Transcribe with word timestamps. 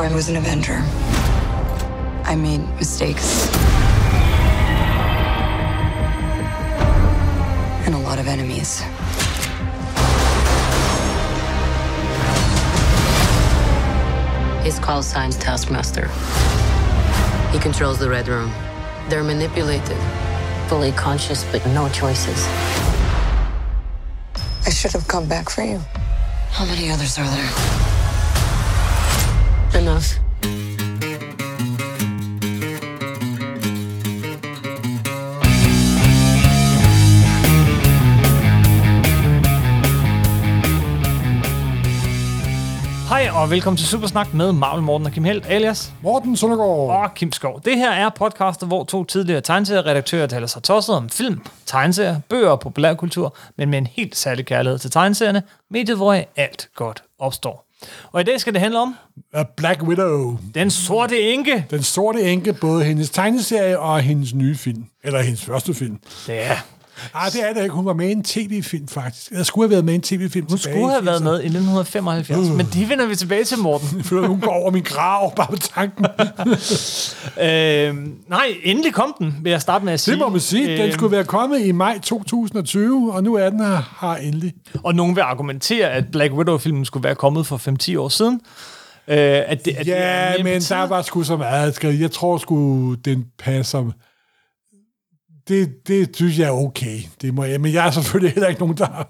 before 0.00 0.12
I 0.12 0.16
was 0.16 0.30
an 0.30 0.36
Avenger. 0.36 0.78
I 2.24 2.34
made 2.34 2.66
mistakes. 2.76 3.50
And 7.84 7.94
a 7.94 7.98
lot 7.98 8.18
of 8.18 8.26
enemies. 8.26 8.80
His 14.64 14.78
call 14.78 15.02
sign's 15.02 15.36
Taskmaster. 15.36 16.08
He 17.52 17.58
controls 17.58 17.98
the 17.98 18.08
Red 18.08 18.26
Room. 18.28 18.50
They're 19.10 19.24
manipulated, 19.24 19.98
fully 20.68 20.92
conscious, 20.92 21.44
but 21.52 21.66
no 21.66 21.90
choices. 21.90 22.46
I 24.64 24.70
should 24.70 24.92
have 24.92 25.06
come 25.08 25.28
back 25.28 25.50
for 25.50 25.62
you. 25.62 25.78
How 26.52 26.64
many 26.64 26.90
others 26.90 27.18
are 27.18 27.28
there? 27.28 27.89
Enough. 29.90 30.04
Hej 43.08 43.28
og 43.34 43.50
velkommen 43.50 43.76
til 43.76 43.86
Supersnak 43.86 44.34
med 44.34 44.52
Marvel 44.52 44.82
Morten 44.82 45.06
og 45.06 45.12
Kim 45.12 45.24
Helt, 45.24 45.46
alias 45.48 45.92
Morten 46.02 46.36
Søndergaard. 46.36 46.68
og 46.68 47.14
Kim 47.14 47.32
Skov. 47.32 47.60
Det 47.64 47.76
her 47.76 47.90
er 47.90 48.08
podcastet, 48.08 48.68
hvor 48.68 48.84
to 48.84 49.04
tidligere 49.04 49.40
tegneserieredaktører 49.40 50.26
taler 50.26 50.46
sig 50.46 50.62
tosset 50.62 50.96
om 50.96 51.08
film, 51.08 51.40
tegneserier, 51.66 52.20
bøger 52.28 52.50
og 52.50 52.60
populærkultur, 52.60 53.36
men 53.56 53.70
med 53.70 53.78
en 53.78 53.86
helt 53.86 54.16
særlig 54.16 54.46
kærlighed 54.46 54.78
til 54.78 54.90
tegneserierne, 54.90 55.42
mediet, 55.70 55.96
hvor 55.96 56.24
alt 56.36 56.68
godt 56.74 57.02
opstår. 57.18 57.69
Og 58.12 58.20
i 58.20 58.24
dag 58.24 58.40
skal 58.40 58.52
det 58.52 58.60
handle 58.60 58.78
om 58.78 58.94
A 59.32 59.44
Black 59.56 59.82
Widow. 59.82 60.38
Den 60.54 60.70
Sorte 60.70 61.20
Enke. 61.32 61.66
Den 61.70 61.82
sorte 61.82 62.22
enke, 62.22 62.52
både 62.52 62.84
hendes 62.84 63.10
tegneserie 63.10 63.78
og 63.78 64.00
hendes 64.00 64.34
nye 64.34 64.56
film. 64.56 64.84
Eller 65.04 65.22
hendes 65.22 65.44
første 65.44 65.74
film. 65.74 65.98
Ja, 66.28 66.60
Ah, 67.14 67.32
det 67.32 67.48
er 67.48 67.52
det 67.54 67.62
ikke. 67.62 67.74
Hun 67.74 67.86
var 67.86 67.92
med 67.92 68.08
i 68.08 68.12
en 68.12 68.22
tv-film, 68.24 68.88
faktisk. 68.88 69.30
Jeg 69.30 69.46
skulle 69.46 69.64
have 69.64 69.70
været 69.70 69.84
med 69.84 69.92
i 69.92 69.94
en 69.94 70.02
tv-film 70.02 70.46
hun 70.48 70.58
tilbage 70.58 70.76
skulle 70.76 70.92
have 70.92 71.06
været 71.06 71.18
80'erne. 71.20 71.24
med 71.24 71.32
i 71.40 71.46
1975, 71.46 72.38
Uh. 72.48 72.56
men 72.56 72.66
det 72.74 72.88
vender 72.88 73.06
vi 73.06 73.16
tilbage 73.16 73.44
til, 73.44 73.58
Morten. 73.58 74.04
Føler, 74.08 74.28
hun 74.28 74.40
går 74.40 74.52
over 74.52 74.70
min 74.70 74.82
grav, 74.82 75.32
bare 75.36 75.46
med 75.50 75.58
tanken. 75.58 76.06
øh, 77.46 77.94
nej, 78.28 78.46
endelig 78.64 78.92
kom 78.94 79.14
den, 79.18 79.34
vil 79.42 79.50
jeg 79.50 79.60
starte 79.60 79.84
med 79.84 79.92
at 79.92 80.00
sige. 80.00 80.12
Det 80.12 80.18
må 80.20 80.28
man 80.28 80.40
sige. 80.40 80.76
Den 80.76 80.86
Øh, 80.86 80.92
skulle 80.92 81.12
være 81.16 81.24
kommet 81.24 81.60
i 81.60 81.72
maj 81.72 81.98
2020, 82.02 83.12
og 83.12 83.24
nu 83.24 83.34
er 83.34 83.50
den 83.50 83.60
her, 83.60 83.98
her 84.00 84.14
endelig. 84.14 84.52
Og 84.84 84.94
nogen 84.94 85.16
vil 85.16 85.22
argumentere, 85.22 85.90
at 85.90 86.04
Black 86.12 86.32
Widow-filmen 86.32 86.84
skulle 86.84 87.04
være 87.04 87.14
kommet 87.14 87.46
for 87.46 87.56
5-10 87.92 87.98
år 87.98 88.08
siden. 88.08 88.40
Øh, 89.08 89.16
at 89.18 89.64
det, 89.64 89.70
at 89.70 89.86
det 89.86 89.92
Ja, 89.92 90.32
på 90.38 90.42
men 90.44 90.60
tide. 90.60 90.74
der 90.78 90.86
var 90.86 91.02
sgu 91.02 91.22
så 91.22 91.36
meget. 91.36 91.74
Skal- 91.74 91.98
Jeg 91.98 92.10
tror 92.10 92.38
sgu, 92.38 92.94
den 92.94 93.24
passer. 93.38 93.90
Det, 95.50 95.88
det 95.88 96.16
synes 96.16 96.38
jeg 96.38 96.46
er 96.46 96.52
okay. 96.52 97.00
Det 97.22 97.34
må 97.34 97.44
jeg, 97.44 97.60
men 97.60 97.72
jeg 97.72 97.86
er 97.86 97.90
selvfølgelig 97.90 98.34
heller 98.34 98.48
ikke 98.48 98.60
nogen, 98.60 98.76
der... 98.76 99.08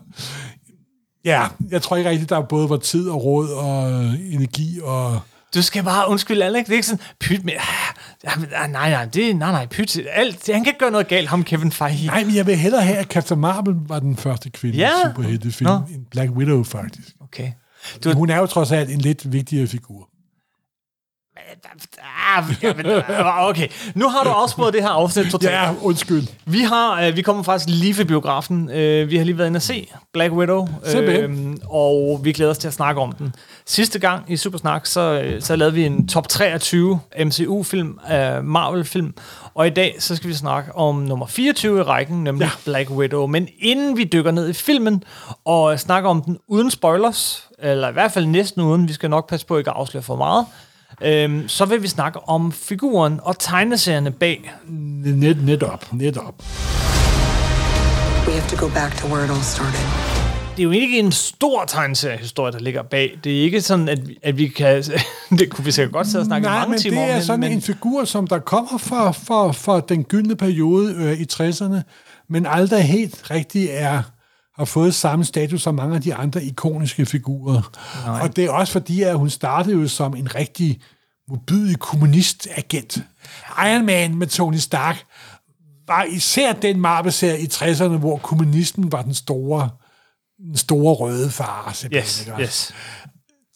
Ja, 1.24 1.46
jeg 1.70 1.82
tror 1.82 1.96
ikke 1.96 2.10
rigtigt, 2.10 2.30
der 2.30 2.40
både 2.40 2.70
var 2.70 2.76
tid 2.76 3.08
og 3.08 3.24
råd 3.24 3.48
og 3.48 4.04
energi 4.30 4.80
og... 4.82 5.20
Du 5.54 5.62
skal 5.62 5.84
bare 5.84 6.08
undskylde, 6.08 6.44
Alex. 6.44 6.64
Det 6.64 6.72
er 6.72 6.76
ikke 6.76 6.86
sådan, 6.86 7.04
pyt 7.20 7.44
med... 7.44 7.52
Ah, 8.24 8.36
ah, 8.62 8.70
nej, 8.70 8.90
nej, 8.90 9.04
det, 9.04 9.36
nej, 9.36 9.50
nej, 9.52 9.66
pyt. 9.66 9.98
Alt, 10.12 10.46
han 10.46 10.64
kan 10.64 10.66
ikke 10.66 10.78
gøre 10.78 10.90
noget 10.90 11.08
galt, 11.08 11.28
ham 11.28 11.44
Kevin 11.44 11.72
Feige. 11.72 12.06
Nej, 12.06 12.24
men 12.24 12.34
jeg 12.36 12.46
vil 12.46 12.56
hellere 12.56 12.82
have, 12.82 12.98
at 12.98 13.06
Captain 13.06 13.40
Marvel 13.40 13.74
var 13.86 13.98
den 13.98 14.16
første 14.16 14.50
kvinde 14.50 14.78
Ja. 14.78 14.88
ja. 14.88 15.10
superheltefilm. 15.10 15.70
Nå. 15.70 15.76
En 15.76 16.06
Black 16.10 16.30
Widow, 16.30 16.64
faktisk. 16.64 17.08
Okay. 17.20 17.52
Du, 18.04 18.12
hun 18.12 18.30
er 18.30 18.38
jo 18.38 18.46
trods 18.46 18.72
alt 18.72 18.90
en 18.90 19.00
lidt 19.00 19.32
vigtigere 19.32 19.66
figur. 19.66 20.08
Ah, 20.08 20.08
ja, 20.08 20.08
men, 20.08 21.29
ah, 21.29 21.29
okay, 23.48 23.68
nu 23.94 24.08
har 24.08 24.24
du 24.24 24.30
afsporet 24.30 24.74
det 24.74 24.82
her 24.82 24.88
afsnit 24.88 25.30
totalt. 25.30 25.52
Ja, 25.52 25.72
undskyld. 25.82 26.26
Vi 26.44 26.60
har, 26.60 27.02
øh, 27.02 27.16
vi 27.16 27.22
kommer 27.22 27.42
faktisk 27.42 27.68
lige 27.68 27.94
fra 27.94 28.04
biografen. 28.04 28.70
Øh, 28.70 29.10
vi 29.10 29.16
har 29.16 29.24
lige 29.24 29.38
været 29.38 29.46
inde 29.48 29.56
at 29.56 29.62
se 29.62 29.88
Black 30.12 30.32
Widow, 30.32 30.68
øh, 30.96 31.56
og 31.70 32.20
vi 32.22 32.32
glæder 32.32 32.50
os 32.50 32.58
til 32.58 32.68
at 32.68 32.74
snakke 32.74 33.00
om 33.00 33.12
den. 33.12 33.34
Sidste 33.66 33.98
gang 33.98 34.24
i 34.28 34.36
Supersnak, 34.36 34.86
så, 34.86 35.00
øh, 35.24 35.42
så 35.42 35.56
lavede 35.56 35.74
vi 35.74 35.86
en 35.86 36.08
top 36.08 36.28
23 36.28 37.00
MCU-film, 37.18 37.98
øh, 38.12 38.44
Marvel-film, 38.44 39.14
og 39.54 39.66
i 39.66 39.70
dag 39.70 39.96
så 39.98 40.16
skal 40.16 40.30
vi 40.30 40.34
snakke 40.34 40.74
om 40.74 40.96
nummer 40.96 41.26
24 41.26 41.78
i 41.78 41.82
rækken, 41.82 42.24
nemlig 42.24 42.44
ja. 42.44 42.50
Ja. 42.66 42.70
Black 42.70 42.90
Widow. 42.90 43.26
Men 43.26 43.48
inden 43.58 43.96
vi 43.96 44.04
dykker 44.04 44.30
ned 44.30 44.48
i 44.48 44.52
filmen 44.52 45.04
og 45.44 45.80
snakker 45.80 46.10
om 46.10 46.22
den 46.22 46.38
uden 46.48 46.70
spoilers, 46.70 47.48
eller 47.58 47.88
i 47.88 47.92
hvert 47.92 48.12
fald 48.12 48.26
næsten 48.26 48.62
uden, 48.62 48.88
vi 48.88 48.92
skal 48.92 49.10
nok 49.10 49.28
passe 49.28 49.46
på 49.46 49.58
ikke 49.58 49.70
at 49.70 49.76
afsløre 49.76 50.02
for 50.02 50.16
meget, 50.16 50.46
Øhm, 51.04 51.48
så 51.48 51.64
vil 51.64 51.82
vi 51.82 51.88
snakke 51.88 52.28
om 52.28 52.52
figuren 52.52 53.20
og 53.22 53.38
tegneserierne 53.38 54.10
bag 54.10 54.52
Net, 54.68 55.44
netop, 55.44 55.92
netop. 55.92 56.34
We 58.26 58.32
have 58.32 58.48
to 58.48 58.66
go 58.66 58.74
back 58.74 58.96
to 58.98 59.06
where 59.06 59.24
it 59.24 59.30
all 59.30 59.42
started. 59.42 59.80
det 60.56 60.58
er 60.58 60.64
jo 60.64 60.70
ikke 60.70 60.98
en 60.98 61.12
stor 61.12 61.64
tegneseriehistorie, 61.64 62.52
der 62.52 62.58
ligger 62.58 62.82
bag. 62.82 63.18
Det 63.24 63.38
er 63.38 63.42
ikke 63.42 63.60
sådan, 63.60 63.88
at 63.88 64.08
vi, 64.08 64.18
at 64.22 64.38
vi 64.38 64.48
kan... 64.48 64.84
det 65.38 65.50
kunne 65.50 65.64
vi 65.64 65.70
sikkert 65.72 65.92
godt 65.92 66.06
sidde 66.06 66.22
og 66.22 66.26
snakke 66.26 66.44
i 66.44 66.48
Nej, 66.48 66.58
mange 66.58 66.70
men 66.70 66.78
timer 66.78 67.00
det 67.02 67.10
er 67.10 67.16
om, 67.16 67.22
sådan 67.22 67.40
men, 67.40 67.52
en 67.52 67.62
figur, 67.62 68.04
som 68.04 68.26
der 68.26 68.38
kommer 68.38 68.78
fra, 68.78 69.10
fra, 69.10 69.52
fra 69.52 69.80
den 69.88 70.04
gyldne 70.04 70.36
periode 70.36 70.94
øh, 70.94 71.20
i 71.20 71.26
60'erne, 71.32 71.80
men 72.28 72.46
aldrig 72.46 72.84
helt 72.84 73.30
rigtig 73.30 73.68
er 73.70 74.02
har 74.60 74.64
fået 74.64 74.94
samme 74.94 75.24
status 75.24 75.62
som 75.62 75.74
mange 75.74 75.96
af 75.96 76.02
de 76.02 76.14
andre 76.14 76.42
ikoniske 76.42 77.06
figurer. 77.06 77.72
Nej. 78.06 78.20
Og 78.20 78.36
det 78.36 78.44
er 78.44 78.50
også 78.50 78.72
fordi, 78.72 79.02
at 79.02 79.18
hun 79.18 79.30
startede 79.30 79.74
jo 79.74 79.88
som 79.88 80.16
en 80.16 80.34
rigtig 80.34 80.80
modbydelig 81.28 81.78
kommunistagent. 81.78 82.98
Iron 83.58 83.86
Man 83.86 84.14
med 84.14 84.26
Tony 84.26 84.56
Stark 84.56 85.04
var 85.86 86.04
især 86.04 86.52
den 86.52 86.80
Marvel-serie 86.80 87.40
i 87.40 87.46
60'erne, 87.52 87.96
hvor 87.96 88.16
kommunisten 88.16 88.92
var 88.92 89.02
den 89.02 89.14
store, 89.14 89.70
den 90.38 90.56
store 90.56 90.94
røde 90.94 91.30
far. 91.30 91.72
simpelthen, 91.72 92.02
Yes, 92.02 92.26
ikke 92.26 92.42
yes. 92.42 92.72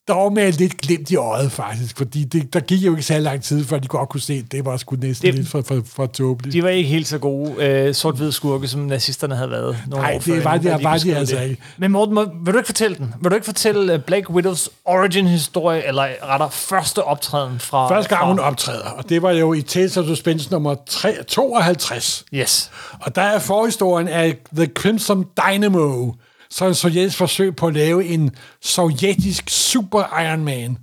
Dog 0.09 0.33
med 0.33 0.53
lidt 0.53 0.77
glimt 0.81 1.11
i 1.11 1.17
øjet, 1.17 1.53
faktisk. 1.53 1.97
Fordi 1.97 2.25
det, 2.25 2.53
der 2.55 2.61
gik 2.61 2.83
jo 2.85 2.91
ikke 2.91 3.03
så 3.03 3.19
lang 3.19 3.43
tid, 3.43 3.65
før 3.65 3.79
de 3.79 3.89
godt 3.89 4.09
kunne 4.09 4.21
se, 4.21 4.33
at 4.47 4.53
det 4.53 4.65
var 4.65 4.77
sgu 4.77 4.97
næsten 4.97 5.27
Det- 5.27 5.35
lidt 5.35 5.49
for, 5.49 5.63
for, 5.63 5.83
for 5.87 6.07
tåbeligt. 6.07 6.53
De 6.53 6.63
var 6.63 6.69
ikke 6.69 6.89
helt 6.89 7.09
så 7.09 7.19
gode 7.19 7.55
øh, 7.65 7.95
sort-hvide 7.95 8.33
skurke, 8.33 8.69
som 8.69 8.81
nazisterne 8.81 9.37
havde 9.37 9.51
været. 9.51 9.77
Nej, 9.89 10.19
det 10.25 10.45
var 10.45 10.57
de- 10.57 10.83
var 10.83 10.93
de 10.95 11.01
skrive 11.01 11.17
altså 11.17 11.37
det. 11.37 11.49
ikke. 11.51 11.63
Men 11.79 11.91
Morten, 11.93 12.15
må, 12.15 12.25
vil 12.45 12.53
du 12.53 12.59
ikke 12.59 12.67
fortælle 12.67 12.97
den? 12.97 13.15
Vil 13.23 13.31
du 13.31 13.35
ikke 13.35 13.45
fortælle 13.45 13.95
uh, 13.95 14.01
Black 14.01 14.31
Widows 14.31 14.71
origin-historie, 14.85 15.87
eller 15.87 16.07
rettere 16.23 16.51
første 16.51 17.05
optræden 17.05 17.59
fra... 17.59 17.89
Første 17.89 18.09
gang 18.09 18.21
fra, 18.21 18.29
hun 18.29 18.39
optræder, 18.39 18.89
og 18.91 19.09
det 19.09 19.23
var 19.23 19.31
jo 19.31 19.53
i 19.53 19.63
Tales 19.63 19.97
of 19.97 20.07
Suspense 20.07 20.51
nummer 20.51 20.75
3, 20.87 21.15
52. 21.29 22.25
Yes. 22.35 22.71
Og 23.01 23.15
der 23.17 23.23
er 23.23 23.39
forhistorien 23.39 24.09
af 24.09 24.37
The 24.57 24.67
Crimson 24.67 25.25
Dynamo, 25.37 26.13
så 26.55 26.67
en 26.67 26.75
sovjetisk 26.75 27.17
forsøg 27.19 27.57
på 27.57 27.67
at 27.67 27.75
lave 27.75 28.05
en 28.05 28.31
sovjetisk 28.63 29.51
super 29.51 30.21
Iron 30.21 30.45
Man. 30.45 30.79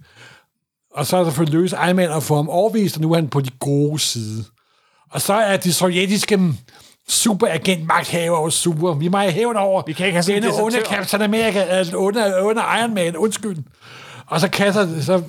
Og 0.93 1.07
så 1.07 1.17
er 1.17 1.23
der 1.23 1.31
for 1.31 1.43
løs 1.43 1.71
Iron 1.71 1.95
Man 1.95 2.11
at 2.11 2.23
få 2.23 2.35
ham 2.35 2.49
overvist, 2.49 2.95
og 2.95 3.01
nu 3.01 3.11
er 3.11 3.15
han 3.15 3.27
på 3.27 3.41
de 3.41 3.49
gode 3.59 3.99
side. 3.99 4.45
Og 5.11 5.21
så 5.21 5.33
er 5.33 5.57
de 5.57 5.73
sovjetiske 5.73 6.39
superagent 7.07 7.87
magthaver 7.87 8.37
og 8.37 8.53
super. 8.53 8.93
Vi 8.93 9.07
må 9.07 9.19
hævn 9.19 9.55
over 9.55 9.83
Vi 9.87 9.93
kan 9.93 10.05
ikke 10.05 10.15
have 10.15 10.23
sådan 10.23 10.43
en 10.43 10.43
denne 10.43 10.67
desertør. 10.67 10.89
Captain 10.89 11.21
America, 11.21 11.59
altså 11.59 11.97
onde, 11.97 12.41
onde 12.41 12.61
Iron 12.79 12.93
Man, 12.93 13.17
undskyld. 13.17 13.57
Og 14.27 14.41
så 14.41 14.47
kaster 14.47 15.01
så 15.01 15.23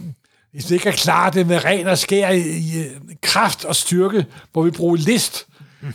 hvis 0.52 0.70
vi 0.70 0.74
ikke 0.74 0.82
kan 0.82 0.92
klare 0.92 1.30
det 1.30 1.46
med 1.46 1.64
ren 1.64 1.86
og 1.86 1.98
skær 1.98 2.30
i, 2.30 2.40
i 2.40 2.78
øh, 2.78 3.00
kraft 3.22 3.64
og 3.64 3.76
styrke, 3.76 4.26
hvor 4.52 4.62
vi 4.62 4.70
bruger 4.70 4.96
list. 4.96 5.46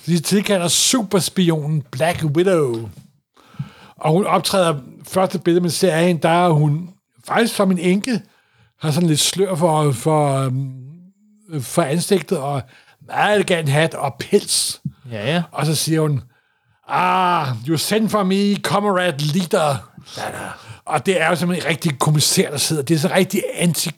De 0.05 0.19
tilkalder 0.19 0.67
superspionen 0.67 1.83
Black 1.91 2.23
Widow. 2.23 2.89
Og 3.99 4.11
hun 4.11 4.25
optræder 4.25 4.79
første 5.07 5.39
billede 5.39 5.61
med 5.61 5.69
serien, 5.69 6.17
der 6.17 6.29
er 6.29 6.49
hun 6.49 6.89
faktisk 7.27 7.55
som 7.55 7.71
en 7.71 7.77
enke, 7.79 8.21
har 8.81 8.91
sådan 8.91 9.09
lidt 9.09 9.19
slør 9.19 9.55
for, 9.55 9.91
for, 9.91 10.37
øhm, 10.37 10.73
for 11.61 11.81
ansigtet, 11.81 12.37
og 12.37 12.61
meget 13.07 13.35
elegant 13.35 13.69
hat 13.69 13.93
og 13.93 14.15
pels. 14.19 14.81
Ja, 15.11 15.33
ja. 15.33 15.43
Og 15.51 15.65
så 15.65 15.75
siger 15.75 16.01
hun, 16.01 16.21
ah, 16.87 17.47
you 17.67 17.77
send 17.77 18.09
for 18.09 18.23
me, 18.23 18.55
comrade 18.55 19.17
leader. 19.23 19.91
Og 20.85 21.05
det 21.05 21.21
er 21.21 21.29
jo 21.29 21.35
simpelthen 21.35 21.65
en 21.67 21.71
rigtig 21.71 21.99
kommissær, 21.99 22.49
der 22.49 22.57
sidder. 22.57 22.81
Det 22.81 22.95
er 22.95 22.99
så 22.99 23.09
rigtig 23.15 23.43
anti 23.55 23.89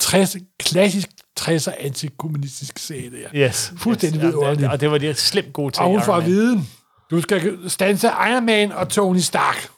60, 0.00 0.36
klassisk 0.60 1.08
60'er 1.40 1.84
antikommunistisk 1.86 2.78
serie, 2.78 3.10
det 3.10 3.18
her. 3.32 3.48
Yes. 3.48 3.72
Fuldstændig 3.76 4.18
yes. 4.18 4.22
Ja, 4.24 4.28
vidunderligt. 4.28 4.60
det- 4.60 4.70
Og 4.70 4.80
det 4.80 4.90
var 4.90 4.98
de 4.98 5.14
slemt 5.14 5.52
gode 5.52 5.70
til. 5.74 5.82
Og 5.82 5.88
hun 5.88 6.02
får 6.02 6.12
at 6.14 6.22
Man. 6.22 6.30
vide, 6.30 6.64
du 7.10 7.20
skal 7.20 7.58
stanse 7.68 8.06
Iron 8.30 8.46
Man 8.46 8.72
og 8.72 8.88
Tony 8.88 9.18
Stark. 9.18 9.68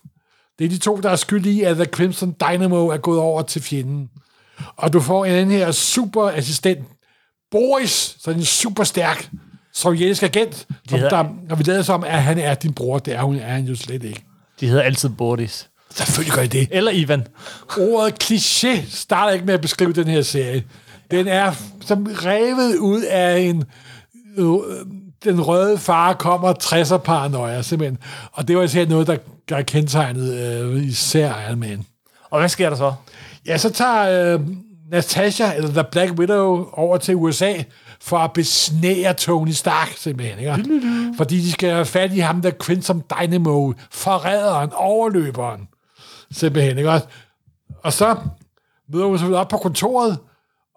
Det 0.58 0.64
er 0.64 0.68
de 0.68 0.78
to, 0.78 0.96
der 0.96 1.10
er 1.10 1.16
skyld 1.16 1.46
i, 1.46 1.62
at 1.62 1.76
The 1.76 1.84
Crimson 1.84 2.32
Dynamo 2.40 2.86
er 2.88 2.96
gået 2.96 3.18
over 3.18 3.42
til 3.42 3.62
fjenden. 3.62 4.08
Og 4.76 4.92
du 4.92 5.00
får 5.00 5.24
en 5.24 5.50
her 5.50 5.72
super 5.72 6.28
assistent, 6.30 6.78
Boris, 7.50 8.16
så 8.20 8.30
en 8.30 8.44
super 8.44 8.84
stærk 8.84 9.28
sovjetisk 9.74 10.22
agent, 10.22 10.66
som 10.88 10.98
hedder- 10.98 11.22
der, 11.22 11.24
når 11.48 11.56
vi 11.56 11.62
lader 11.62 11.82
som, 11.82 12.04
at 12.04 12.22
han 12.22 12.38
er 12.38 12.54
din 12.54 12.72
bror, 12.74 12.98
det 12.98 13.14
er, 13.14 13.22
hun, 13.22 13.36
er 13.36 13.52
han 13.54 13.64
jo 13.64 13.76
slet 13.76 14.02
ikke. 14.04 14.24
De 14.60 14.66
hedder 14.66 14.82
altid 14.82 15.08
Boris. 15.08 15.68
Selvfølgelig 15.94 16.34
gør 16.34 16.42
I 16.42 16.46
det. 16.46 16.68
Eller 16.70 16.90
Ivan. 16.92 17.26
Ordet 17.78 18.22
kliché 18.24 18.96
starter 18.96 19.32
ikke 19.32 19.46
med 19.46 19.54
at 19.54 19.60
beskrive 19.60 19.92
den 19.92 20.06
her 20.08 20.22
serie. 20.22 20.64
Den 21.10 21.28
er 21.28 21.52
som 21.86 22.06
revet 22.10 22.76
ud 22.76 23.02
af 23.02 23.38
en... 23.38 23.64
Den 25.24 25.40
røde 25.40 25.78
far 25.78 26.12
kommer 26.12 26.52
60'er 26.62 26.96
paranoia, 26.96 27.62
simpelthen. 27.62 27.98
Og 28.32 28.48
det 28.48 28.56
var 28.56 28.62
især 28.62 28.86
noget, 28.86 29.06
der, 29.06 29.16
der 29.48 29.62
kendetegnet 29.62 30.34
øh, 30.34 30.84
især 30.84 31.48
Iron 31.48 31.58
Man. 31.58 31.84
Og 32.30 32.38
hvad 32.38 32.48
sker 32.48 32.70
der 32.70 32.76
så? 32.76 32.94
Ja, 33.46 33.58
så 33.58 33.70
tager 33.70 34.34
øh, 34.34 34.40
Natasha, 34.90 35.54
eller 35.54 35.70
The 35.70 35.84
Black 35.92 36.12
Widow, 36.12 36.68
over 36.72 36.98
til 36.98 37.16
USA 37.16 37.52
for 38.00 38.18
at 38.18 38.32
besnære 38.32 39.14
Tony 39.14 39.50
Stark, 39.50 39.92
simpelthen. 39.96 40.38
Ikke? 40.38 41.14
Fordi 41.16 41.40
de 41.40 41.52
skal 41.52 41.70
have 41.70 41.84
fat 41.84 42.12
i 42.12 42.18
ham, 42.18 42.42
der 42.42 42.50
Quantum 42.66 43.02
Dynamo, 43.02 43.72
forræderen, 43.90 44.70
overløberen, 44.72 45.68
simpelthen. 46.32 46.78
Ikke? 46.78 47.00
Og 47.82 47.92
så 47.92 48.16
møder 48.92 49.06
hun 49.06 49.18
sig 49.18 49.34
op 49.34 49.48
på 49.48 49.56
kontoret, 49.56 50.18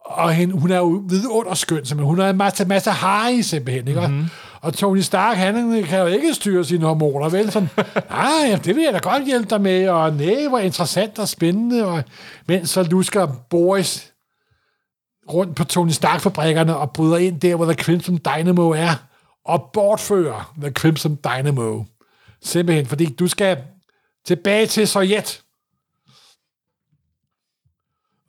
og 0.06 0.34
hende, 0.34 0.60
hun 0.60 0.72
er 0.72 0.78
jo 0.78 1.04
vidunderskøn, 1.10 1.86
simpelthen. 1.86 2.06
Hun 2.06 2.20
er 2.20 2.30
en 2.30 2.38
masse, 2.38 2.66
masse 2.66 2.92
harry, 2.92 3.42
simpelthen. 3.42 3.88
Ikke? 3.88 4.08
Mm-hmm. 4.08 4.30
Og 4.62 4.74
Tony 4.74 5.00
Stark, 5.00 5.38
han 5.38 5.84
kan 5.84 6.00
jo 6.00 6.06
ikke 6.06 6.34
styre 6.34 6.66
sine 6.66 6.86
hormoner, 6.86 7.30
vel? 7.30 7.52
Sådan, 7.52 7.70
nej, 8.10 8.60
det 8.64 8.76
vil 8.76 8.84
jeg 8.84 8.94
da 8.94 8.98
godt 8.98 9.26
hjælpe 9.26 9.50
dig 9.50 9.62
med, 9.62 9.88
og 9.88 10.14
nej, 10.14 10.48
hvor 10.50 10.60
interessant 10.60 11.20
og 11.20 11.30
spændende. 11.30 11.86
Og, 11.86 12.04
mens 12.48 12.70
så 12.70 12.84
lusker 12.84 13.28
Boris 13.50 14.14
rundt 15.34 15.56
på 15.56 15.64
Tony 15.64 15.90
Stark-fabrikkerne 15.90 16.78
og 16.78 16.92
bryder 16.92 17.18
ind 17.18 17.40
der, 17.40 17.56
hvor 17.56 17.66
The 17.66 17.84
Crimson 17.84 18.18
Dynamo 18.18 18.70
er, 18.70 18.96
og 19.46 19.70
bortfører 19.74 20.54
The 20.62 20.72
Crimson 20.72 21.16
Dynamo. 21.16 21.84
Simpelthen, 22.42 22.86
fordi 22.86 23.06
du 23.06 23.28
skal 23.28 23.58
tilbage 24.26 24.68
til 24.68 24.88
Sovjet. 24.88 25.42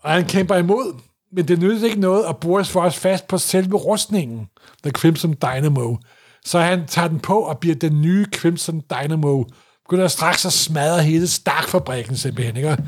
Og 0.01 0.11
han 0.11 0.25
kæmper 0.25 0.57
imod, 0.57 1.01
men 1.35 1.49
det 1.49 1.59
nytter 1.59 1.85
ikke 1.85 2.01
noget, 2.01 2.25
at 2.25 2.37
Boris 2.37 2.69
får 2.69 2.83
os 2.83 2.97
fast 2.97 3.27
på 3.27 3.39
selve 3.39 3.77
rustningen, 3.77 4.49
The 4.83 4.91
Crimson 4.91 5.35
Dynamo. 5.35 5.97
Så 6.45 6.59
han 6.59 6.87
tager 6.87 7.09
den 7.09 7.21
på 7.21 7.39
og 7.39 7.59
bliver 7.59 7.77
den 7.77 8.03
nye 8.03 8.27
Crimson 8.35 8.83
Dynamo. 8.91 9.45
Begynder 9.85 10.09
straks 10.09 10.47
at 10.47 10.53
smadre 10.53 11.03
hele 11.03 11.27
Stark-fabrikken 11.27 12.17
simpelthen. 12.17 12.57
Ikke? 12.57 12.79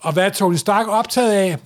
Og 0.00 0.12
hvad 0.12 0.24
er 0.24 0.30
Tony 0.30 0.56
Stark 0.56 0.88
optaget 0.88 1.32
af? 1.32 1.58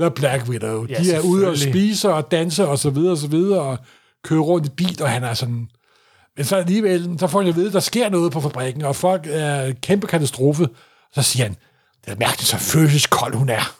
The 0.00 0.10
Black 0.10 0.48
Widow. 0.48 0.86
Ja, 0.88 0.98
De 0.98 1.12
er 1.12 1.20
ude 1.20 1.48
og 1.48 1.58
spise 1.58 2.12
og 2.12 2.30
danse 2.30 2.68
og 2.68 2.78
så 2.78 2.90
videre 2.90 3.12
og 3.12 3.18
så 3.18 3.26
videre, 3.26 3.60
og 3.60 3.78
kører 4.24 4.40
rundt 4.40 4.66
i 4.66 4.70
bil, 4.70 5.02
og 5.02 5.10
han 5.10 5.24
er 5.24 5.34
sådan... 5.34 5.68
Men 6.36 6.44
så 6.44 6.56
alligevel, 6.56 7.16
så 7.18 7.26
får 7.26 7.40
han 7.40 7.48
at 7.48 7.56
vide, 7.56 7.66
at 7.66 7.72
der 7.72 7.80
sker 7.80 8.08
noget 8.08 8.32
på 8.32 8.40
fabrikken, 8.40 8.82
og 8.82 8.96
folk 8.96 9.26
er 9.30 9.72
kæmpe 9.82 10.06
katastrofe. 10.06 10.68
Så 11.12 11.22
siger 11.22 11.44
han, 11.44 11.56
det 12.04 12.12
er 12.12 12.16
mærkeligt, 12.18 12.48
så 12.48 12.56
følelseskold 12.58 13.34
hun 13.34 13.48
er. 13.48 13.74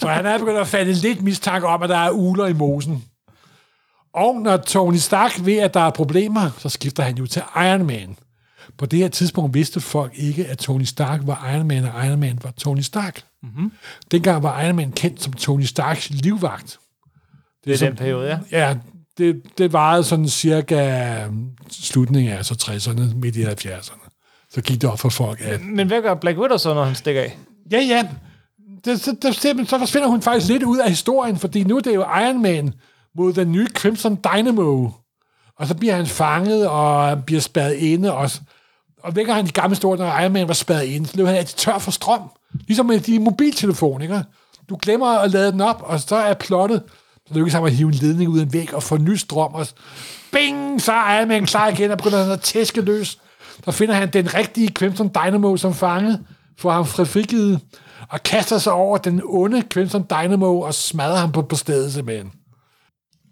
Så 0.00 0.08
han 0.08 0.26
er 0.26 0.38
begyndt 0.38 0.58
at 0.60 0.66
falde 0.68 0.92
lidt 0.92 1.22
mistanke 1.22 1.66
om, 1.66 1.82
at 1.82 1.88
der 1.88 1.96
er 1.98 2.10
uler 2.10 2.46
i 2.46 2.52
mosen. 2.52 3.04
Og 4.14 4.34
når 4.40 4.56
Tony 4.56 4.96
Stark 4.96 5.32
ved, 5.44 5.56
at 5.58 5.74
der 5.74 5.80
er 5.80 5.90
problemer, 5.90 6.50
så 6.58 6.68
skifter 6.68 7.02
han 7.02 7.16
jo 7.16 7.26
til 7.26 7.42
Iron 7.56 7.86
Man. 7.86 8.16
På 8.78 8.86
det 8.86 8.98
her 8.98 9.08
tidspunkt 9.08 9.54
vidste 9.54 9.80
folk 9.80 10.12
ikke, 10.16 10.46
at 10.46 10.58
Tony 10.58 10.82
Stark 10.84 11.20
var 11.24 11.50
Iron 11.54 11.68
Man, 11.68 11.84
og 11.84 12.06
Iron 12.06 12.20
Man 12.20 12.38
var 12.42 12.50
Tony 12.50 12.80
Stark. 12.80 13.22
Mm-hmm. 13.42 13.72
Dengang 14.10 14.42
var 14.42 14.62
Iron 14.62 14.76
Man 14.76 14.92
kendt 14.92 15.22
som 15.22 15.32
Tony 15.32 15.62
Starks 15.62 16.10
livvagt. 16.10 16.78
Det 17.64 17.72
er 17.72 17.76
som- 17.78 17.86
den 17.88 17.96
periode, 17.96 18.28
ja. 18.28 18.68
Ja, 18.68 18.76
det, 19.18 19.42
det 19.58 19.72
varede 19.72 20.04
sådan 20.04 20.28
cirka 20.28 21.00
øhm, 21.24 21.48
slutningen 21.70 22.32
af 22.32 22.36
altså 22.36 22.54
60'erne, 22.54 23.14
midt 23.16 23.36
i 23.36 23.44
70'erne. 23.44 24.08
Så 24.50 24.60
gik 24.60 24.80
det 24.82 24.90
op 24.90 25.00
for 25.00 25.08
folk, 25.08 25.40
at 25.40 25.60
Men 25.64 25.86
hvad 25.86 26.02
gør 26.02 26.14
Black 26.14 26.38
Widow 26.38 26.56
så, 26.56 26.74
når 26.74 26.84
han 26.84 26.94
stikker 26.94 27.22
af? 27.22 27.38
Ja, 27.70 27.80
ja. 27.80 28.08
Det, 28.84 29.00
så, 29.00 29.16
det, 29.22 29.34
så, 29.34 29.64
så 29.68 29.78
forsvinder 29.78 30.08
hun 30.08 30.22
faktisk 30.22 30.48
lidt 30.48 30.62
ud 30.62 30.78
af 30.78 30.88
historien, 30.88 31.36
fordi 31.36 31.64
nu 31.64 31.76
er 31.76 31.80
det 31.80 31.94
jo 31.94 32.00
Iron 32.00 32.42
Man 32.42 32.74
mod 33.16 33.32
den 33.32 33.52
nye 33.52 33.66
Crimson 33.74 34.16
Dynamo. 34.16 34.88
Og 35.58 35.66
så 35.66 35.74
bliver 35.74 35.94
han 35.96 36.06
fanget 36.06 36.68
og 36.68 37.24
bliver 37.24 37.40
spadet 37.40 37.74
inde 37.74 38.12
også. 38.12 38.40
Og 39.02 39.16
vækker 39.16 39.34
han 39.34 39.46
de 39.46 39.52
gamle 39.52 39.76
store, 39.76 39.98
når 39.98 40.20
Iron 40.20 40.32
Man 40.32 40.48
var 40.48 40.54
spadet 40.54 40.84
inde, 40.84 41.06
så 41.06 41.16
løb 41.16 41.26
han 41.26 41.36
altid 41.36 41.58
tør 41.58 41.78
for 41.78 41.90
strøm. 41.90 42.22
Ligesom 42.66 42.86
med 42.86 43.00
de 43.00 43.18
mobiltelefoner, 43.18 44.02
ikke? 44.02 44.22
Du 44.68 44.78
glemmer 44.82 45.06
at 45.06 45.30
lade 45.30 45.52
den 45.52 45.60
op, 45.60 45.82
og 45.86 46.00
så 46.00 46.16
er 46.16 46.34
plottet. 46.34 46.82
Så 47.28 47.34
lykkes 47.34 47.54
han 47.54 47.64
at 47.64 47.72
hive 47.72 47.88
en 47.88 47.94
ledning 47.94 48.30
ud 48.30 48.38
af 48.38 48.42
en 48.42 48.52
væg 48.52 48.74
og 48.74 48.82
få 48.82 48.96
ny 48.96 49.14
strøm, 49.14 49.54
og 49.54 49.66
bing, 50.32 50.82
så 50.82 50.92
er 50.92 51.18
Iron 51.18 51.28
Man 51.28 51.46
klar 51.46 51.68
igen, 51.68 51.90
og 51.90 51.96
begynder 51.96 52.22
han 52.22 52.32
at 52.32 52.40
tæske 52.40 52.80
løs. 52.80 53.18
Så 53.64 53.70
finder 53.70 53.94
han 53.94 54.08
den 54.10 54.34
rigtige 54.34 54.68
Crimson 54.68 55.08
Dynamo 55.08 55.56
som 55.56 55.74
fange, 55.74 56.18
får 56.58 56.72
ham 56.72 56.84
fri- 56.84 57.04
frigivet, 57.04 57.60
og 58.08 58.22
kaster 58.22 58.58
sig 58.58 58.72
over 58.72 58.98
den 58.98 59.20
onde 59.24 59.62
Crimson 59.72 60.02
Dynamo 60.10 60.60
og 60.60 60.74
smadrer 60.74 61.16
ham 61.16 61.32
på, 61.32 61.42
på 61.42 61.56
stedet 61.56 61.92
simpelthen. 61.92 62.32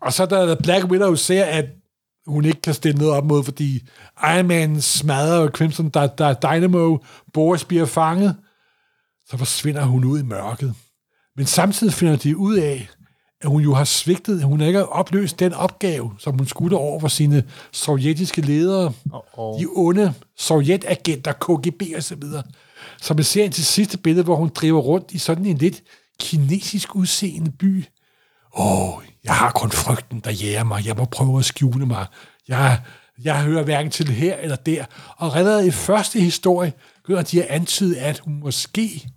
Og 0.03 0.13
så 0.13 0.27
da 0.27 0.55
Black 0.55 0.85
Widow 0.85 1.15
ser, 1.15 1.45
at 1.45 1.65
hun 2.27 2.45
ikke 2.45 2.61
kan 2.63 2.75
stille 2.75 2.99
noget 2.99 3.15
op 3.15 3.25
mod, 3.25 3.45
fordi 3.45 3.81
Iron 4.35 4.47
Man 4.47 4.81
smadrer 4.81 5.49
Crimson 5.49 5.87
Dy- 5.87 6.15
Dy- 6.19 6.35
Dynamo, 6.43 6.99
Boris 7.33 7.65
bliver 7.65 7.85
fanget, 7.87 8.37
så 9.27 9.37
forsvinder 9.37 9.85
hun 9.85 10.05
ud 10.05 10.19
i 10.19 10.23
mørket. 10.23 10.75
Men 11.37 11.47
samtidig 11.47 11.93
finder 11.93 12.17
de 12.17 12.37
ud 12.37 12.57
af, 12.57 12.89
at 13.41 13.49
hun 13.49 13.63
jo 13.63 13.75
har 13.75 13.85
svigtet, 13.85 14.39
at 14.39 14.45
hun 14.47 14.61
ikke 14.61 14.79
har 14.79 14.87
opløst 14.87 15.39
den 15.41 15.53
opgave, 15.53 16.13
som 16.19 16.39
hun 16.39 16.47
skulle 16.47 16.77
over 16.77 17.01
for 17.01 17.09
sine 17.09 17.45
sovjetiske 17.73 18.41
ledere, 18.41 18.93
Oh-oh. 19.13 19.61
de 19.61 19.67
onde 19.77 20.15
sovjetagenter, 20.39 21.33
KGB 21.33 21.83
og 21.97 22.03
så 22.03 22.15
videre. 22.15 22.43
Så 23.03 23.15
man 23.15 23.25
ser 23.25 23.49
til 23.49 23.65
sidste 23.65 23.99
billede, 23.99 24.25
hvor 24.25 24.37
hun 24.37 24.49
driver 24.49 24.81
rundt 24.81 25.13
i 25.13 25.19
sådan 25.19 25.47
en 25.47 25.59
lidt 25.59 25.83
kinesisk 26.21 26.97
udseende 26.97 27.51
by. 27.51 27.85
Åh, 28.57 28.97
oh, 28.97 29.05
jeg 29.25 29.35
har 29.35 29.51
kun 29.51 29.71
frygten, 29.71 30.21
der 30.21 30.31
jæger 30.31 30.65
mig. 30.65 30.87
Jeg 30.87 30.97
må 30.97 31.05
prøve 31.05 31.39
at 31.39 31.45
skjule 31.45 31.87
mig. 31.87 32.07
Jeg, 32.49 32.81
jeg 33.25 33.43
hører 33.43 33.63
hverken 33.65 33.91
til 33.91 34.09
her 34.09 34.37
eller 34.37 34.57
der. 34.57 34.85
Og 35.17 35.37
allerede 35.37 35.67
i 35.67 35.71
første 35.71 36.21
historie 36.21 36.73
begynder 37.03 37.23
de 37.23 37.43
at 37.45 37.49
antyde, 37.49 38.01
at 38.01 38.19
hun 38.19 38.41
måske 38.41 39.09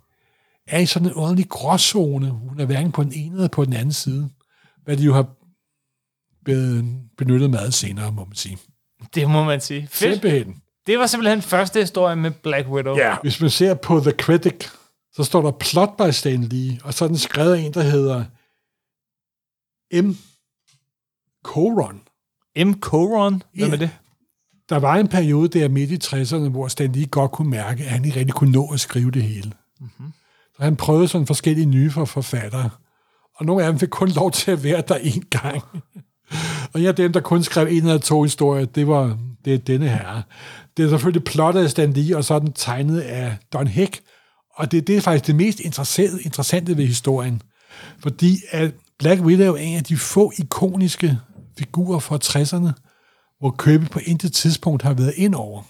er 0.66 0.78
i 0.78 0.86
sådan 0.86 1.08
en 1.08 1.14
ordentlig 1.14 1.48
gråzone. 1.48 2.30
Hun 2.30 2.60
er 2.60 2.64
hverken 2.64 2.92
på 2.92 3.02
den 3.04 3.12
ene 3.12 3.34
eller 3.34 3.48
på 3.48 3.64
den 3.64 3.72
anden 3.72 3.92
side. 3.92 4.30
Hvad 4.84 4.96
de 4.96 5.02
jo 5.04 5.14
har 5.14 5.28
be- 6.44 6.84
benyttet 7.18 7.50
meget 7.50 7.74
senere, 7.74 8.12
må 8.12 8.24
man 8.24 8.36
sige. 8.36 8.58
Det 9.14 9.30
må 9.30 9.44
man 9.44 9.60
sige. 9.60 9.88
Fedt. 9.90 10.12
Simpelthen. 10.12 10.62
Det 10.86 10.98
var 10.98 11.06
simpelthen 11.06 11.42
første 11.42 11.80
historie 11.80 12.16
med 12.16 12.30
Black 12.30 12.68
Widow. 12.68 12.96
Ja. 12.96 13.16
Hvis 13.22 13.40
man 13.40 13.50
ser 13.50 13.74
på 13.74 14.00
The 14.00 14.10
Critic, 14.10 14.68
så 15.12 15.24
står 15.24 15.42
der 15.42 15.50
plot 15.50 15.96
by 15.96 16.10
Stan 16.10 16.42
Lee, 16.42 16.78
og 16.84 16.94
så 16.94 17.04
er 17.04 17.08
den 17.08 17.18
skrevet 17.18 17.54
af 17.54 17.60
en, 17.60 17.74
der 17.74 17.82
hedder 17.82 18.24
M. 20.02 20.16
Coron. 21.44 22.00
M. 22.66 22.80
Coron. 22.80 23.42
Hvem 23.54 23.68
Ja. 23.68 23.72
er 23.74 23.78
det? 23.78 23.90
Der 24.68 24.76
var 24.76 24.94
en 24.96 25.08
periode 25.08 25.58
der 25.58 25.68
midt 25.68 25.90
i 25.90 25.98
60'erne, 26.04 26.48
hvor 26.48 26.68
Stan 26.68 26.92
Lee 26.92 27.06
godt 27.06 27.30
kunne 27.32 27.50
mærke, 27.50 27.84
at 27.84 27.90
han 27.90 28.04
ikke 28.04 28.18
rigtig 28.18 28.34
kunne 28.34 28.52
nå 28.52 28.72
at 28.72 28.80
skrive 28.80 29.10
det 29.10 29.22
hele. 29.22 29.52
Mm-hmm. 29.80 30.12
Så 30.56 30.62
han 30.62 30.76
prøvede 30.76 31.08
sådan 31.08 31.26
forskellige 31.26 31.66
nye 31.66 31.90
for 31.90 32.04
forfattere, 32.04 32.70
og 33.34 33.46
nogle 33.46 33.64
af 33.64 33.72
dem 33.72 33.78
fik 33.78 33.88
kun 33.88 34.08
lov 34.08 34.30
til 34.30 34.50
at 34.50 34.64
være 34.64 34.82
der 34.88 34.94
en 34.94 35.22
gang. 35.30 35.62
og 36.72 36.80
en 36.80 36.86
af 36.86 36.94
dem, 36.94 37.12
der 37.12 37.20
kun 37.20 37.42
skrev 37.42 37.66
en 37.66 37.76
eller 37.76 37.98
to 37.98 38.22
historier, 38.22 38.64
det 38.64 38.86
var 38.86 39.18
det 39.44 39.54
er 39.54 39.58
denne 39.58 39.88
her. 39.88 40.22
Det 40.76 40.84
er 40.84 40.88
selvfølgelig 40.88 41.24
plottet 41.24 41.62
af 41.64 41.70
Stan 41.70 41.92
Lee, 41.92 42.16
og 42.16 42.24
så 42.24 42.34
er 42.34 42.38
den 42.38 42.52
tegnet 42.52 43.00
af 43.00 43.36
Don 43.52 43.66
Heck. 43.66 44.00
Og 44.54 44.72
det, 44.72 44.86
det 44.86 44.96
er 44.96 45.00
faktisk 45.00 45.26
det 45.26 45.34
mest 45.36 45.60
interessante, 45.60 46.22
interessante 46.22 46.76
ved 46.76 46.86
historien. 46.86 47.42
Fordi 47.98 48.38
at 48.50 48.74
Black 48.98 49.20
Widow 49.20 49.54
er 49.54 49.58
en 49.58 49.76
af 49.76 49.84
de 49.84 49.96
få 49.96 50.32
ikoniske 50.38 51.18
figurer 51.58 51.98
fra 51.98 52.18
60'erne, 52.24 52.72
hvor 53.38 53.50
Kirby 53.58 53.84
på 53.90 53.98
intet 54.04 54.32
tidspunkt 54.32 54.82
har 54.82 54.92
været 54.94 55.12
ind 55.16 55.34
over. 55.34 55.62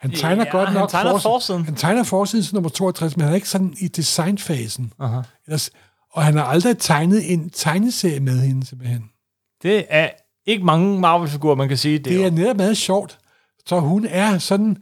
Han 0.00 0.10
tegner 0.10 0.44
Ja, 0.44 0.50
godt 0.50 0.68
han 0.68 0.78
nok 0.78 0.90
tegner 0.90 1.12
forsi- 1.12 1.22
forsiden. 1.22 1.64
Han 1.64 1.74
tegner 1.74 2.02
forsiden 2.02 2.44
til 2.44 2.54
nummer 2.54 2.70
62, 2.70 3.16
men 3.16 3.22
han 3.24 3.30
er 3.32 3.34
ikke 3.34 3.48
sådan 3.48 3.74
i 3.80 3.88
designfasen. 3.88 4.92
Aha. 5.00 5.20
Ellers, 5.46 5.70
og 6.12 6.24
han 6.24 6.34
har 6.36 6.44
aldrig 6.44 6.78
tegnet 6.78 7.32
en 7.32 7.50
tegneserie 7.50 8.20
med 8.20 8.40
hende, 8.40 8.66
simpelthen. 8.66 9.04
Det 9.62 9.84
er 9.88 10.08
ikke 10.46 10.64
mange 10.64 11.00
Marvel-figurer, 11.00 11.54
man 11.54 11.68
kan 11.68 11.76
sige. 11.76 11.98
Det, 11.98 12.04
Det 12.04 12.24
er 12.24 12.30
netop 12.30 12.56
meget 12.56 12.76
sjovt. 12.76 13.18
Så 13.66 13.80
hun 13.80 14.06
er 14.06 14.38
sådan, 14.38 14.76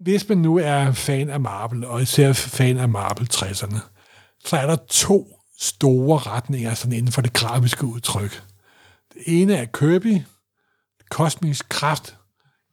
hvis 0.00 0.28
man 0.28 0.38
nu 0.38 0.58
er 0.58 0.92
fan 0.92 1.30
af 1.30 1.40
Marvel, 1.40 1.84
og 1.84 2.02
især 2.02 2.32
fan 2.32 2.78
af 2.78 2.88
Marvel 2.88 3.28
60'erne, 3.34 3.78
så 4.44 4.56
er 4.56 4.66
der 4.66 4.76
to 4.88 5.38
store 5.58 6.18
retninger 6.18 6.74
sådan 6.74 6.92
inden 6.92 7.12
for 7.12 7.22
det 7.22 7.32
grafiske 7.32 7.86
udtryk. 7.86 8.42
Det 9.14 9.22
ene 9.26 9.54
er 9.54 9.64
Kirby, 9.64 10.20
kosmisk 11.10 11.68
kraft, 11.68 12.16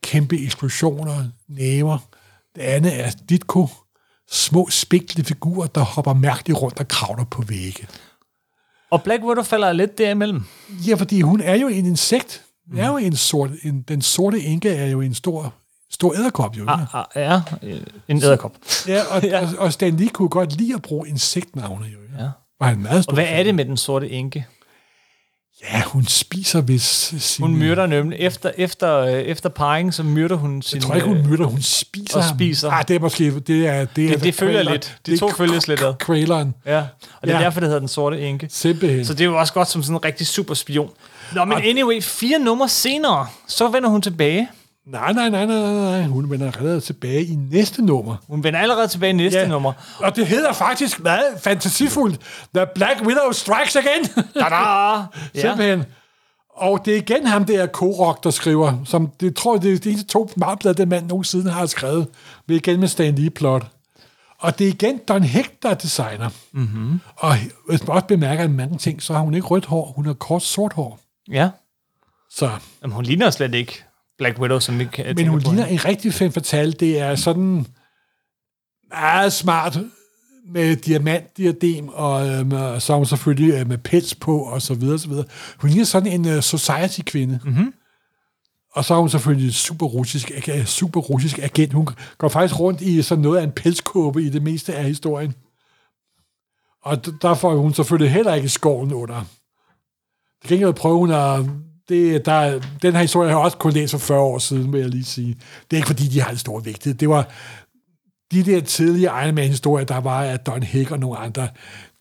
kæmpe 0.03 0.39
eksplosioner, 0.39 1.25
næver. 1.47 1.97
Det 2.55 2.61
andet 2.61 2.99
er 2.99 3.11
Ditko, 3.29 3.67
små 4.31 4.67
spinkle 4.69 5.23
figurer, 5.23 5.67
der 5.67 5.81
hopper 5.81 6.13
mærkeligt 6.13 6.61
rundt 6.61 6.79
og 6.79 6.88
kravler 6.88 7.25
på 7.25 7.41
vægge. 7.41 7.88
Og 8.89 9.03
Black 9.03 9.23
Widow 9.23 9.43
falder 9.43 9.73
lidt 9.73 9.97
derimellem. 9.97 10.43
Ja, 10.88 10.95
fordi 10.95 11.21
hun 11.21 11.41
er 11.41 11.55
jo 11.55 11.67
en 11.67 11.85
insekt. 11.85 12.45
Hun 12.69 12.77
er 12.79 12.88
jo 12.88 12.97
en 12.97 13.15
sort, 13.15 13.49
en, 13.63 13.81
den 13.88 14.01
sorte 14.01 14.39
enke 14.41 14.69
er 14.69 14.85
jo 14.85 15.01
en 15.01 15.13
stor, 15.13 15.53
stor 15.91 16.13
æderkop, 16.13 16.57
jo. 16.57 16.65
Ah, 16.67 16.95
ah, 16.95 17.05
ja, 17.15 17.41
øh, 17.63 17.79
en 18.07 18.23
æderkop. 18.23 18.51
Ja, 18.88 19.01
og, 19.15 19.23
Ja. 19.27 19.41
og, 19.41 19.47
og 19.57 19.73
Stan 19.73 19.97
Lee 19.97 20.09
kunne 20.09 20.29
godt 20.29 20.55
lide 20.57 20.73
at 20.73 20.81
bruge 20.81 21.07
insektnavne, 21.09 21.85
jo. 21.85 21.97
Ja. 22.23 22.29
Var 22.59 22.67
han 22.67 22.79
meget 22.79 23.03
stor 23.03 23.11
Og 23.11 23.15
hvad 23.15 23.25
er 23.29 23.43
det 23.43 23.55
med 23.55 23.65
den 23.65 23.77
sorte 23.77 24.09
enke? 24.09 24.45
Ja, 25.73 25.81
hun 25.85 26.05
spiser 26.05 26.61
hvis 26.61 26.81
sin... 27.19 27.45
Hun 27.45 27.55
myrder 27.55 27.85
nemlig, 27.88 28.19
efter, 28.19 28.51
efter, 28.57 28.97
øh, 28.97 29.13
efter 29.13 29.49
parringen, 29.49 29.91
så 29.91 30.03
myrder 30.03 30.35
hun 30.35 30.61
sin... 30.61 30.75
Jeg 30.77 30.83
tror 30.83 30.95
ikke, 30.95 31.07
hun 31.07 31.17
øh, 31.17 31.29
myrder, 31.29 31.45
hun 31.45 31.61
spiser 31.61 32.17
og 32.17 32.23
ham. 32.23 32.38
spiser. 32.38 32.69
Ah, 32.71 32.88
det 32.88 32.95
er 32.95 32.99
måske... 32.99 33.39
Det, 33.39 33.67
er, 33.67 33.85
det, 33.85 34.05
er 34.05 34.09
Det- 34.13 34.23
det 34.23 34.35
følger 34.35 34.63
lidt. 34.63 34.97
De 35.05 35.11
det 35.11 35.19
to 35.19 35.29
følges 35.31 35.67
lidt 35.67 35.81
ad. 35.81 35.93
Traileren. 36.05 36.53
Ja, 36.65 36.77
og 37.21 37.27
det 37.27 37.33
er 37.33 37.38
Ja. 37.39 37.43
derfor, 37.43 37.59
det 37.59 37.67
hedder 37.67 37.79
den 37.79 37.88
sorte 37.88 38.21
enke. 38.21 38.47
Simpelthen. 38.51 39.05
Så 39.05 39.13
det 39.13 39.21
er 39.21 39.25
jo 39.25 39.39
også 39.39 39.53
godt 39.53 39.67
som 39.69 39.83
sådan 39.83 39.95
en 39.95 40.05
rigtig 40.05 40.27
super 40.27 40.53
spion. 40.53 40.89
Nå, 41.36 41.45
men 41.45 41.57
anyway, 41.57 42.01
fire 42.01 42.39
numre 42.39 42.69
senere, 42.69 43.27
så 43.48 43.67
vender 43.67 43.89
hun 43.89 44.01
tilbage. 44.01 44.50
Nej, 44.88 45.13
nej, 45.13 45.29
nej, 45.29 45.45
nej, 45.45 45.74
nej. 45.74 46.03
Hun 46.03 46.29
vender 46.29 46.51
allerede 46.51 46.81
tilbage 46.81 47.24
i 47.25 47.36
næste 47.51 47.81
nummer. 47.81 48.15
Hun 48.27 48.43
vender 48.43 48.59
allerede 48.59 48.88
tilbage 48.88 49.09
i 49.09 49.15
næste 49.15 49.39
Ja. 49.39 49.48
nummer. 49.48 49.74
Og 50.00 50.15
det 50.15 50.27
hedder 50.27 50.53
faktisk 50.53 51.00
meget 51.03 51.24
fantasifuldt. 51.43 52.19
The 52.55 52.65
Black 52.75 53.01
Widow 53.01 53.31
Strikes 53.31 53.75
Again. 53.75 54.05
Tada! 54.33 54.55
Ja. 55.36 55.41
Simpelthen. 55.41 55.83
Og 56.55 56.86
det 56.86 56.93
er 56.93 56.98
igen 56.98 57.25
ham 57.27 57.45
der 57.45 57.65
Korok, 57.65 58.24
der 58.24 58.29
skriver, 58.29 58.74
som 58.86 59.09
det 59.19 59.36
tror 59.36 59.55
jeg, 59.55 59.62
det 59.62 59.74
er 59.74 59.77
de 59.79 59.89
eneste 59.89 60.07
to 60.07 60.29
marblad, 60.38 60.74
den 60.74 60.89
mand 60.89 61.07
nogensinde 61.07 61.51
har 61.51 61.65
skrevet, 61.65 62.07
med 62.48 62.55
igen 62.55 62.79
med 62.79 62.88
Stan 62.88 63.15
Lee 63.15 63.29
plot. 63.29 63.65
Og 64.39 64.59
det 64.59 64.67
er 64.67 64.71
igen 64.71 64.98
Don 65.07 65.24
Heck, 65.24 65.63
der 65.63 65.69
er 65.69 65.74
designer. 65.74 66.29
Mm-hmm. 66.51 67.00
Og 67.17 67.36
hvis 67.69 67.88
man 67.88 67.95
også 67.95 68.07
bemærker 68.07 68.43
en 68.43 68.53
mange 68.57 68.77
ting, 68.77 69.03
så 69.03 69.13
har 69.13 69.19
hun 69.19 69.33
ikke 69.33 69.48
rødt 69.48 69.65
hår, 69.65 69.93
hun 69.95 70.05
har 70.05 70.13
kort 70.13 70.43
sort 70.43 70.74
hår. 70.74 71.00
Ja. 71.31 71.50
Så, 72.29 72.50
Jamen, 72.81 72.95
hun 72.95 73.03
ligner 73.05 73.29
slet 73.29 73.53
ikke 73.53 73.83
Black 74.17 74.39
Widow, 74.39 74.59
som 74.59 74.79
vi 74.79 74.86
kan 74.93 75.15
men 75.15 75.27
hun 75.27 75.41
på 75.41 75.50
ligner 75.50 75.65
en 75.65 75.86
rigtig 75.86 76.13
fem 76.13 76.31
fatale. 76.31 76.71
Det 76.71 77.00
er 77.00 77.15
sådan 77.15 77.65
meget 78.89 79.33
smart 79.33 79.79
med 80.45 80.75
diamantdiadem, 80.75 81.89
og, 81.89 82.29
øhm, 82.29 82.51
og 82.51 82.81
så 82.81 82.93
har 82.93 82.98
hun 82.98 83.05
selvfølgelig 83.05 83.53
øh, 83.59 83.67
med 83.67 83.77
pels 83.77 84.15
på, 84.15 84.39
og 84.39 84.62
så 84.62 84.74
videre, 84.74 85.00
så 85.00 85.07
videre. 85.09 85.25
Hun 85.57 85.69
ligner 85.69 85.86
sådan 85.86 86.12
en 86.12 86.36
uh, 86.38 86.41
society-kvinde. 86.43 87.39
Mm-hmm. 87.45 87.74
Og 88.71 88.86
så 88.86 88.93
er 88.93 89.00
hun 89.00 89.09
selvfølgelig 89.09 89.53
super 89.53 89.86
russisk, 89.86 90.31
ag- 90.31 90.65
super 90.65 91.00
russisk 91.00 91.39
agent. 91.39 91.74
Hun 91.74 91.88
går 92.17 92.29
faktisk 92.29 92.59
rundt 92.59 92.81
i 92.81 93.01
sådan 93.01 93.21
noget 93.21 93.38
af 93.38 93.43
en 93.43 93.51
pelskåbe 93.51 94.24
i 94.24 94.29
det 94.29 94.41
meste 94.43 94.75
af 94.75 94.83
historien. 94.83 95.33
Og 96.81 96.93
d- 97.07 97.17
der 97.21 97.33
får 97.33 97.55
hun 97.55 97.74
selvfølgelig 97.74 98.13
heller 98.13 98.33
ikke 98.33 98.50
skoven 98.50 98.93
under. 98.93 99.25
Det 100.41 100.48
kan 100.48 100.58
ikke 100.58 100.74
prøve, 100.74 100.98
hun 100.98 101.12
at... 101.12 101.46
Det, 101.89 102.25
der, 102.25 102.60
den 102.81 102.93
her 102.93 103.01
historie 103.01 103.29
har 103.29 103.38
jeg 103.38 103.46
også 103.46 103.58
kun 103.58 103.72
læst 103.72 103.91
for 103.91 103.98
40 103.98 104.19
år 104.19 104.38
siden, 104.38 104.74
vil 104.74 104.81
jeg 104.81 104.89
lige 104.89 105.05
sige. 105.05 105.34
Det 105.72 105.74
er 105.74 105.75
ikke, 105.77 105.88
fordi 105.88 106.08
de 106.08 106.22
har 106.22 106.31
det 106.31 106.39
store 106.39 106.63
vigtighed. 106.63 106.98
Det 107.00 107.10
var 107.10 107.27
de 108.31 108.43
der 108.46 108.62
tidlige 108.62 109.03
Iron 109.24 109.36
Man-historier, 109.36 109.86
der 109.86 109.98
var 110.00 110.24
af 110.24 110.39
Don 110.39 110.63
Hick 110.63 110.91
og 110.91 111.00
nogle 111.00 111.17
andre, 111.17 111.48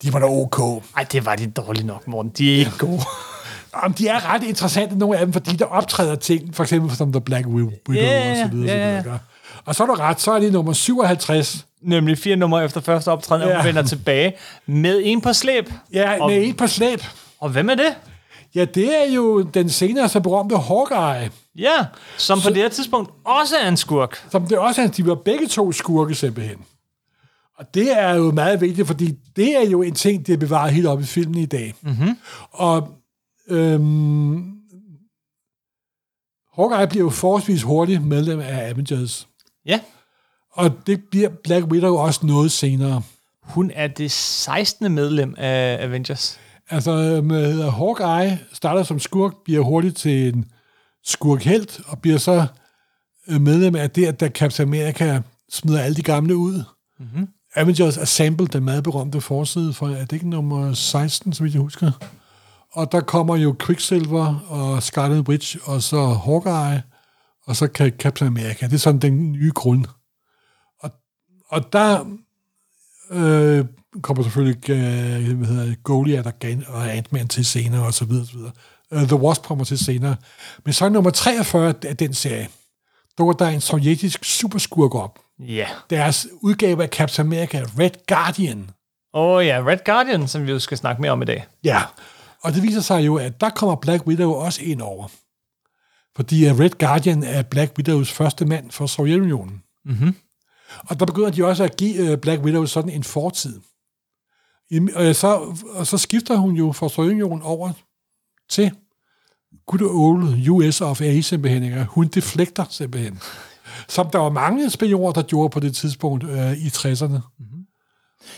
de 0.03 0.13
var 0.13 0.19
da 0.19 0.25
ok. 0.25 0.83
Ej, 0.97 1.03
det 1.11 1.25
var 1.25 1.35
de 1.35 1.47
dårlige 1.47 1.87
nok, 1.87 2.07
Morten. 2.07 2.31
De 2.37 2.53
er 2.55 2.57
ikke 2.59 2.71
gode. 2.77 3.01
Jamen, 3.83 3.95
de 3.97 4.07
er 4.07 4.33
ret 4.33 4.43
interessante, 4.43 4.97
nogle 4.97 5.17
af 5.17 5.25
dem, 5.25 5.33
fordi 5.33 5.55
der 5.55 5.65
optræder 5.65 6.15
ting, 6.15 6.55
for 6.55 6.63
eksempel 6.63 6.95
som 6.95 7.11
The 7.11 7.21
Black 7.21 7.47
Widow 7.47 7.71
ja, 7.93 8.31
og 8.31 8.37
så 8.49 8.55
videre. 8.55 8.77
ja. 8.77 8.97
Så 8.97 9.03
videre. 9.03 9.19
Og 9.65 9.75
så 9.75 9.83
er 9.83 9.87
du 9.87 9.93
ret, 9.93 10.21
så 10.21 10.31
er 10.31 10.39
det 10.39 10.53
nummer 10.53 10.73
57. 10.73 11.65
Nemlig 11.81 12.17
fire 12.17 12.35
numre 12.35 12.65
efter 12.65 12.81
første 12.81 13.07
optræden, 13.11 13.43
og 13.43 13.49
Ja. 13.49 13.55
hun 13.57 13.65
vender 13.65 13.83
tilbage 13.83 14.33
med 14.65 15.01
en 15.03 15.21
på 15.21 15.33
slæb. 15.33 15.69
Ja, 15.93 16.21
Og- 16.21 16.29
med 16.31 16.43
en 16.47 16.53
på 16.53 16.67
slæb. 16.67 17.01
Og 17.39 17.49
hvem 17.49 17.69
er 17.69 17.75
det? 17.75 17.95
Ja, 18.55 18.65
det 18.65 18.97
er 19.07 19.13
jo 19.13 19.41
den 19.41 19.69
senere 19.69 20.09
så 20.09 20.19
berømte 20.19 20.57
Hawkeye, 20.57 21.31
Ja, 21.55 21.85
som 22.17 22.39
på 22.41 22.49
det 22.49 22.57
her 22.57 22.69
tidspunkt 22.69 23.11
også 23.25 23.55
er 23.57 23.67
en 23.67 23.77
skurk. 23.77 24.23
som 24.31 24.47
det 24.47 24.57
også 24.57 24.81
er, 24.81 24.87
de 24.87 25.05
var 25.05 25.15
begge 25.15 25.47
to 25.47 25.71
skurke 25.71 26.15
simpelthen. 26.15 26.57
Og 27.57 27.73
det 27.73 27.97
er 27.99 28.13
jo 28.13 28.31
meget 28.31 28.61
vigtigt, 28.61 28.87
fordi 28.87 29.11
det 29.35 29.55
er 29.57 29.69
jo 29.69 29.81
en 29.81 29.93
ting, 29.95 30.27
det 30.27 30.33
er 30.33 30.37
bevaret 30.37 30.73
helt 30.73 30.87
op 30.87 31.01
i 31.01 31.03
filmen 31.03 31.37
i 31.37 31.45
dag. 31.45 31.73
Mm-hmm. 31.81 32.17
Og 32.51 32.89
øhm, 33.47 34.45
Hawkeye 36.55 36.87
bliver 36.87 37.03
jo 37.05 37.09
forholdsvis 37.09 37.63
hurtigt 37.63 38.05
medlem 38.05 38.39
af 38.39 38.69
Avengers. 38.69 39.27
Ja, 39.65 39.79
Og 40.51 40.71
det 40.87 41.01
bliver 41.11 41.29
Black 41.43 41.65
Widow 41.65 41.95
også 41.97 42.25
noget 42.25 42.51
senere. 42.51 43.01
hun 43.43 43.71
er 43.75 43.87
det 43.87 44.11
16. 44.11 44.91
medlem 44.91 45.35
af 45.37 45.77
Avengers. 45.83 46.39
Altså, 46.69 47.21
med 47.23 47.69
Hawkeye 47.69 48.37
starter 48.53 48.83
som 48.83 48.99
skurk, 48.99 49.33
bliver 49.43 49.63
hurtigt 49.63 49.97
til 49.97 50.33
en 50.33 50.51
skurkhelt, 51.03 51.81
og 51.87 51.99
bliver 51.99 52.17
så 52.17 52.45
øh, 53.27 53.41
medlem 53.41 53.75
af 53.75 53.91
det, 53.91 54.05
at 54.05 54.19
da 54.19 54.29
Captain 54.29 54.67
America 54.67 55.21
smider 55.51 55.81
alle 55.81 55.95
de 55.95 56.03
gamle 56.03 56.35
ud. 56.35 56.63
Mm-hmm. 56.99 57.27
Avengers 57.55 57.97
Assemble, 57.97 58.47
den 58.47 58.63
meget 58.63 58.83
berømte 58.83 59.21
forside, 59.21 59.73
for 59.73 59.87
er 59.87 59.99
det 59.99 60.11
ikke 60.11 60.29
nummer 60.29 60.73
16, 60.73 61.33
så 61.33 61.43
vidt 61.43 61.53
jeg 61.53 61.61
husker? 61.61 61.91
Og 62.71 62.91
der 62.91 63.01
kommer 63.01 63.35
jo 63.35 63.55
Quicksilver 63.65 64.45
og 64.47 64.83
Scarlet 64.83 65.29
Witch, 65.29 65.57
og 65.63 65.83
så 65.83 66.07
Hawkeye, 66.07 66.81
og 67.45 67.55
så 67.55 67.89
Captain 67.99 68.27
America. 68.27 68.65
Det 68.65 68.73
er 68.73 68.77
sådan 68.77 69.01
den 69.01 69.31
nye 69.31 69.51
grund. 69.55 69.85
Og, 70.79 70.91
og 71.47 71.73
der 71.73 72.05
øh, 73.11 73.65
kommer 74.01 74.23
selvfølgelig 74.23 74.69
øh, 74.69 75.37
hvad 75.37 75.47
hedder 75.47 75.75
Goliath 75.83 76.27
og, 76.27 76.33
Gan- 76.45 76.71
og 76.71 76.95
Ant-Man 76.95 77.27
til 77.27 77.45
senere, 77.45 77.85
og 77.85 77.93
så 77.93 78.05
videre, 78.05 78.21
og 78.21 78.27
så 78.27 78.37
videre. 78.37 78.51
Uh, 78.91 79.07
The 79.07 79.15
Wasp 79.15 79.43
kommer 79.43 79.65
til 79.65 79.77
senere. 79.77 80.15
Men 80.65 80.73
så 80.73 80.85
er 80.85 80.89
nummer 80.89 81.11
43 81.11 81.73
af 81.85 81.97
den 81.97 82.13
serie, 82.13 82.47
der 83.17 83.23
var 83.23 83.33
der 83.33 83.47
en 83.47 83.61
sovjetisk 83.61 84.23
superskurk 84.23 84.95
op. 84.95 85.19
Ja. 85.39 85.67
Deres 85.89 86.27
udgave 86.41 86.83
af 86.83 86.89
Captain 86.89 87.27
America, 87.27 87.65
Red 87.79 88.05
Guardian. 88.07 88.69
Åh 89.13 89.35
oh, 89.35 89.45
ja, 89.45 89.63
Red 89.65 89.77
Guardian, 89.85 90.27
som 90.27 90.45
vi 90.45 90.51
jo 90.51 90.59
skal 90.59 90.77
snakke 90.77 91.01
mere 91.01 91.11
om 91.11 91.21
i 91.21 91.25
dag. 91.25 91.45
Ja, 91.63 91.81
og 92.43 92.53
det 92.53 92.63
viser 92.63 92.81
sig 92.81 93.05
jo, 93.05 93.15
at 93.15 93.41
der 93.41 93.49
kommer 93.49 93.75
Black 93.75 94.07
Widow 94.07 94.31
også 94.31 94.61
ind 94.63 94.81
over. 94.81 95.07
Fordi 96.15 96.47
øh, 96.47 96.59
Red 96.59 96.69
Guardian 96.69 97.23
er 97.23 97.41
Black 97.41 97.77
Widows 97.77 98.11
første 98.11 98.45
mand 98.45 98.71
for 98.71 98.85
Sovjetunionen. 98.85 99.63
Mm-hmm. 99.85 100.15
Og 100.79 100.99
der 100.99 101.05
begynder 101.05 101.29
de 101.29 101.45
også 101.45 101.63
at 101.63 101.77
give 101.77 102.11
øh, 102.11 102.17
Black 102.17 102.41
Widow 102.41 102.65
sådan 102.65 102.89
en 102.89 103.03
fortid. 103.03 103.59
I, 104.71 104.79
øh, 104.95 105.15
så, 105.15 105.55
og 105.73 105.87
så 105.87 105.97
skifter 105.97 106.35
hun 106.37 106.55
jo 106.55 106.71
fra 106.71 106.89
Sovjetunionen 106.89 107.41
over 107.41 107.71
til 108.49 108.71
good 109.65 109.81
old 109.81 110.49
US 110.49 110.81
of 110.81 111.01
A 111.01 111.21
simpelthen. 111.21 111.63
Ikke? 111.63 111.83
Hun 111.89 112.07
deflekter 112.07 112.65
simpelthen. 112.69 113.19
Som 113.87 114.09
der 114.09 114.19
var 114.19 114.29
mange 114.29 114.69
spioner, 114.69 115.11
der 115.11 115.21
gjorde 115.21 115.49
på 115.49 115.59
det 115.59 115.75
tidspunkt 115.75 116.23
øh, 116.23 116.51
i 116.57 116.67
60'erne. 116.67 117.19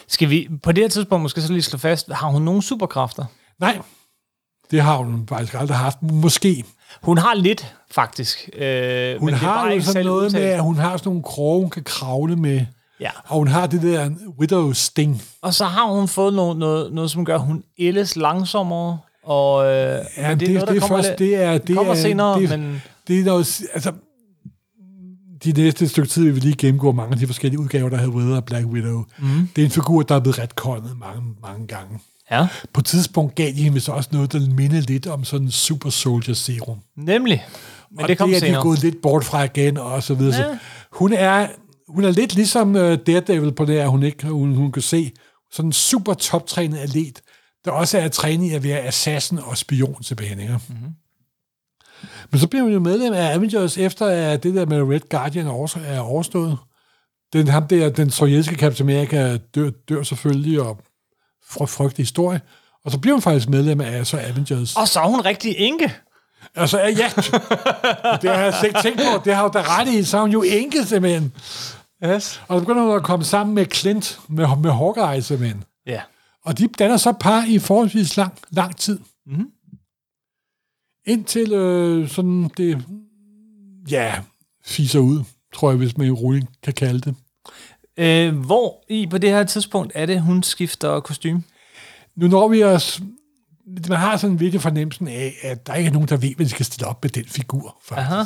Skal 0.08 0.30
vi 0.30 0.50
på 0.64 0.72
det 0.72 0.84
her 0.84 0.90
tidspunkt 0.90 1.22
måske 1.22 1.42
så 1.42 1.54
lige 1.54 1.62
slå 1.62 1.80
fast, 1.80 2.12
har 2.12 2.28
hun 2.28 2.42
nogle 2.42 2.62
superkræfter? 2.62 3.26
Nej, 3.60 3.82
det 4.72 4.82
har 4.82 4.98
hun 4.98 5.28
faktisk 5.28 5.54
aldrig 5.54 5.78
haft. 5.78 6.02
Måske. 6.02 6.64
Hun 7.04 7.18
har 7.18 7.34
lidt, 7.34 7.76
faktisk. 7.92 8.50
Øh, 8.54 9.20
Hun 9.20 9.26
men 9.26 9.34
det 9.34 9.42
er 9.42 9.46
har 9.48 9.66
bare 9.70 9.82
sådan 9.82 10.06
noget 10.06 10.32
med, 10.32 10.40
udtalt. 10.42 10.54
at 10.54 10.64
hun 10.64 10.76
har 10.76 10.98
sådan 10.98 11.10
nogle 11.10 11.24
kroge, 11.24 11.62
hun 11.62 11.70
kan 11.70 11.84
kravle 11.84 12.36
med. 12.36 12.66
Ja. 13.02 13.10
Og 13.28 13.38
hun 13.38 13.48
har 13.48 13.68
det 13.68 13.82
der 13.82 14.10
widow 14.40 14.72
sting. 14.74 15.22
Og 15.42 15.54
så 15.54 15.66
har 15.66 15.88
hun 15.92 16.08
fået 16.08 16.34
noget, 16.34 16.58
noget, 16.58 16.94
noget 16.94 17.12
som 17.12 17.26
gør, 17.26 17.36
at 17.36 17.42
hun 17.42 17.64
ældes 17.80 18.16
langsommere. 18.16 18.98
Og, 19.24 19.66
øh, 19.66 19.72
Ja, 20.18 20.30
men 20.30 20.40
det, 20.40 20.48
det, 20.48 20.68
det 20.68 20.84
er 20.84 20.88
først, 20.88 21.08
lidt- 21.10 21.20
det 21.20 21.36
er... 21.44 21.58
Det 21.58 21.76
kommer 21.76 21.94
er, 21.94 21.98
senere, 21.98 22.42
det, 22.42 22.50
men- 22.60 22.82
Det 23.08 23.20
er 23.20 23.24
noget, 23.26 23.62
altså, 23.74 23.92
de 25.44 25.52
næste 25.52 25.88
stykke 25.90 26.10
tid 26.10 26.24
vil 26.24 26.36
vi 26.36 26.40
lige 26.40 26.56
gennemgå 26.56 26.92
mange 26.92 27.12
af 27.14 27.18
de 27.20 27.28
forskellige 27.28 27.60
udgaver, 27.60 27.90
der 27.90 27.98
har 27.98 28.08
været 28.12 28.36
af 28.36 28.46
Black 28.46 28.66
Widow. 28.66 29.04
Mm. 29.20 29.50
Det 29.56 29.62
er 29.62 29.66
en 29.66 29.72
figur, 29.72 30.02
der 30.02 30.16
er 30.16 30.20
blevet 30.20 30.40
retkonnet 30.40 30.98
mange, 31.00 31.22
mange 31.42 31.68
gange. 31.68 32.00
Ja, 32.32 32.48
På 32.74 32.80
et 32.82 32.86
tidspunkt 32.86 33.36
gav 33.36 33.48
de 33.48 33.54
hende 33.54 33.74
vist 33.74 33.90
også 33.90 34.10
noget, 34.12 34.34
der 34.34 34.40
minder 34.50 34.82
lidt 34.82 35.08
om 35.08 35.24
sådan 35.24 35.46
en 35.46 35.52
super 35.52 35.90
soldier 35.90 36.36
serum. 36.36 36.78
nemlig. 36.98 37.46
Men 37.92 38.02
og 38.02 38.08
det 38.08 38.18
kom 38.18 38.30
det 38.30 38.36
er 38.36 38.40
senere. 38.40 38.58
de 38.58 38.64
gået 38.64 38.82
lidt 38.84 39.02
bort 39.02 39.24
fra 39.26 39.44
igen, 39.44 39.78
og 39.78 40.04
så 40.04 40.14
videre. 40.14 40.42
Ja. 40.42 40.48
Ja. 40.50 40.58
Hun, 40.92 41.14
er, 41.14 41.48
hun 41.94 42.06
er 42.06 42.12
lidt 42.12 42.36
ligesom 42.36 42.70
uh, 42.76 42.82
Daredevil 42.82 43.52
på 43.52 43.66
det, 43.66 43.78
at 43.78 43.90
hun, 43.90 44.04
ikke, 44.04 44.28
hun, 44.28 44.56
hun 44.56 44.72
kan 44.72 44.82
se 44.82 45.12
sådan 45.52 45.70
en 45.70 45.74
super 45.74 46.14
toptrænet 46.14 46.78
atlet, 46.78 47.22
der 47.66 47.72
også 47.72 47.98
er 47.98 48.08
trænet 48.08 48.52
i 48.52 48.54
at 48.54 48.64
være 48.64 48.80
assassin 48.80 49.40
og 49.40 49.58
spion 49.58 50.04
til 50.04 50.16
behandlinger. 50.16 50.60
Mm-hmm. 50.68 50.90
Men 52.32 52.40
så 52.40 52.48
bliver 52.48 52.64
hun 52.64 52.74
jo 52.74 52.80
medlem 52.80 53.14
af 53.14 53.34
Avengers, 53.34 53.78
efter 53.78 54.06
at 54.06 54.44
det 54.44 54.56
der 54.56 54.66
med 54.66 54.82
Red 54.82 55.10
Guardian 55.10 55.48
også 55.48 55.80
er 55.86 56.00
overstået. 56.00 56.58
Den, 57.34 57.48
ham 57.48 57.68
der, 57.68 57.90
den 57.90 58.12
sovjetiske 58.12 58.56
Captain 58.56 58.90
America 58.90 59.38
dør, 59.56 59.70
dør 59.90 60.04
selvfølgelig, 60.04 60.62
og 60.62 60.80
fry- 61.50 61.66
frygtelig 61.66 62.04
historie. 62.04 62.42
Og 62.86 62.92
så 62.92 62.98
bliver 62.98 63.14
hun 63.14 63.22
faktisk 63.22 63.50
medlem 63.50 63.82
af 63.82 64.08
så 64.08 64.18
Avengers. 64.18 64.76
Og 64.76 64.88
så 64.88 65.00
er 65.00 65.08
hun 65.08 65.22
rigtig 65.22 65.56
enke. 65.58 65.94
Altså, 66.56 66.80
ja, 66.80 66.88
ja. 66.88 67.10
det 68.22 68.30
har 68.30 68.44
jeg 68.44 68.54
slet 68.60 68.70
ikke 68.70 68.82
tænkt 68.82 69.00
på. 69.00 69.22
Det 69.26 69.36
har 69.36 69.44
jo 69.44 69.50
da 69.50 69.80
ret 69.80 69.88
i. 69.88 70.04
Så 70.04 70.18
er 70.18 70.22
hun 70.22 70.32
jo 70.32 70.44
enke, 70.44 70.86
simpelthen. 70.86 71.34
Yes. 72.06 72.42
Og 72.48 72.60
så 72.60 72.66
begynder 72.66 72.84
hun 72.84 72.96
at 72.96 73.04
komme 73.04 73.26
sammen 73.26 73.56
med 73.56 73.66
Clint, 73.74 74.20
med, 74.30 74.48
med 74.58 74.72
Hawkeye, 74.72 75.22
simpelthen. 75.22 75.64
Ja. 75.86 76.02
Og 76.46 76.58
de 76.58 76.68
danner 76.68 76.98
så 76.98 77.14
par 77.20 77.44
i 77.48 77.60
forholdsvis 77.60 78.18
lang, 78.18 78.34
lang 78.52 78.78
tid. 78.78 79.00
Mhm. 79.26 79.36
Mm-hmm. 79.36 79.52
Indtil 81.06 81.54
øh, 81.54 82.10
sådan 82.10 82.52
det, 82.58 82.86
ja, 83.90 84.20
fiser 84.66 85.00
ud, 85.00 85.24
tror 85.54 85.70
jeg, 85.70 85.78
hvis 85.78 85.98
man 85.98 86.12
roligt 86.12 86.48
kan 86.64 86.74
kalde 86.74 87.00
det. 87.00 87.16
Øh, 87.98 88.36
hvor 88.36 88.84
i 88.90 89.08
på 89.08 89.18
det 89.18 89.30
her 89.30 89.44
tidspunkt 89.44 89.92
er 89.96 90.06
det, 90.06 90.22
hun 90.22 90.44
skifter 90.44 91.00
kostume? 91.00 91.44
Nu 92.16 92.28
når 92.28 92.48
vi 92.48 92.64
os... 92.64 93.02
Man 93.90 93.98
har 93.98 94.18
sådan 94.18 94.34
en 94.34 94.40
virkelig 94.40 94.62
fornemmelsen 94.62 95.08
af, 95.08 95.34
at 95.42 95.68
der 95.68 95.74
ikke 95.74 95.88
er 95.88 95.94
nogen, 95.94 96.08
der 96.08 96.18
ved, 96.18 96.36
hvad 96.36 96.46
de 96.46 96.50
skal 96.50 96.66
stille 96.66 96.88
op 96.88 97.04
med 97.04 97.10
den 97.10 97.26
figur, 97.26 97.78
faktisk. 97.84 98.12
Aha. 98.12 98.24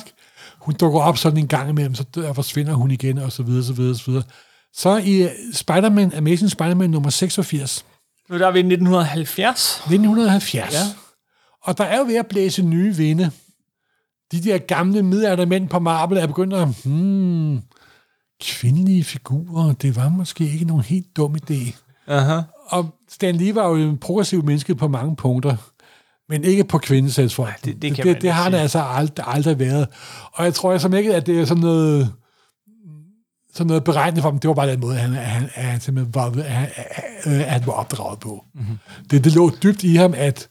Hun 0.66 0.76
dukker 0.76 1.00
op 1.00 1.18
sådan 1.18 1.38
en 1.38 1.48
gang 1.48 1.70
imellem, 1.70 1.96
så 1.96 2.32
forsvinder 2.34 2.74
hun 2.74 2.92
igen, 2.92 3.18
og 3.18 3.32
så 3.32 3.44
videre, 3.44 3.64
så 3.64 3.74
videre, 3.74 3.96
så 3.96 4.12
videre. 4.12 4.24
Så 4.74 4.98
i 4.98 5.30
Spider-Man, 5.54 6.14
Amazing 6.14 6.52
Spider-Man 6.52 6.90
nummer 6.90 7.10
86, 7.10 7.86
Nu 8.30 8.40
der 8.40 8.48
er 8.48 8.52
vi 8.52 8.60
i 8.60 8.62
1970. 8.62 9.76
1970. 9.78 10.74
Ja. 10.74 10.80
Ja. 10.80 10.86
Og 11.64 11.78
der 11.78 11.84
er 11.84 11.98
jo 11.98 12.06
ved 12.06 12.16
at 12.16 12.28
blæse 12.28 12.64
nye 12.64 12.96
vinde. 12.96 13.32
De 14.32 14.44
der 14.44 14.58
gamle 14.58 15.04
middelaldermænd 15.04 15.70
på 15.70 15.80
Marvel 15.80 16.18
er 16.18 16.28
begyndt 16.28 16.54
at, 16.54 16.68
hmm, 16.86 17.62
kvindelige 18.42 19.04
figurer, 19.04 19.74
det 19.74 19.96
var 19.96 20.10
måske 20.10 20.52
ikke 20.52 20.66
nogen 20.66 20.84
helt 20.84 21.18
dum 21.18 21.36
idé. 21.36 21.76
Aha. 22.08 22.42
Og 22.68 22.96
Stan 23.10 23.36
Lee 23.36 23.56
var 23.56 23.68
jo 23.68 23.76
en 23.76 23.98
progressiv 23.98 24.44
menneske 24.44 24.76
på 24.76 24.88
mange 24.88 25.16
punkter, 25.16 25.58
men 26.30 26.44
ikke 26.44 26.64
på 26.64 26.78
kvindesagsfronten. 26.78 27.56
det- 27.74 27.82
det 27.82 27.98
det, 27.98 28.06
det, 28.06 28.22
det 28.22 28.32
har 28.32 28.50
sige. 28.50 28.60
altså 28.62 28.80
aldrig, 28.82 29.26
aldrig 29.28 29.60
været. 29.60 29.88
Og 30.34 30.46
jeg 30.46 30.54
tror 30.54 30.72
jeg 30.72 30.82
som 30.82 30.94
ikke, 30.94 31.16
at 31.16 31.26
det 31.26 31.40
er 31.40 31.46
sådan 31.46 31.62
noget 31.64 32.14
sådan 33.54 33.68
noget 33.68 33.84
beregnet 33.84 34.22
for 34.22 34.30
ham. 34.32 34.40
Det 34.40 34.48
var 34.48 34.54
bare 34.54 34.72
den 34.72 34.80
måde, 34.80 34.96
han, 34.96 35.14
han, 35.14 35.50
han 35.54 35.82
simpelthen 35.82 36.16
var, 36.16 36.42
han, 36.44 36.70
han 37.42 37.68
var 37.68 37.74
opdraget 37.74 38.20
på. 38.20 38.46
Mhm. 38.54 38.64
Mm-hmm. 38.64 38.78
Det, 39.12 39.24
det 39.24 39.34
lå 39.36 39.52
dybt 39.64 39.84
i 39.84 39.96
ham, 39.96 40.14
at 40.18 40.48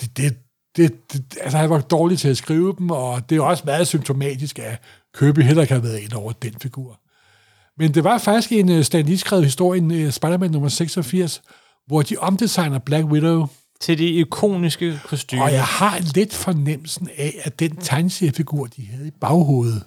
det, 0.00 0.16
det, 0.16 0.36
det, 0.76 1.12
det, 1.12 1.38
altså 1.40 1.58
han 1.58 1.70
var 1.70 1.80
dårlig 1.80 2.18
til 2.18 2.28
at 2.28 2.36
skrive 2.36 2.74
dem, 2.78 2.90
og 2.90 3.30
det 3.30 3.36
er 3.38 3.42
også 3.42 3.62
meget 3.66 3.86
symptomatisk, 3.88 4.58
at 4.58 4.80
Kirby 5.18 5.42
heller 5.42 5.62
ikke 5.62 5.74
har 5.74 5.80
været 5.80 5.98
ind 5.98 6.12
over 6.12 6.32
den 6.32 6.52
figur. 6.62 7.00
Men 7.78 7.94
det 7.94 8.04
var 8.04 8.18
faktisk 8.18 8.52
en 8.52 8.68
uh, 8.68 8.82
Stan 8.82 9.06
Lee-skrevet 9.06 9.44
historie, 9.44 9.78
en 9.80 9.90
uh, 9.90 10.10
Spider-Man 10.10 10.50
nummer 10.50 10.68
86, 10.68 11.42
hvor 11.86 12.02
de 12.02 12.16
omdesigner 12.18 12.78
Black 12.78 13.06
Widow, 13.06 13.46
Til 13.80 13.98
de 13.98 14.06
ikoniske 14.08 15.00
kostymer. 15.04 15.42
og 15.42 15.52
jeg 15.52 15.64
har 15.64 15.98
lidt 16.14 16.34
fornemmelsen 16.34 17.08
af, 17.18 17.34
at 17.42 17.60
den 17.60 17.76
tegneseriefigur, 17.76 18.66
de 18.66 18.86
havde 18.86 19.08
i 19.08 19.12
baghovedet, 19.20 19.82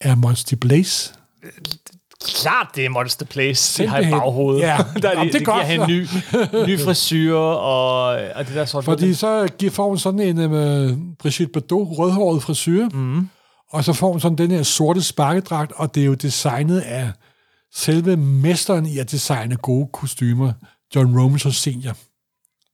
er 0.00 0.14
Monty 0.14 0.54
Blaze. 0.54 1.14
Klart, 2.24 2.68
det 2.74 2.84
er 2.84 2.88
Monster 2.88 3.26
Place, 3.26 3.82
de 3.82 3.88
har 3.88 3.98
i 3.98 4.10
baghovedet. 4.10 4.60
Ja. 4.60 4.76
der 5.02 5.08
er 5.08 5.12
Jamen, 5.12 5.28
de, 5.28 5.32
det 5.32 5.40
det, 5.40 5.48
er 5.48 5.52
giver 5.52 5.64
hende 5.64 5.86
ny, 5.86 6.06
ny 6.68 6.80
frisyr 6.84 7.34
og, 7.34 8.02
og 8.34 8.46
det 8.46 8.54
der 8.54 8.64
sort. 8.64 8.84
Fordi 8.84 9.14
så 9.14 9.48
giver- 9.58 9.72
får 9.72 9.88
hun 9.88 9.98
sådan 9.98 10.20
en 10.20 10.38
uh, 10.38 10.98
Brigitte 11.18 11.52
Bardot 11.52 11.98
rødhåret 11.98 12.42
frisyr, 12.42 12.88
mm. 12.88 13.28
og 13.70 13.84
så 13.84 13.92
får 13.92 14.10
hun 14.12 14.20
sådan 14.20 14.38
den 14.38 14.50
her 14.50 14.62
sorte 14.62 15.02
sparkedragt, 15.02 15.72
og 15.76 15.94
det 15.94 16.00
er 16.00 16.06
jo 16.06 16.14
designet 16.14 16.80
af 16.80 17.10
selve 17.74 18.16
mesteren 18.16 18.86
i 18.86 18.98
at 18.98 19.10
designe 19.10 19.56
gode 19.56 19.88
kostymer, 19.92 20.52
John 20.94 21.18
Romita 21.20 21.50
Senior. 21.50 21.96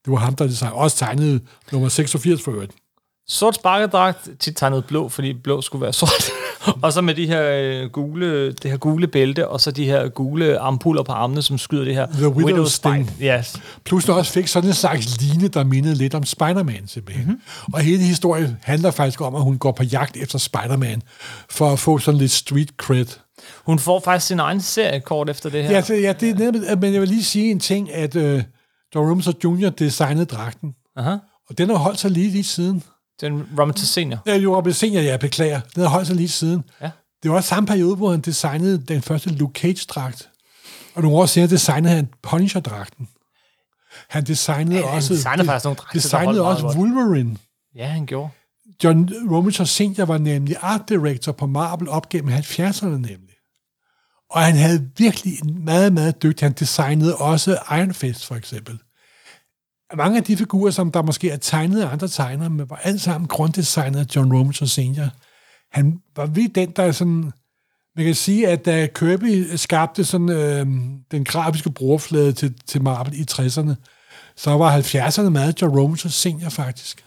Det 0.05 0.13
var 0.13 0.17
ham, 0.19 0.37
der 0.37 0.47
designede, 0.47 0.77
også 0.77 0.97
tegnede 0.97 1.41
nummer 1.73 1.89
86 1.89 2.43
for 2.43 2.53
øvrigt. 2.53 2.73
Sort 3.29 3.55
sparkedragt, 3.55 4.29
tit 4.41 4.57
tegnet 4.57 4.85
blå, 4.85 5.09
fordi 5.09 5.33
blå 5.33 5.61
skulle 5.61 5.83
være 5.83 5.93
sort. 6.03 6.31
og 6.83 6.93
så 6.93 7.01
med 7.01 7.15
de 7.15 7.27
her 7.27 7.43
øh, 7.43 7.91
gule, 7.91 8.53
det 8.53 8.71
her 8.71 8.77
gule 8.79 9.07
bælte, 9.07 9.49
og 9.49 9.61
så 9.61 9.71
de 9.71 9.85
her 9.85 10.09
gule 10.09 10.59
ampuller 10.59 11.03
på 11.03 11.13
armene, 11.13 11.43
som 11.43 11.59
skyder 11.59 11.85
det 11.85 11.95
her 11.95 12.07
The 12.07 12.27
Widow's 12.27 12.69
Sting. 12.69 13.11
Yes. 13.23 13.57
Plus 13.85 14.05
der 14.05 14.13
også 14.13 14.33
fik 14.33 14.47
sådan 14.47 14.71
en 14.71 14.75
slags 14.75 15.21
line, 15.21 15.49
der 15.49 15.65
mindede 15.65 15.95
lidt 15.95 16.15
om 16.15 16.25
Spider-Man 16.25 16.89
simpelthen. 16.89 17.27
Mm-hmm. 17.27 17.73
Og 17.75 17.81
hele 17.81 18.03
historien 18.03 18.57
handler 18.63 18.91
faktisk 18.91 19.21
om, 19.21 19.35
at 19.35 19.43
hun 19.43 19.59
går 19.59 19.73
på 19.73 19.83
jagt 19.83 20.17
efter 20.17 20.39
Spider-Man, 20.39 21.03
for 21.51 21.73
at 21.73 21.79
få 21.79 21.99
sådan 21.99 22.19
lidt 22.19 22.33
street 22.33 22.71
cred. 22.77 23.07
Hun 23.67 23.79
får 23.79 24.01
faktisk 24.01 24.27
sin 24.27 24.39
egen 24.39 24.61
serie 24.61 25.01
kort 25.01 25.31
efter 25.31 25.51
det 25.51 25.65
her. 25.65 25.71
Ja, 25.71 25.83
så, 25.83 25.95
ja 25.95 26.13
det 26.13 26.31
er 26.31 26.53
netop, 26.53 26.81
men 26.81 26.93
jeg 26.93 27.01
vil 27.01 27.09
lige 27.09 27.25
sige 27.25 27.51
en 27.51 27.61
ting, 27.61 27.93
at 27.93 28.17
øh, 28.17 28.43
John 28.95 29.09
Romita 29.11 29.33
Jr. 29.45 29.71
designede 29.71 30.25
dragten, 30.27 30.75
Aha. 30.97 31.17
og 31.49 31.59
den 31.59 31.69
har 31.69 31.77
holdt 31.77 31.99
sig 31.99 32.11
lige 32.11 32.31
lige 32.31 32.45
siden. 32.45 32.83
Den 33.21 33.43
Robert 33.59 33.79
Senior. 33.79 34.19
Ja, 34.27 34.37
jo, 34.37 34.57
Robin 34.57 34.73
Senior, 34.73 35.01
jeg 35.03 35.21
beklager. 35.21 35.61
Den 35.75 35.83
har 35.83 35.91
holdt 35.91 36.07
sig 36.07 36.17
lige 36.17 36.29
siden. 36.29 36.63
Ja. 36.81 36.91
Det 37.23 37.31
var 37.31 37.37
også 37.37 37.49
samme 37.49 37.67
periode, 37.67 37.97
hvor 37.97 38.11
han 38.11 38.21
designede 38.21 38.79
den 38.79 39.03
første 39.03 39.31
Luke 39.31 39.61
Cage-dragt. 39.61 40.29
Og 40.95 41.03
nogle 41.03 41.17
år 41.19 41.27
senere 41.27 41.51
designede 41.51 41.95
han 41.95 42.09
Punisher-dragten. 42.23 43.09
Han 44.09 44.25
designede 44.25 44.77
Ja, 44.81 44.87
han 44.87 44.97
også... 44.97 45.15
designede 45.15 45.47
faktisk 45.47 45.65
nogle 45.65 45.77
dragter, 45.77 45.93
der 45.93 46.01
designede 46.03 46.45
holdt 46.45 46.65
også 46.65 46.79
Wolverine. 46.79 47.37
Ja, 47.77 47.87
han 47.87 48.07
gjorde. 48.07 48.31
John 48.85 49.11
Romita 49.31 49.65
Senior 49.65 50.05
var 50.05 50.19
nemlig 50.19 50.57
art 50.61 50.89
director 50.89 51.33
på 51.33 51.47
Marvel 51.47 51.89
op 51.89 52.09
gennem 52.09 52.35
70'erne 52.35 52.87
nemlig. 52.87 53.32
Og 54.33 54.43
han 54.43 54.57
havde 54.57 54.89
virkelig 54.99 55.39
en 55.45 55.65
meget, 55.65 55.93
meget 55.93 56.23
dygtig. 56.23 56.47
Han 56.47 56.53
designede 56.53 57.17
også 57.17 57.59
Iron 57.71 57.95
Fist 57.95 58.27
for 58.27 58.35
eksempel. 58.35 58.79
Mange 59.97 60.19
af 60.19 60.25
de 60.25 60.37
figurer, 60.37 60.71
som 60.71 60.93
der 60.93 61.03
måske 61.03 61.31
er 61.31 61.37
tegnet 61.37 61.83
af 61.83 61.93
andre 61.93 62.09
tegnere, 62.09 62.51
men 62.51 62.71
var 62.71 62.77
alt 62.77 63.01
sammen 63.01 63.29
grunddesignet 63.29 63.99
af 63.99 64.17
John 64.17 64.37
Romita 64.37 64.67
Senior. 64.67 65.09
Han 65.73 66.01
var 66.17 66.27
vi 66.27 66.47
den, 66.47 66.71
der 66.71 66.93
sådan... 66.93 67.33
Man 67.97 68.05
kan 68.05 68.15
sige, 68.15 68.49
at 68.49 68.65
da 68.65 68.87
Kirby 68.87 69.55
skabte 69.57 70.05
sådan, 70.05 70.29
øh, 70.29 70.67
den 71.11 71.25
grafiske 71.25 71.71
brugerflade 71.71 72.33
til, 72.33 72.55
til 72.67 72.83
Marvel 72.83 73.21
i 73.21 73.25
60'erne, 73.31 73.75
så 74.37 74.51
var 74.51 74.81
70'erne 74.81 75.29
meget 75.29 75.63
John 75.63 75.79
Romita 75.79 76.09
Senior 76.09 76.49
faktisk 76.49 77.05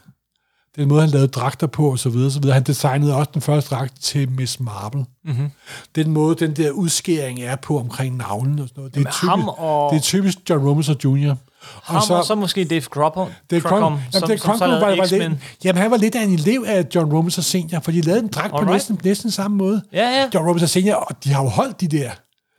den 0.75 0.87
måde, 0.87 1.01
han 1.01 1.09
lavede 1.09 1.27
dragter 1.27 1.67
på, 1.67 1.91
og 1.91 1.99
så 1.99 2.09
videre, 2.09 2.31
så 2.31 2.39
videre. 2.39 2.53
Han 2.53 2.63
designede 2.63 3.15
også 3.15 3.31
den 3.33 3.41
første 3.41 3.75
dragt 3.75 4.01
til 4.01 4.29
Miss 4.29 4.59
Marple. 4.59 5.05
Mm-hmm. 5.25 5.51
Den 5.95 6.11
måde, 6.11 6.35
den 6.35 6.53
der 6.53 6.71
udskæring 6.71 7.39
er 7.41 7.55
på 7.55 7.79
omkring 7.79 8.17
navnen 8.17 8.59
og 8.59 8.67
sådan 8.67 8.79
noget. 8.81 8.95
Det 8.95 9.07
er, 9.07 9.11
Jamen, 9.23 9.45
typisk, 9.45 9.53
og- 9.57 9.91
det 9.91 9.97
er 9.97 10.01
typisk 10.01 10.37
John 10.49 10.67
Romita 10.67 10.93
Jr. 11.03 11.35
Ham, 11.83 11.95
og 11.95 12.03
så, 12.03 12.13
og 12.13 12.25
så 12.25 12.35
måske 12.35 12.63
Dave 12.65 12.81
Crocom, 12.81 13.27
Crocom, 13.59 13.99
som, 14.11 14.21
jamen, 14.21 14.29
det 14.29 14.41
som 14.41 14.53
så 14.53 14.57
Crocom 14.57 14.69
var, 14.81 14.95
var 14.95 15.05
lidt, 15.17 15.39
jamen, 15.63 15.81
han 15.81 15.91
var 15.91 15.97
lidt 15.97 16.15
af 16.15 16.23
en 16.23 16.33
elev 16.33 16.63
af 16.67 16.85
John 16.95 17.13
Romita 17.13 17.41
Senior, 17.41 17.79
for 17.79 17.91
de 17.91 18.01
lavede 18.01 18.21
en 18.23 18.27
dragt 18.27 18.51
på 18.59 18.65
næsten, 18.65 18.99
næsten 19.03 19.31
samme 19.31 19.57
måde. 19.57 19.81
Ja, 19.93 20.09
ja. 20.09 20.29
John 20.33 20.47
Romita 20.47 20.65
Senior, 20.65 20.95
og 20.95 21.23
de 21.23 21.33
har 21.33 21.43
jo 21.43 21.49
holdt 21.49 21.81
de 21.81 21.87
der 21.87 22.09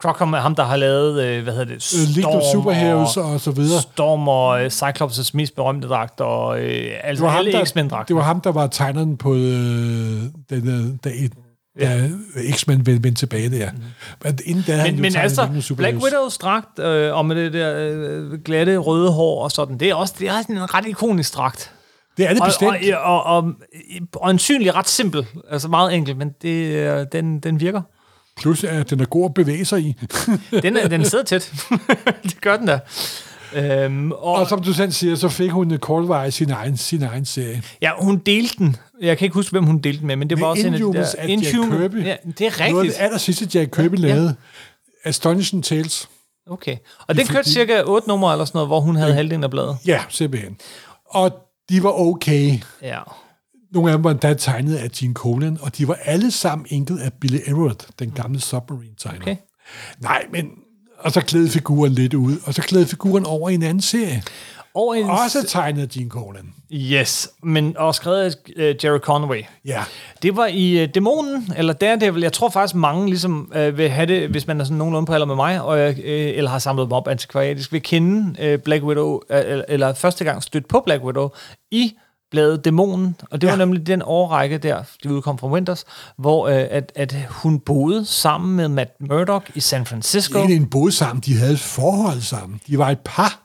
Crocom 0.07 0.33
er 0.33 0.37
ham, 0.39 0.55
der 0.55 0.63
har 0.63 0.75
lavet, 0.75 1.23
øh, 1.23 1.43
hvad 1.43 1.53
hedder 1.53 1.65
det, 1.75 1.93
øh, 2.09 2.15
League 2.15 2.35
of 2.35 2.41
Storm 2.41 2.61
Superheroes 2.61 3.17
og, 3.17 3.39
så 3.39 3.51
videre. 3.51 3.81
Storm 3.81 4.27
og 4.27 4.61
øh, 4.63 4.67
Cyclops' 4.73 5.31
mest 5.33 5.55
berømte 5.55 5.87
dragt, 5.87 6.21
og 6.21 6.59
øh, 6.59 6.91
altså 7.03 7.23
Det 7.23 7.31
var, 7.31 7.37
alle 7.37 7.51
der, 7.51 7.65
X-Men-dragter. 7.65 8.05
det 8.05 8.15
var 8.15 8.21
ham, 8.21 8.41
der 8.41 8.51
var 8.51 8.67
tegneren 8.67 9.17
på 9.17 9.33
øh, 9.33 9.39
den, 10.49 10.67
øh, 10.67 10.85
da, 11.03 11.09
da 11.79 12.51
X-Men 12.51 12.85
vendte 12.85 13.13
tilbage 13.13 13.49
der. 13.49 13.69
Men 14.23 14.39
inden 14.45 14.63
da 14.67 14.75
han 14.75 14.93
Men, 14.93 15.01
men 15.01 15.15
altså, 15.15 15.73
Black. 15.77 15.97
Widows 16.03 16.37
dragt, 16.37 16.79
øh, 16.79 17.15
og 17.15 17.25
med 17.25 17.35
det 17.35 17.53
der 17.53 17.73
øh, 17.77 18.39
glatte 18.45 18.77
røde 18.77 19.11
hår 19.11 19.43
og 19.43 19.51
sådan, 19.51 19.77
det 19.77 19.89
er 19.89 19.95
også 19.95 20.13
det 20.19 20.27
er 20.27 20.37
en 20.49 20.73
ret 20.73 20.85
ikonisk 20.87 21.35
dragt. 21.35 21.71
Det 22.17 22.25
er 22.29 22.33
det 22.33 22.41
Og, 22.41 22.47
bestemt. 22.47 22.71
og, 22.93 23.23
og, 23.23 23.23
og, 23.23 23.43
og 24.15 24.21
øjensynligt 24.21 24.75
ret 24.75 24.87
simpel, 24.89 25.25
altså 25.51 25.67
meget 25.67 25.93
enkel, 25.95 26.17
men 26.17 26.29
det, 26.41 26.65
øh, 26.75 27.05
den, 27.11 27.39
den 27.39 27.59
virker. 27.59 27.81
Plus, 28.41 28.63
at 28.63 28.89
den 28.89 28.99
er 28.99 29.05
god 29.05 29.25
at 29.25 29.33
bevæge 29.33 29.65
sig 29.65 29.79
i. 29.81 29.95
Den, 30.63 30.77
er- 30.77 30.87
den 30.87 31.05
sidder 31.05 31.23
tæt. 31.23 31.53
det 32.23 32.41
gør 32.41 32.57
den 32.57 32.67
da. 32.67 32.79
Øhm, 33.53 34.11
og, 34.11 34.19
og 34.33 34.47
som 34.49 34.63
du 34.63 34.73
selv 34.73 34.91
siger, 34.91 35.15
så 35.15 35.29
fik 35.29 35.51
hun 35.51 35.77
kortvarigt 35.81 36.33
sin 36.33 36.49
egen, 36.51 36.77
sin 36.77 37.03
egen 37.03 37.25
serie. 37.25 37.61
ja, 37.81 37.91
hun 37.99 38.17
delte 38.17 38.55
den. 38.57 38.75
Jeg 39.01 39.17
kan 39.17 39.25
ikke 39.25 39.33
huske, 39.33 39.51
hvem 39.51 39.63
hun 39.63 39.77
delte 39.79 39.99
den 39.99 40.07
med, 40.07 40.15
men 40.15 40.29
det 40.29 40.37
var 40.39 40.45
Med 40.45 40.49
også 40.51 40.67
en 40.67 40.73
af 40.73 40.79
de 40.79 40.85
Inhumans 40.85 41.11
der... 41.11 41.27
Jack 41.27 41.41
Kirby. 41.71 42.05
Ja, 42.05 42.15
det 42.37 42.41
er 42.47 42.51
Noget 42.59 42.61
af 42.61 42.75
rigtigt. 42.75 42.97
det 42.97 43.03
aller 43.03 43.17
sidste, 43.17 43.47
Jack 43.59 43.71
Kirby 43.71 44.01
Ja, 44.01 44.07
ja. 44.07 44.13
lavede. 44.13 44.35
Astonishing 45.03 45.63
Tales. 45.63 46.09
Okay. 46.49 46.77
Og 47.07 47.15
den 47.15 47.27
kørte 47.27 47.37
fordi- 47.37 47.49
cirka 47.49 47.81
8 47.85 48.07
numre 48.07 48.31
eller 48.31 48.45
sådan 48.45 48.57
noget, 48.57 48.69
hvor 48.69 48.79
hun 48.79 48.95
havde 48.95 49.13
halvdelen 49.13 49.43
af 49.43 49.49
bladet. 49.49 49.77
Ja, 49.85 50.01
simpelthen. 50.09 50.57
Og 51.05 51.31
de 51.69 51.83
var 51.83 51.99
okay. 51.99 52.59
Ja. 52.81 52.99
Nogle 53.71 53.91
af 53.91 53.97
dem 53.97 54.03
var 54.03 54.11
endda 54.11 54.33
tegnet 54.33 54.75
af 54.75 54.91
Gene 54.91 55.13
Colan, 55.13 55.57
og 55.61 55.77
de 55.77 55.87
var 55.87 55.97
alle 56.03 56.31
sammen 56.31 56.67
enkelt 56.69 57.01
af 57.01 57.13
Billy 57.13 57.39
Everett, 57.47 57.87
den 57.99 58.11
gamle 58.11 58.41
Submarine-tegner. 58.41 59.21
Okay. 59.21 59.35
Nej, 59.99 60.25
men... 60.31 60.51
Og 60.99 61.11
så 61.11 61.21
klædede 61.21 61.49
figuren 61.49 61.91
lidt 61.91 62.13
ud, 62.13 62.37
og 62.45 62.53
så 62.53 62.61
klædede 62.61 62.89
figuren 62.89 63.25
over 63.25 63.49
i 63.49 63.53
en 63.53 63.63
anden 63.63 63.81
serie. 63.81 64.23
Og 64.75 64.99
en, 64.99 65.09
Også 65.09 65.45
tegnet 65.47 65.81
af 65.81 65.89
Gene 65.89 66.09
Colan. 66.09 66.53
Yes, 66.73 67.29
men 67.43 67.77
og 67.77 67.95
skrevet 67.95 68.21
af 68.21 68.31
uh, 68.55 68.85
Jerry 68.85 68.99
Conway. 68.99 69.43
Ja. 69.65 69.83
Det 70.21 70.35
var 70.35 70.45
i 70.45 70.83
uh, 70.83 70.89
Dæmonen, 70.95 71.53
eller 71.57 71.73
Daredevil. 71.73 72.21
Jeg 72.21 72.33
tror 72.33 72.49
faktisk, 72.49 72.75
mange 72.75 73.07
ligesom 73.07 73.51
uh, 73.55 73.77
vil 73.77 73.89
have 73.89 74.05
det, 74.05 74.29
hvis 74.29 74.47
man 74.47 74.61
er 74.61 74.65
sådan 74.65 74.77
nogenlunde 74.77 75.05
på 75.05 75.13
alder 75.13 75.25
med 75.25 75.35
mig, 75.35 75.61
og, 75.61 75.89
uh, 75.89 75.95
eller 76.05 76.51
har 76.51 76.59
samlet 76.59 76.85
dem 76.85 76.91
op 76.91 77.07
antikvariatisk, 77.07 77.71
vil 77.71 77.83
kende 77.83 78.53
uh, 78.53 78.61
Black 78.63 78.83
Widow, 78.83 79.13
uh, 79.13 79.19
eller, 79.29 79.65
eller 79.67 79.93
første 79.93 80.23
gang 80.23 80.43
stødt 80.43 80.67
på 80.67 80.81
Black 80.85 81.03
Widow, 81.03 81.29
i 81.71 81.93
bladet 82.31 82.65
Dæmonen, 82.65 83.15
og 83.31 83.41
det 83.41 83.47
ja. 83.47 83.51
Var 83.51 83.57
nemlig 83.57 83.87
den 83.87 84.01
årrække 84.05 84.57
der, 84.57 84.83
de 85.03 85.13
udkom 85.13 85.37
fra 85.37 85.47
Winters, 85.47 85.85
hvor 86.17 86.47
uh, 86.47 86.53
at, 86.53 86.91
at 86.95 87.15
hun 87.29 87.59
boede 87.59 88.05
sammen 88.05 88.55
med 88.55 88.67
Matt 88.67 88.91
Murdock 88.99 89.51
i 89.55 89.59
San 89.59 89.85
Francisco. 89.85 90.41
Ikke 90.41 90.55
en 90.55 90.69
boede 90.69 90.91
sammen, 90.91 91.23
de 91.25 91.37
havde 91.37 91.53
et 91.53 91.59
forhold 91.59 92.21
sammen. 92.21 92.61
De 92.67 92.77
var 92.77 92.89
et 92.89 92.99
par. 93.05 93.43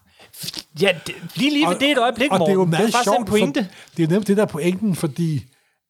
Ja, 0.81 0.89
det, 1.07 1.15
lige 1.35 1.53
lige 1.53 1.67
ved 1.67 1.79
det 1.79 1.91
et 1.91 1.99
øjeblik, 1.99 2.33
og 2.33 2.41
det 2.41 2.49
er 2.49 2.53
jo 2.53 2.59
Morten. 2.59 2.71
meget 2.71 2.87
det 2.87 2.95
er 2.95 3.03
sjovt, 3.03 3.19
en 3.19 3.25
pointe. 3.25 3.65
For, 3.65 3.95
det 3.97 4.03
er 4.03 4.09
nemt 4.09 4.27
det 4.27 4.37
der 4.37 4.43
er 4.43 4.47
pointen, 4.47 4.97
fordi 4.97 5.45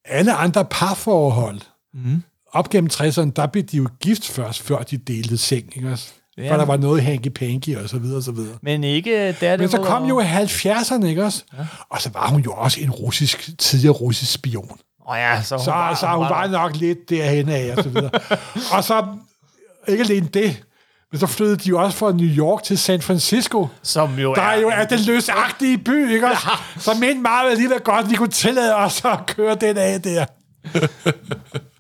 alle 0.05 0.33
andre 0.35 0.65
parforhold, 0.65 1.61
mm. 1.95 2.23
op 2.53 2.71
gennem 2.71 2.91
60'erne, 2.93 3.31
der 3.37 3.47
blev 3.47 3.65
de 3.65 3.77
jo 3.77 3.89
gift 4.01 4.29
først, 4.29 4.63
før 4.63 4.83
de 4.83 4.97
delte 4.97 5.39
seng, 5.39 5.77
ikke 5.77 5.91
også? 5.91 6.13
Ja. 6.39 6.53
For 6.53 6.57
der 6.57 6.65
var 6.65 6.77
noget 6.77 7.03
hanky-panky 7.03 7.83
og 7.83 7.89
så 7.89 7.99
videre 7.99 8.17
og 8.17 8.23
så 8.23 8.33
videre. 8.33 8.57
Men 8.63 8.85
ikke 8.85 9.37
der 9.41 9.57
Men 9.57 9.69
så 9.69 9.79
kom 9.79 10.05
jo 10.05 10.21
70'erne, 10.23 11.07
ikke 11.07 11.25
også? 11.25 11.45
Ja. 11.59 11.65
Og 11.91 12.01
så 12.01 12.11
var 12.13 12.29
hun 12.29 12.41
jo 12.41 12.53
også 12.53 12.81
en 12.81 12.91
russisk, 12.91 13.51
tidligere 13.59 13.95
russisk 13.95 14.33
spion. 14.33 14.79
Oh 15.07 15.17
ja, 15.17 15.43
så 15.43 15.57
hun, 15.57 15.65
Så, 15.65 15.71
var, 15.71 15.95
så 15.95 16.07
hun 16.07 16.25
var 16.25 16.47
nok 16.47 16.77
lidt 16.77 17.11
derhen 17.11 17.49
af, 17.49 17.75
og 17.77 17.83
så 17.83 17.89
videre. 17.89 18.11
og 18.77 18.85
så, 18.85 19.07
ikke 19.89 20.05
alene 20.05 20.29
det, 20.35 20.63
men 21.13 21.21
så 21.21 21.27
flyttede 21.27 21.57
de 21.57 21.69
jo 21.69 21.83
også 21.83 21.99
fra 21.99 22.13
New 22.13 22.37
York 22.37 22.63
til 22.63 22.79
San 22.79 23.03
Francisco. 23.03 23.69
Som 23.83 24.19
jo 24.19 24.35
Der 24.35 24.43
er, 24.43 24.61
jo 24.61 24.69
er 24.69 24.85
den 24.85 25.01
løsagtige 25.01 25.79
by, 25.79 26.13
ikke 26.13 26.27
også? 26.27 26.49
Så 26.79 26.95
mente 26.95 27.21
meget 27.23 27.51
alligevel 27.51 27.81
godt, 27.81 28.05
at 28.05 28.11
vi 28.11 28.17
kunne 28.17 28.29
tillade 28.29 28.77
os 28.77 29.05
at 29.05 29.27
køre 29.27 29.55
den 29.55 29.77
af 29.77 30.03
der. 30.03 30.25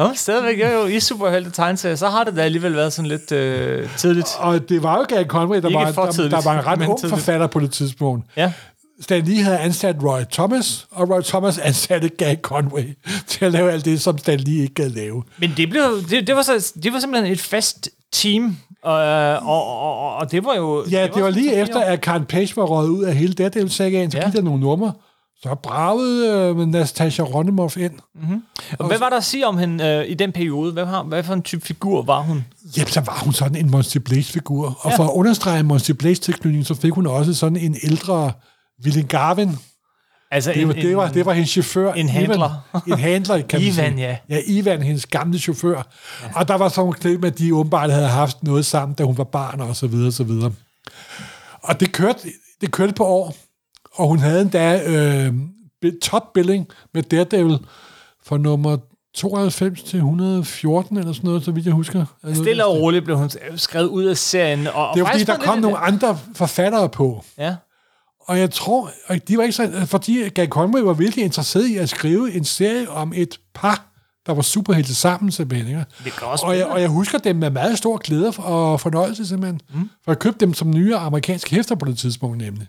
Jo, 0.00 0.10
stadigvæk 0.14 0.60
jo, 0.60 0.66
jo 0.80 0.86
i 0.86 1.00
superhelte 1.00 1.50
tegneserier, 1.50 1.96
så 1.96 2.08
har 2.08 2.24
det 2.24 2.36
da 2.36 2.40
alligevel 2.42 2.74
været 2.76 2.92
sådan 2.92 3.08
lidt 3.08 3.32
øh, 3.32 3.88
tidligt. 3.96 4.28
Og 4.38 4.68
det 4.68 4.82
var 4.82 4.96
jo 4.98 5.04
Gary 5.08 5.24
Conway, 5.24 5.62
der, 5.62 5.68
Ikke 5.68 5.96
var, 5.96 6.04
der, 6.04 6.12
tidligt, 6.12 6.32
der 6.34 6.40
var 6.42 6.58
en 6.58 6.66
ret 6.66 6.88
ung 6.88 6.98
tidligt. 7.00 7.18
forfatter 7.18 7.46
på 7.46 7.60
det 7.60 7.72
tidspunkt. 7.72 8.26
Ja. 8.36 8.52
Stan 9.00 9.24
Lee 9.24 9.42
havde 9.42 9.58
ansat 9.58 9.96
Roy 10.02 10.20
Thomas, 10.32 10.86
og 10.90 11.10
Roy 11.10 11.20
Thomas 11.22 11.58
ansatte 11.58 12.08
Gary 12.08 12.34
Conway 12.42 12.96
til 13.26 13.44
at 13.44 13.52
lave 13.52 13.72
alt 13.72 13.84
det, 13.84 14.00
som 14.00 14.18
Stan 14.18 14.40
Lee 14.40 14.62
ikke 14.62 14.74
gad 14.74 14.88
lave. 14.90 15.22
Men 15.38 15.52
det, 15.56 15.70
blev, 15.70 15.82
det, 16.10 16.26
det, 16.26 16.36
var 16.36 16.42
så, 16.42 16.72
det 16.82 16.92
var 16.92 16.98
simpelthen 17.00 17.32
et 17.32 17.40
fast 17.40 17.88
team, 18.12 18.56
og, 18.82 18.94
og, 19.42 19.64
og, 19.66 20.14
og 20.16 20.30
det 20.32 20.44
var 20.44 20.54
jo... 20.56 20.84
Ja, 20.90 21.02
det, 21.02 21.14
det 21.14 21.22
var 21.22 21.30
lige 21.30 21.54
efter, 21.54 21.80
at 21.80 22.00
Karen 22.00 22.24
Page 22.24 22.52
var 22.56 22.64
røget 22.64 22.88
ud 22.88 23.04
af 23.04 23.14
hele 23.14 23.32
Daredevil-sagaen, 23.32 24.10
så 24.10 24.16
Ja. 24.18 24.22
ja. 24.22 24.28
gik 24.30 24.36
der 24.36 24.42
nogle 24.42 24.60
numre. 24.60 24.92
Så 25.42 25.54
bragede 25.62 26.28
øh, 26.60 26.68
Natasha 26.68 27.22
Romanoff 27.22 27.76
ind. 27.76 27.92
Og 28.78 28.86
hvad 28.86 28.98
var 28.98 29.08
der 29.08 29.16
at 29.16 29.24
sige 29.24 29.46
om 29.46 29.58
hende 29.58 29.84
øh, 29.84 30.10
i 30.10 30.14
den 30.14 30.32
periode? 30.32 30.72
Hvad, 30.72 30.86
har, 30.86 31.02
hvad 31.02 31.22
for 31.22 31.34
en 31.34 31.42
type 31.42 31.66
figur 31.66 32.02
var 32.02 32.20
hun? 32.20 32.44
Jamen, 32.76 32.88
så 32.88 33.00
var 33.00 33.20
hun 33.24 33.32
sådan 33.32 33.56
en 33.56 33.70
Monty 33.70 33.98
Blaze-figur. 33.98 34.78
Og 34.80 34.92
for 34.96 35.04
at 35.04 35.10
understrege 35.10 35.62
Monty 35.62 35.90
Blaze-tilknytning, 35.90 36.66
så 36.66 36.74
fik 36.74 36.92
hun 36.92 37.06
også 37.06 37.34
sådan 37.34 37.56
en 37.56 37.76
ældre 37.82 38.32
William 38.84 39.06
Garvin. 39.06 39.50
Altså 40.30 40.52
Det 40.52 40.66
var, 40.68 40.72
det 40.74 40.96
var, 40.96 41.08
det 41.08 41.26
var 41.26 41.32
hendes 41.32 41.50
chauffør. 41.50 41.92
en 41.92 42.08
handler. 42.08 42.50
Ivan, 42.86 42.98
en 42.98 43.04
handler, 43.04 43.42
kan 43.42 43.60
man 43.60 43.68
Ivan, 43.72 43.92
sige. 43.92 43.96
ja. 44.08 44.16
Ja, 44.28 44.40
Ivan, 44.46 44.82
hendes 44.82 45.06
gamle 45.06 45.38
chauffør. 45.38 45.76
Ja. 46.22 46.28
Og 46.34 46.48
der 46.48 46.54
var 46.54 46.68
sådan 46.68 46.80
nogle 46.80 46.94
klip 46.94 47.20
med, 47.20 47.32
at 47.32 47.38
de 47.38 47.54
åbenbart 47.54 47.90
havde 47.92 48.08
haft 48.08 48.42
noget 48.42 48.66
sammen, 48.66 48.94
da 48.94 49.04
hun 49.04 49.18
var 49.18 49.24
barn, 49.24 49.60
og 49.60 49.76
så 49.76 49.86
videre, 49.86 50.06
og 50.06 50.12
så 50.12 50.24
videre. 50.24 50.52
Og 51.62 51.80
det 51.80 51.92
kørte, 51.92 52.18
det 52.60 52.70
kørte 52.70 52.92
på 52.92 53.04
år. 53.06 53.34
Og 53.94 54.08
hun 54.08 54.18
havde 54.18 54.40
endda 54.40 54.82
øh, 54.86 55.34
top 56.02 56.32
billing 56.34 56.66
med 56.94 57.02
Daredevil 57.02 57.58
for 58.24 58.38
nummer 58.38 58.76
92 59.14 59.82
til 59.82 59.96
114, 59.96 60.96
eller 60.96 61.12
sådan 61.12 61.28
noget, 61.28 61.44
så 61.44 61.50
vidt 61.52 61.66
jeg 61.66 61.74
husker. 61.74 62.04
Stille 62.34 62.66
og 62.66 62.76
roligt 62.80 63.04
blev 63.04 63.16
hun 63.18 63.30
skrevet 63.56 63.86
ud 63.88 64.04
af 64.04 64.16
serien. 64.16 64.66
Og, 64.66 64.90
Det 64.94 65.02
var 65.02 65.10
fordi, 65.12 65.24
der 65.24 65.36
kom 65.36 65.54
lidt- 65.54 65.62
nogle 65.62 65.78
andre 65.78 66.18
forfattere 66.34 66.88
på. 66.88 67.24
Ja. 67.38 67.54
Og 68.20 68.38
jeg 68.38 68.50
tror, 68.50 68.90
at 69.06 69.28
de 69.28 69.36
var 69.36 69.42
ikke 69.42 69.52
så... 69.52 69.86
Fordi 69.86 70.28
Gary 70.28 70.46
Conway 70.46 70.80
var 70.80 70.92
virkelig 70.92 71.24
interesseret 71.24 71.66
i 71.66 71.76
at 71.76 71.88
skrive 71.88 72.32
en 72.32 72.44
serie 72.44 72.90
om 72.90 73.12
et 73.16 73.40
par, 73.54 73.86
der 74.26 74.32
var 74.34 74.42
superhelte 74.42 74.94
sammen, 74.94 75.32
simpelthen. 75.32 75.68
Ikke? 75.68 75.84
Det 76.04 76.12
kan 76.12 76.26
også 76.28 76.46
Og 76.46 76.58
jeg, 76.58 76.66
og 76.66 76.80
jeg 76.80 76.88
husker 76.88 77.18
dem 77.18 77.36
med 77.36 77.50
meget 77.50 77.78
stor 77.78 77.96
glæde 77.96 78.32
og 78.38 78.80
fornøjelse, 78.80 79.26
simpelthen. 79.26 79.60
Mm. 79.74 79.90
For 80.04 80.12
jeg 80.12 80.18
købte 80.18 80.46
dem 80.46 80.54
som 80.54 80.70
nye 80.70 80.96
amerikanske 80.96 81.54
hæfter 81.54 81.74
på 81.74 81.86
det 81.86 81.98
tidspunkt, 81.98 82.38
nemlig. 82.38 82.66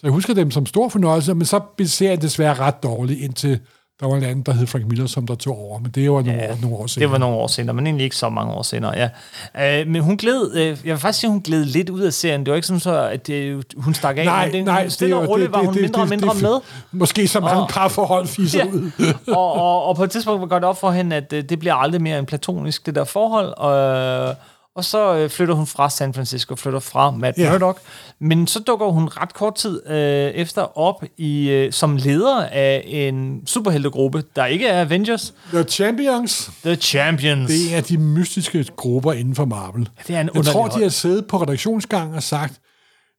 Så 0.00 0.06
jeg 0.06 0.12
husker 0.12 0.34
dem 0.34 0.50
som 0.50 0.66
stor 0.66 0.88
fornøjelse, 0.88 1.34
men 1.34 1.44
så 1.46 1.58
blev 1.76 1.88
serien 1.88 2.20
desværre 2.20 2.54
ret 2.54 2.82
dårlig, 2.82 3.22
indtil 3.24 3.60
der 4.00 4.06
var 4.08 4.16
en 4.16 4.22
anden, 4.22 4.42
der 4.42 4.52
hed 4.52 4.66
Frank 4.66 4.86
Miller, 4.86 5.06
som 5.06 5.26
der 5.26 5.34
tog 5.34 5.58
over. 5.58 5.78
Men 5.78 5.90
det 5.90 6.10
var 6.10 6.22
nogle, 6.22 6.32
Ja, 6.42 6.52
år, 6.52 6.58
nogle 6.62 6.76
år 6.76 6.86
senere. 6.86 7.06
Det 7.06 7.12
var 7.12 7.18
nogle 7.18 7.36
år 7.36 7.46
senere, 7.46 7.74
men 7.74 7.86
egentlig 7.86 8.04
ikke 8.04 8.16
så 8.16 8.28
mange 8.28 8.52
år 8.52 8.62
senere, 8.62 9.08
ja. 9.56 9.80
Øh, 9.80 9.86
men 9.88 10.02
hun 10.02 10.16
gled, 10.16 10.54
øh, 10.54 10.66
jeg 10.66 10.76
vil 10.84 10.98
faktisk 10.98 11.20
sige, 11.20 11.30
hun 11.30 11.40
gled 11.40 11.64
lidt 11.64 11.90
ud 11.90 12.00
af 12.00 12.12
serien. 12.12 12.40
Det 12.40 12.50
var 12.50 12.54
ikke 12.56 12.66
sådan 12.66 12.80
så, 12.80 13.02
at 13.02 13.26
det, 13.26 13.64
hun 13.76 13.94
stak 13.94 14.18
af. 14.18 14.24
Nej, 14.24 14.48
det, 14.52 14.64
nej, 14.64 14.88
stille 14.88 15.14
det, 15.16 15.22
og 15.22 15.28
roligt 15.28 15.52
var 15.52 15.58
hun 15.64 15.74
mindre 15.80 16.02
og 16.02 16.08
mindre 16.08 16.34
det, 16.34 16.42
med. 16.42 16.60
Måske 16.92 17.28
så 17.28 17.40
mange 17.40 17.66
parforhold 17.70 18.26
fiser 18.26 18.58
Ja. 18.58 18.70
ud. 18.70 18.90
og, 19.36 19.52
og, 19.52 19.84
og 19.84 19.96
på 19.96 20.04
et 20.04 20.10
tidspunkt 20.10 20.40
var 20.40 20.46
det 20.46 20.50
godt 20.50 20.64
op 20.64 20.80
for 20.80 20.90
hende, 20.90 21.16
at 21.16 21.32
øh, 21.32 21.44
det 21.44 21.58
bliver 21.58 21.74
aldrig 21.74 22.02
mere 22.02 22.18
en 22.18 22.26
platonisk, 22.26 22.86
det 22.86 22.94
der 22.94 23.04
forhold. 23.04 23.54
Og, 23.56 24.34
og 24.76 24.84
så 24.84 25.14
øh, 25.16 25.30
flytter 25.30 25.54
hun 25.54 25.66
fra 25.66 25.90
San 25.90 26.14
Francisco, 26.14 26.56
flytter 26.56 26.80
fra 26.80 27.10
Matt 27.10 27.38
Ja. 27.38 27.50
Murdock. 27.50 27.80
Men 28.20 28.46
så 28.46 28.60
dukker 28.60 28.86
hun 28.86 29.08
ret 29.08 29.34
kort 29.34 29.54
tid 29.54 29.86
øh, 29.86 30.30
efter 30.30 30.78
op 30.78 31.04
i 31.16 31.50
øh, 31.50 31.72
som 31.72 31.96
leder 31.96 32.44
af 32.46 32.82
en 32.86 33.46
superheltegruppe, 33.46 34.24
der 34.36 34.44
ikke 34.46 34.66
er 34.66 34.80
Avengers, 34.80 35.34
The 35.52 35.62
Champions, 35.62 36.50
The 36.64 36.76
Champions. 36.76 37.50
det 37.50 37.64
er 37.66 37.70
en 37.70 37.74
af 37.76 37.84
de 37.84 37.98
mystiske 37.98 38.66
grupper 38.76 39.12
inden 39.12 39.34
for 39.34 39.44
Marvel. 39.44 39.88
det 40.06 40.16
er 40.16 40.20
en 40.20 40.30
Jeg 40.34 40.44
tror, 40.44 40.68
de 40.68 40.82
har 40.82 40.88
siddet 40.88 41.26
på 41.26 41.42
redaktionsgangen 41.42 42.14
og 42.16 42.22
sagt, 42.22 42.60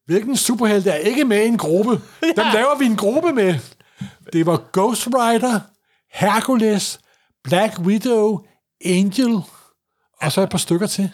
hvilken 0.05 0.37
superhelt 0.37 0.87
er 0.87 0.93
ikke 0.93 1.25
med 1.25 1.43
i 1.43 1.47
en 1.47 1.57
gruppe? 1.57 1.91
Dem 2.21 2.45
laver 2.53 2.79
vi 2.79 2.85
en 2.85 2.95
gruppe 2.95 3.31
med. 3.33 3.55
Det 4.33 4.45
var 4.45 4.61
Ghost 4.73 5.07
Rider, 5.07 5.59
Hercules, 6.13 6.99
Black 7.43 7.79
Widow, 7.79 8.39
Angel, 8.85 9.39
og 10.21 10.31
så 10.31 10.41
et 10.41 10.49
par 10.49 10.57
stykker 10.57 10.87
til. 10.87 11.09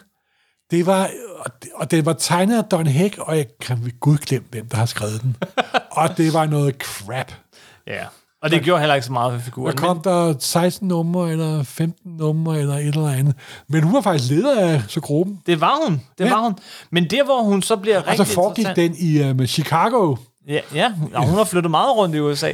Det 0.71 0.85
var, 0.85 1.09
og 1.39 1.51
det- 1.63 1.91
den 1.91 2.05
var 2.05 2.13
tegnet 2.13 2.57
af 2.57 2.63
Don 2.63 2.87
Heck, 2.87 3.17
og 3.17 3.37
jeg 3.37 3.45
kan 3.61 3.77
ved 3.85 3.99
Gud 3.99 4.17
glemme, 4.17 4.47
hvem 4.51 4.67
der 4.69 4.77
har 4.77 4.85
skrevet 4.85 5.21
den. 5.21 5.35
og 5.91 6.17
det 6.17 6.33
var 6.33 6.45
noget 6.45 6.75
crap. 6.75 7.31
Ja. 7.87 8.03
Og 8.43 8.51
det 8.51 8.61
gjorde 8.63 8.79
heller 8.79 8.95
ikke 8.95 9.05
så 9.05 9.11
meget 9.13 9.33
for 9.33 9.39
figuren. 9.45 9.75
Der 9.77 9.81
kom 9.81 10.01
der 10.01 10.33
16 10.39 10.87
numre, 10.87 11.31
eller 11.31 11.63
15 11.63 12.11
numre, 12.17 12.59
eller 12.59 12.73
et 12.75 12.87
eller 12.87 13.07
andet. 13.09 13.35
Men 13.67 13.83
hun 13.83 13.93
var 13.93 14.01
faktisk 14.01 14.31
leder 14.31 14.61
af 14.73 14.81
så 14.87 15.01
gruppen. 15.01 15.39
Det 15.45 15.61
var 15.61 15.79
hun. 15.87 16.01
Det 16.17 16.25
Ja. 16.25 16.29
var 16.33 16.41
hun. 16.41 16.55
Men 16.89 17.09
der, 17.09 17.23
hvor 17.23 17.41
hun 17.41 17.61
så 17.61 17.75
bliver 17.75 17.97
Og 17.97 18.03
så 18.03 18.09
rigtig 18.11 18.27
foregik 18.27 18.67
den 18.75 18.95
i 18.99 19.33
med 19.33 19.47
Chicago. 19.47 20.15
Ja, 20.47 20.59
ja 20.73 20.91
hun, 20.93 21.15
og 21.15 21.25
hun 21.27 21.37
har 21.37 21.43
flyttet 21.43 21.71
meget 21.71 21.95
rundt 21.95 22.15
i 22.15 22.19
USA. 22.19 22.53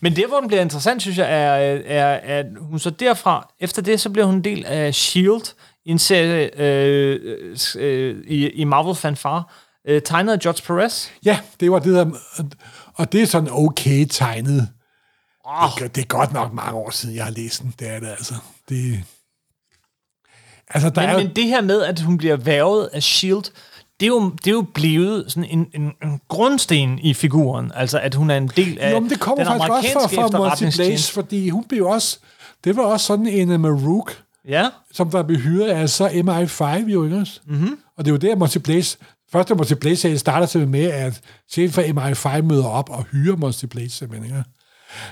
Men 0.00 0.16
der, 0.16 0.26
hvor 0.28 0.38
den 0.40 0.48
bliver 0.48 0.60
interessant, 0.62 1.02
synes 1.02 1.18
jeg, 1.18 1.26
er, 1.30 1.78
er 1.86 2.20
at 2.38 2.46
hun 2.60 2.78
så 2.78 2.90
derfra, 2.90 3.52
efter 3.60 3.82
det, 3.82 4.00
så 4.00 4.10
bliver 4.10 4.26
hun 4.26 4.34
en 4.34 4.44
del 4.44 4.64
af 4.66 4.94
S.H.I.E.L.D., 4.94 5.54
en 5.86 5.98
serie 5.98 6.60
øh, 6.60 7.38
øh, 7.76 8.24
i, 8.26 8.48
i 8.48 8.64
Marvel 8.64 8.94
Fanfare, 8.94 9.44
øh, 9.88 10.02
tegnet 10.02 10.32
af 10.32 10.38
George 10.38 10.62
Perez. 10.66 11.08
Ja, 11.24 11.38
det 11.60 11.70
var 11.70 11.78
det 11.78 11.94
der... 11.94 12.10
Og 12.94 13.12
det 13.12 13.22
er 13.22 13.26
sådan 13.26 13.48
okay 13.52 14.06
tegnet. 14.10 14.68
Oh, 15.44 15.70
Det, 15.78 15.94
det 15.94 16.02
er 16.02 16.06
godt 16.06 16.32
nok 16.32 16.52
mange 16.52 16.72
år 16.72 16.90
siden, 16.90 17.16
jeg 17.16 17.24
har 17.24 17.32
læst 17.32 17.62
den. 17.62 17.74
Det 17.78 17.88
er 17.88 18.00
det 18.00 18.08
altså. 18.08 18.34
Det, 18.68 19.04
altså, 20.68 20.90
der 20.90 21.00
men, 21.00 21.10
er 21.10 21.12
jo, 21.12 21.18
men 21.18 21.36
det 21.36 21.44
her 21.44 21.60
med, 21.60 21.82
at 21.82 22.00
hun 22.00 22.18
bliver 22.18 22.36
værvet 22.36 22.88
af 22.92 23.02
S.H.I.E.L.D., 23.02 23.50
det 24.00 24.06
er, 24.06 24.10
jo, 24.10 24.30
det 24.30 24.46
er 24.46 24.54
jo 24.54 24.66
blevet 24.74 25.24
sådan 25.32 25.50
en, 25.50 25.66
en, 25.74 25.92
en 26.02 26.20
grundsten 26.28 26.98
i 26.98 27.14
figuren. 27.14 27.72
Altså, 27.74 27.98
at 27.98 28.14
hun 28.14 28.30
er 28.30 28.36
en 28.36 28.48
del 28.56 28.78
af 28.80 28.92
jo, 28.92 29.00
men 29.00 29.10
det 29.10 29.20
kommer 29.20 29.44
den 29.44 29.62
faktisk 29.66 29.96
også 29.96 30.14
fra, 30.14 30.26
fra 30.26 30.38
Monty 30.38 30.76
Blaze, 30.76 31.12
fordi 31.12 31.48
hun 31.48 31.64
blev 31.64 31.86
også... 31.86 32.18
Det 32.64 32.76
var 32.76 32.82
også 32.82 33.06
sådan 33.06 33.26
en 33.26 33.50
uh, 33.52 33.60
Marook, 33.60 34.22
Ja, 34.48 34.68
som 34.92 35.10
der 35.10 35.22
blev 35.22 35.38
hyret 35.40 35.68
af 35.68 35.90
så 35.90 36.08
MI5 36.08 36.90
jo, 36.90 37.04
ikke 37.04 37.16
også? 37.16 37.40
Mm-hmm. 37.46 37.78
Og 37.96 38.04
det 38.04 38.12
var 38.12 38.18
der, 38.18 38.36
Monty 38.36 38.58
Blaze... 38.58 38.98
Første 39.32 39.54
Monty 39.54 39.72
Blaze 39.72 40.18
starter 40.18 40.46
simpelthen 40.46 40.82
med, 40.82 40.90
at 40.92 41.20
chefen 41.50 41.72
for 41.74 41.82
MI5 41.82 42.42
møder 42.42 42.64
op 42.66 42.90
og 42.90 43.04
hyrer 43.04 43.36
Monty 43.36 43.64
Blaze 43.64 43.90
simpelthen, 43.96 44.30
ikke? 44.30 44.44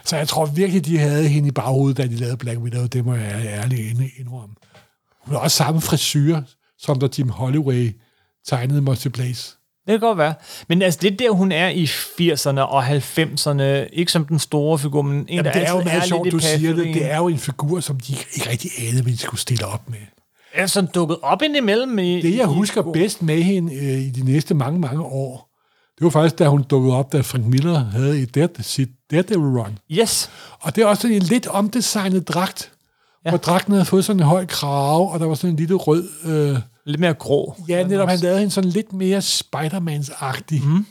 Så 0.04 0.16
jeg 0.16 0.28
tror 0.28 0.46
virkelig, 0.46 0.84
de 0.86 0.98
havde 0.98 1.28
hende 1.28 1.48
i 1.48 1.52
baghovedet, 1.52 1.96
da 1.96 2.02
de 2.06 2.16
lavede 2.16 2.36
Black 2.36 2.58
Widow. 2.58 2.86
Det 2.86 3.04
må 3.04 3.14
jeg 3.14 3.46
ærligt 3.46 3.80
ind- 3.80 4.10
indrømme. 4.18 4.54
Hun 5.24 5.34
har 5.34 5.40
også 5.42 5.56
samme 5.56 5.80
frisyr, 5.80 6.40
som 6.78 6.98
da 6.98 7.08
Jim 7.18 7.28
Holloway 7.28 7.96
tegnede 8.48 8.80
Monty 8.80 9.08
Blaze. 9.08 9.54
Det 9.88 10.00
kan 10.00 10.08
godt 10.08 10.18
være. 10.18 10.34
Men 10.68 10.82
altså, 10.82 10.98
det 11.02 11.12
er 11.12 11.16
der, 11.16 11.30
hun 11.30 11.52
er 11.52 11.68
i 11.68 11.84
80'erne 11.84 12.60
og 12.60 12.86
90'erne. 12.88 13.62
Ikke 13.92 14.12
som 14.12 14.24
den 14.26 14.38
store 14.38 14.78
figur, 14.78 15.02
men 15.02 15.16
en, 15.16 15.26
Jamen, 15.28 15.44
der 15.44 15.52
det 15.52 15.62
er 15.68 15.70
jo 15.72 15.82
meget 15.82 16.04
sjovt, 16.04 16.26
i 16.26 16.30
du 16.30 16.38
siger 16.38 16.74
det. 16.74 16.84
Det 16.94 17.10
er 17.10 17.16
jo 17.16 17.28
en 17.28 17.38
figur, 17.38 17.80
som 17.80 18.00
de 18.00 18.12
ikke 18.34 18.50
rigtig 18.50 18.70
anede, 18.88 19.02
hvad 19.02 19.12
de 19.12 19.18
skulle 19.18 19.40
stille 19.40 19.66
op 19.66 19.90
med. 19.90 19.98
er 20.54 20.66
sådan 20.66 20.90
dukket 20.94 21.16
op 21.22 21.42
indimellem. 21.42 21.98
I, 21.98 22.20
Det, 22.22 22.36
jeg 22.36 22.44
i- 22.50 22.54
husker 22.54 22.82
bedst 22.92 23.22
med 23.22 23.42
hende 23.42 23.74
øh, 23.74 23.82
i 24.00 24.10
de 24.10 24.24
næste 24.24 24.54
mange, 24.54 24.78
mange 24.80 25.02
år, 25.02 25.48
det 25.98 26.04
var 26.04 26.10
faktisk, 26.10 26.38
da 26.38 26.48
hun 26.48 26.62
dukkede 26.62 26.96
op, 26.96 27.12
da 27.12 27.20
Frank 27.20 27.44
Miller 27.46 27.78
havde 27.84 28.20
et 28.20 28.34
Dead, 28.34 28.48
sit 28.60 28.88
Daredevil 29.10 29.38
Run. 29.60 29.78
Yes. 29.92 30.30
Og 30.60 30.76
det 30.76 30.82
er 30.82 30.86
også 30.86 31.08
en 31.08 31.22
lidt 31.22 31.46
omdesignet 31.46 32.28
dragt, 32.28 32.70
ja. 33.24 33.30
hvor 33.30 33.38
dragten 33.38 33.72
havde 33.72 33.84
fået 33.84 34.04
sådan 34.04 34.20
en 34.20 34.26
høj 34.26 34.46
krave, 34.46 35.10
og 35.10 35.20
der 35.20 35.26
var 35.26 35.34
sådan 35.34 35.50
en 35.50 35.56
lille 35.56 35.74
rød... 35.74 36.08
Øh, 36.24 36.58
Lidt 36.88 37.00
mere 37.00 37.14
grå. 37.14 37.56
ja, 37.68 37.86
netop 37.86 38.08
han 38.08 38.18
lavede 38.18 38.42
en 38.42 38.50
sådan 38.50 38.70
lidt 38.70 38.92
mere 38.92 39.18
Spider-Mans-agtig. 39.18 40.62
Mm. 40.64 40.86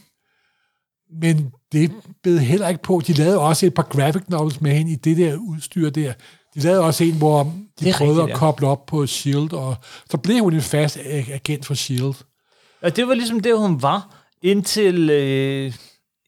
Men 1.21 1.51
det 1.71 1.91
bed 2.23 2.39
heller 2.39 2.67
ikke 2.67 2.81
på. 2.81 3.01
De 3.07 3.13
lavede 3.13 3.39
også 3.39 3.65
et 3.65 3.73
par 3.73 3.83
graphic 3.83 4.23
novels 4.27 4.61
med 4.61 4.71
hende 4.71 4.91
i 4.91 4.95
det 4.95 5.17
der 5.17 5.35
udstyr 5.35 5.89
der. 5.89 6.13
De 6.55 6.59
lavede 6.59 6.81
også 6.81 7.03
en, 7.03 7.17
hvor 7.17 7.43
de 7.79 7.85
Det 7.85 7.95
prøvede 7.95 8.21
rigtigt, 8.21 8.35
at 8.35 8.35
ja. 8.35 8.39
koble 8.39 8.67
op 8.67 8.85
på 8.85 9.05
S.H.I.E.L.D., 9.07 9.53
og 9.53 9.75
så 10.09 10.17
blev 10.17 10.43
hun 10.43 10.53
en 10.53 10.61
fast 10.61 10.97
ag- 10.97 11.31
agent 11.33 11.65
for 11.65 11.73
S.H.I.E.L.D. 11.73 12.15
Og 12.81 12.95
det 12.95 13.07
var 13.07 13.13
ligesom 13.13 13.39
det, 13.39 13.57
hun 13.57 13.81
var, 13.81 14.15
indtil... 14.41 15.09
Øh, 15.09 15.73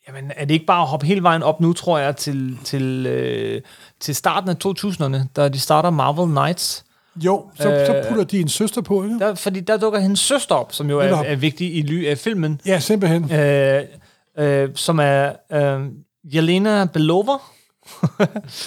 jamen, 0.08 0.32
er 0.36 0.46
det 0.46 0.54
ikke 0.54 0.66
bare 0.66 0.82
at 0.82 0.88
hoppe 0.88 1.06
hele 1.06 1.24
vejen 1.24 1.44
op 1.44 1.60
nu, 1.62 1.74
tror 1.74 1.98
jeg, 1.98 2.16
til, 2.16 2.58
til, 2.64 3.06
øh, 3.06 3.62
til 4.00 4.16
starten 4.16 4.50
af 4.50 4.56
2000'erne, 4.66 5.28
da 5.36 5.50
de 5.50 5.60
starter 5.60 5.90
Marvel 5.90 6.30
Knights, 6.32 6.86
Jo, 7.16 7.46
så, 7.60 7.70
øh, 7.72 7.86
så 7.86 8.04
putter 8.10 8.24
de 8.24 8.40
en 8.40 8.48
søster 8.50 8.82
på, 8.82 9.04
ikke? 9.04 9.20
Der, 9.20 9.36
fordi 9.36 9.60
der 9.60 9.78
dukker 9.78 10.00
hendes 10.00 10.20
søster 10.20 10.56
op, 10.56 10.74
som 10.74 10.90
jo 10.90 11.00
er, 11.00 11.04
er 11.24 11.36
vigtig 11.36 11.76
i 11.78 11.82
ly 11.82 12.06
af 12.08 12.18
filmen, 12.18 12.62
Ja, 12.66 12.80
simpelthen. 12.80 13.32
øh, 13.32 13.82
øh, 14.40 14.70
som 14.76 15.00
er 15.04 15.32
øh, 15.54 15.80
Jelena 16.34 16.86
Belova, 16.86 17.32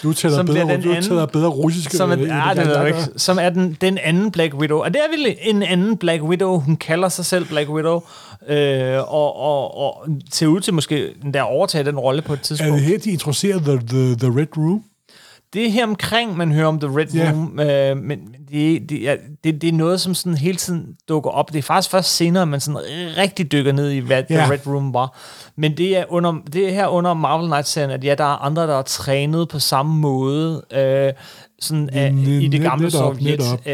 Du 0.02 0.12
tæller 0.12 0.37
som 0.38 0.46
bedre, 0.46 0.61
den 0.61 0.83
du 0.83 0.88
anden- 0.90 1.02
tæller 1.02 1.26
bedre 1.26 1.48
russiske. 1.48 1.96
som 1.96 2.11
er, 2.11 2.16
øh, 2.18 2.28
ja, 2.28 2.50
end 2.50 2.59
det 2.61 2.66
jeg 2.76 2.87
ikke, 2.87 2.98
som 3.16 3.38
er 3.40 3.50
den, 3.50 3.76
den 3.81 3.98
anden 3.98 4.31
Black 4.31 4.55
Widow. 4.55 4.78
Og 4.78 4.94
det 4.94 5.00
er 5.00 5.16
vel 5.18 5.37
en 5.40 5.62
anden 5.62 5.96
Black 5.96 6.22
Widow. 6.22 6.59
Hun 6.59 6.76
kalder 6.76 7.09
sig 7.09 7.24
selv 7.24 7.44
Black 7.46 7.68
Widow, 7.70 8.00
øh, 8.48 8.98
og, 9.14 9.37
og, 9.37 9.76
og 9.76 10.07
ser 10.33 10.46
ud 10.46 10.61
til 10.61 10.74
måske 10.74 11.09
der 11.35 11.42
overtage 11.42 11.85
den 11.85 11.98
rolle 11.98 12.22
på 12.22 12.33
et 12.33 12.38
Er 12.38 12.42
tidspunkt. 12.42 12.72
det 12.74 12.83
her, 12.83 12.98
de 12.98 13.11
introducerer 13.11 13.59
The, 13.59 13.76
the, 13.88 14.14
the 14.16 14.40
Red 14.40 14.57
Room? 14.57 14.85
Det 15.53 15.67
er 15.67 15.71
her 15.71 15.85
omkring, 15.87 16.37
man 16.37 16.53
hører 16.53 16.67
om 16.67 16.81
The 16.81 16.99
Red 16.99 17.07
Ja. 17.15 17.31
Room, 17.31 17.61
øh, 17.61 17.97
men 17.97 18.19
det, 18.51 18.88
det, 18.91 19.09
er, 19.11 19.17
det, 19.45 19.62
det 19.62 19.69
er 19.69 19.73
noget, 19.73 20.01
som 20.01 20.15
sådan 20.15 20.37
hele 20.38 20.57
tiden 20.57 20.87
dukker 21.09 21.31
op. 21.31 21.53
Det 21.53 21.59
er 21.59 21.62
faktisk 21.62 21.91
først 21.91 22.17
senere, 22.17 22.47
man 22.47 22.61
sådan 22.61 22.81
rigtig 23.19 23.53
dykker 23.53 23.73
ned 23.73 23.91
i, 23.91 23.99
hvad 23.99 24.23
Ja. 24.31 24.37
The 24.37 24.53
Red 24.53 24.67
Room 24.67 24.95
var. 24.95 25.19
Men 25.57 25.77
det 25.77 25.97
er, 25.97 26.05
under, 26.09 26.35
det 26.53 26.69
er 26.69 26.73
her 26.73 26.87
under 26.87 27.15
Marvel 27.15 27.47
Knights-serien, 27.47 27.91
at 27.91 28.05
ja, 28.05 28.15
der 28.15 28.25
er 28.25 28.45
andre, 28.45 28.62
der 28.67 28.75
er 28.79 28.83
trænet 28.83 29.49
på 29.49 29.59
samme 29.59 29.95
måde, 30.01 30.65
øh, 30.73 31.12
sådan, 31.61 31.91
øh, 31.99 32.29
i 32.43 32.49
det 32.49 32.61
net- 32.61 32.62
gamle 32.62 32.85
netop, 32.85 32.99
Sovjet, 33.01 33.23
netop. 33.23 33.67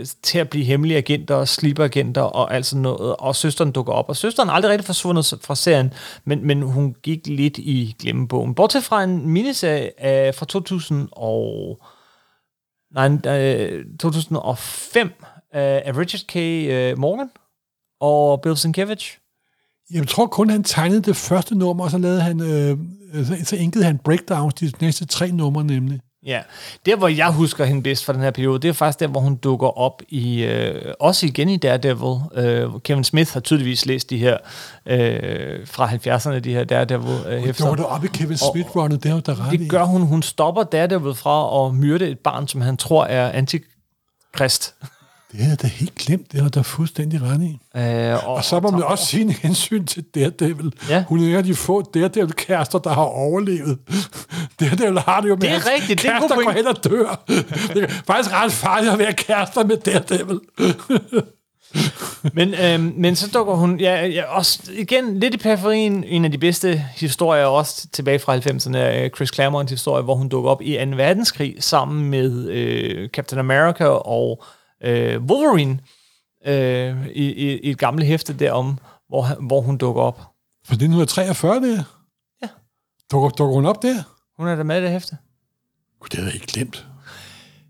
øh, 0.00 0.06
til 0.22 0.38
at 0.38 0.48
blive 0.50 0.64
hemmelige 0.64 0.96
agenter 0.98 1.34
og 1.34 1.48
sleeper-agenter 1.48 2.20
og 2.22 2.54
alt 2.54 2.66
sådan 2.66 2.82
noget. 2.82 3.16
Og 3.16 3.36
søsteren 3.36 3.72
dukker 3.72 3.92
op. 3.92 4.08
Og 4.08 4.16
søsteren 4.16 4.48
er 4.48 4.52
aldrig 4.52 4.70
rigtig 4.70 4.86
forsvundet 4.86 5.34
fra 5.42 5.54
serien, 5.54 5.92
men, 6.24 6.46
men 6.46 6.62
hun 6.62 6.94
gik 7.02 7.26
lidt 7.26 7.58
i 7.58 7.96
glemmebogen. 7.98 8.54
Bortset 8.54 8.84
fra 8.84 9.04
en 9.04 9.28
miniserie 9.30 9.84
øh, 10.28 10.34
fra 10.34 10.46
2000 10.46 11.08
og... 11.12 11.78
Nej, 12.94 13.38
øh, 13.40 13.84
2005 14.00 15.06
øh, 15.06 15.12
af 15.54 15.92
Richard 15.96 16.20
K. 16.28 16.36
Øh, 16.36 16.98
Morgan 16.98 17.30
og 18.00 18.40
Bill 18.40 18.56
Sienkiewicz. 18.56 19.04
Jeg 19.90 20.08
tror 20.08 20.26
kun, 20.26 20.50
han 20.50 20.64
tegnede 20.64 21.02
det 21.02 21.16
første 21.16 21.54
nummer, 21.54 21.84
og 21.84 21.90
så 21.90 21.98
lavede 21.98 22.20
han, 22.20 22.40
øh, 22.40 22.78
så, 23.26 23.36
så 23.44 23.56
enkede 23.56 23.84
han 23.84 23.98
breakdowns 23.98 24.54
de 24.54 24.72
næste 24.80 25.06
tre 25.06 25.30
numre 25.32 25.64
nemlig. 25.64 26.00
Ja, 26.26 26.40
der 26.86 26.96
hvor 26.96 27.08
jeg 27.08 27.32
husker 27.32 27.64
hende 27.64 27.82
bedst 27.82 28.04
fra 28.04 28.12
den 28.12 28.20
her 28.20 28.30
periode, 28.30 28.58
det 28.58 28.68
er 28.68 28.72
faktisk 28.72 29.00
der, 29.00 29.06
hvor 29.06 29.20
hun 29.20 29.36
dukker 29.36 29.78
op 29.78 30.02
i, 30.08 30.42
øh, 30.42 30.94
også 31.00 31.26
igen 31.26 31.48
i 31.48 31.56
Daredevil. 31.56 32.20
Øh, 32.34 32.70
Kevin 32.84 33.04
Smith 33.04 33.32
har 33.32 33.40
tydeligvis 33.40 33.86
læst 33.86 34.10
de 34.10 34.18
her 34.18 34.36
øh, 34.86 35.66
fra 35.66 35.88
70'erne, 35.88 36.38
de 36.38 36.52
her 36.52 36.64
Daredevil 36.64 37.10
øh, 37.10 37.32
Det 37.32 37.40
var 37.40 37.46
hæfter. 37.46 37.74
der 37.74 37.84
oppe 37.84 38.06
i 38.06 38.10
Kevin 38.14 38.36
Smith-runnet, 38.36 39.02
det 39.02 39.26
da 39.26 39.32
ret. 39.32 39.60
Det 39.60 39.70
gør 39.70 39.84
hun. 39.84 40.02
Hun 40.02 40.22
stopper 40.22 40.62
Daredevil 40.62 41.14
fra 41.14 41.66
at 41.66 41.74
myrde 41.74 42.08
et 42.08 42.18
barn, 42.18 42.48
som 42.48 42.60
han 42.60 42.76
tror 42.76 43.04
er 43.04 43.32
antikrist. 43.32 44.74
Det 45.32 45.40
havde 45.40 45.50
jeg 45.50 45.62
da 45.62 45.66
helt 45.66 45.94
glemt, 45.94 46.32
det 46.32 46.40
du 46.40 46.48
da 46.48 46.60
fuldstændig 46.60 47.20
ret 47.22 47.42
i. 47.42 47.58
Øh, 47.76 48.28
Og 48.28 48.44
så 48.44 48.60
må 48.60 48.70
man 48.70 48.82
også 48.82 49.06
sige 49.06 49.22
en 49.22 49.30
hensyn 49.30 49.86
til 49.86 50.02
Daredevil. 50.14 50.72
Ja. 50.88 51.04
Hun 51.08 51.20
er 51.20 51.28
en 51.28 51.34
af 51.34 51.44
de 51.44 51.54
få 51.54 51.82
Daredevil-kærester, 51.94 52.78
der 52.78 52.90
har 52.90 53.02
overlevet. 53.02 53.78
Daredevil 54.60 54.98
har 54.98 55.20
det 55.20 55.28
jo 55.28 55.34
med, 55.34 55.40
Det 55.40 55.48
er 55.48 55.52
hans 55.52 55.66
rigtigt, 55.66 56.02
det 56.02 56.08
er 56.08 56.18
kærester 56.18 56.36
går 56.44 56.50
hen 56.50 56.66
og 56.66 56.84
dør. 56.84 57.22
Det 57.74 57.82
er 57.82 57.88
faktisk 58.06 58.34
ret 58.34 58.52
farligt 58.52 58.92
at 58.92 58.98
være 58.98 59.12
kærester 59.12 59.64
med 59.64 59.76
Daredevil. 59.76 60.40
Men, 62.34 62.54
øhm, 62.54 62.94
men 62.96 63.16
så 63.16 63.30
dukker 63.34 63.54
hun, 63.54 63.80
ja, 63.80 64.06
ja, 64.06 64.24
også 64.24 64.58
igen 64.78 65.18
lidt 65.20 65.34
i 65.34 65.36
periferien, 65.36 66.04
en 66.04 66.24
af 66.24 66.32
de 66.32 66.38
bedste 66.38 66.84
historier, 66.96 67.44
også 67.44 67.88
tilbage 67.92 68.18
fra 68.18 68.36
90'erne, 68.36 68.76
er 68.76 69.08
Chris 69.08 69.34
Claremonts 69.34 69.72
historie, 69.72 70.02
hvor 70.02 70.14
hun 70.14 70.28
dukker 70.28 70.50
op 70.50 70.62
i 70.62 70.78
2. 70.90 70.96
verdenskrig 70.96 71.54
sammen 71.60 72.10
med 72.10 72.48
øh, 72.48 73.08
Captain 73.08 73.38
America 73.38 73.84
og 73.84 74.44
øh, 74.82 75.22
Wolverine 75.22 75.78
øh, 76.46 77.06
i, 77.06 77.32
i, 77.32 77.58
i 77.58 77.70
et 77.70 77.78
gammelt 77.78 78.06
hæfte 78.06 78.32
derom, 78.32 78.78
hvor, 79.08 79.46
hvor 79.46 79.60
hun 79.60 79.76
dukker 79.76 80.02
op. 80.02 80.16
For 80.64 80.72
1943, 80.74 81.60
det 81.60 81.84
Ja. 82.42 82.48
Dukker, 83.12 83.28
dukker 83.28 83.54
hun 83.54 83.66
op 83.66 83.82
der? 83.82 84.02
Hun 84.36 84.48
er 84.48 84.56
der 84.56 84.62
med 84.62 84.78
i 84.78 84.82
det 84.82 84.90
hæfte. 84.90 85.16
Gud, 86.00 86.08
det 86.08 86.18
havde 86.18 86.28
jeg 86.28 86.34
ikke 86.34 86.46
glemt. 86.46 86.86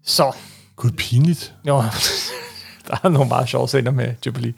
Så, 0.04 0.32
Gud, 0.76 0.90
pinligt. 0.90 1.54
Jo, 1.68 1.76
der 2.88 2.96
er 3.02 3.08
nogle 3.08 3.28
meget 3.28 3.48
sjove 3.48 3.68
scener 3.68 3.90
med 3.90 4.14
Jubilee. 4.26 4.54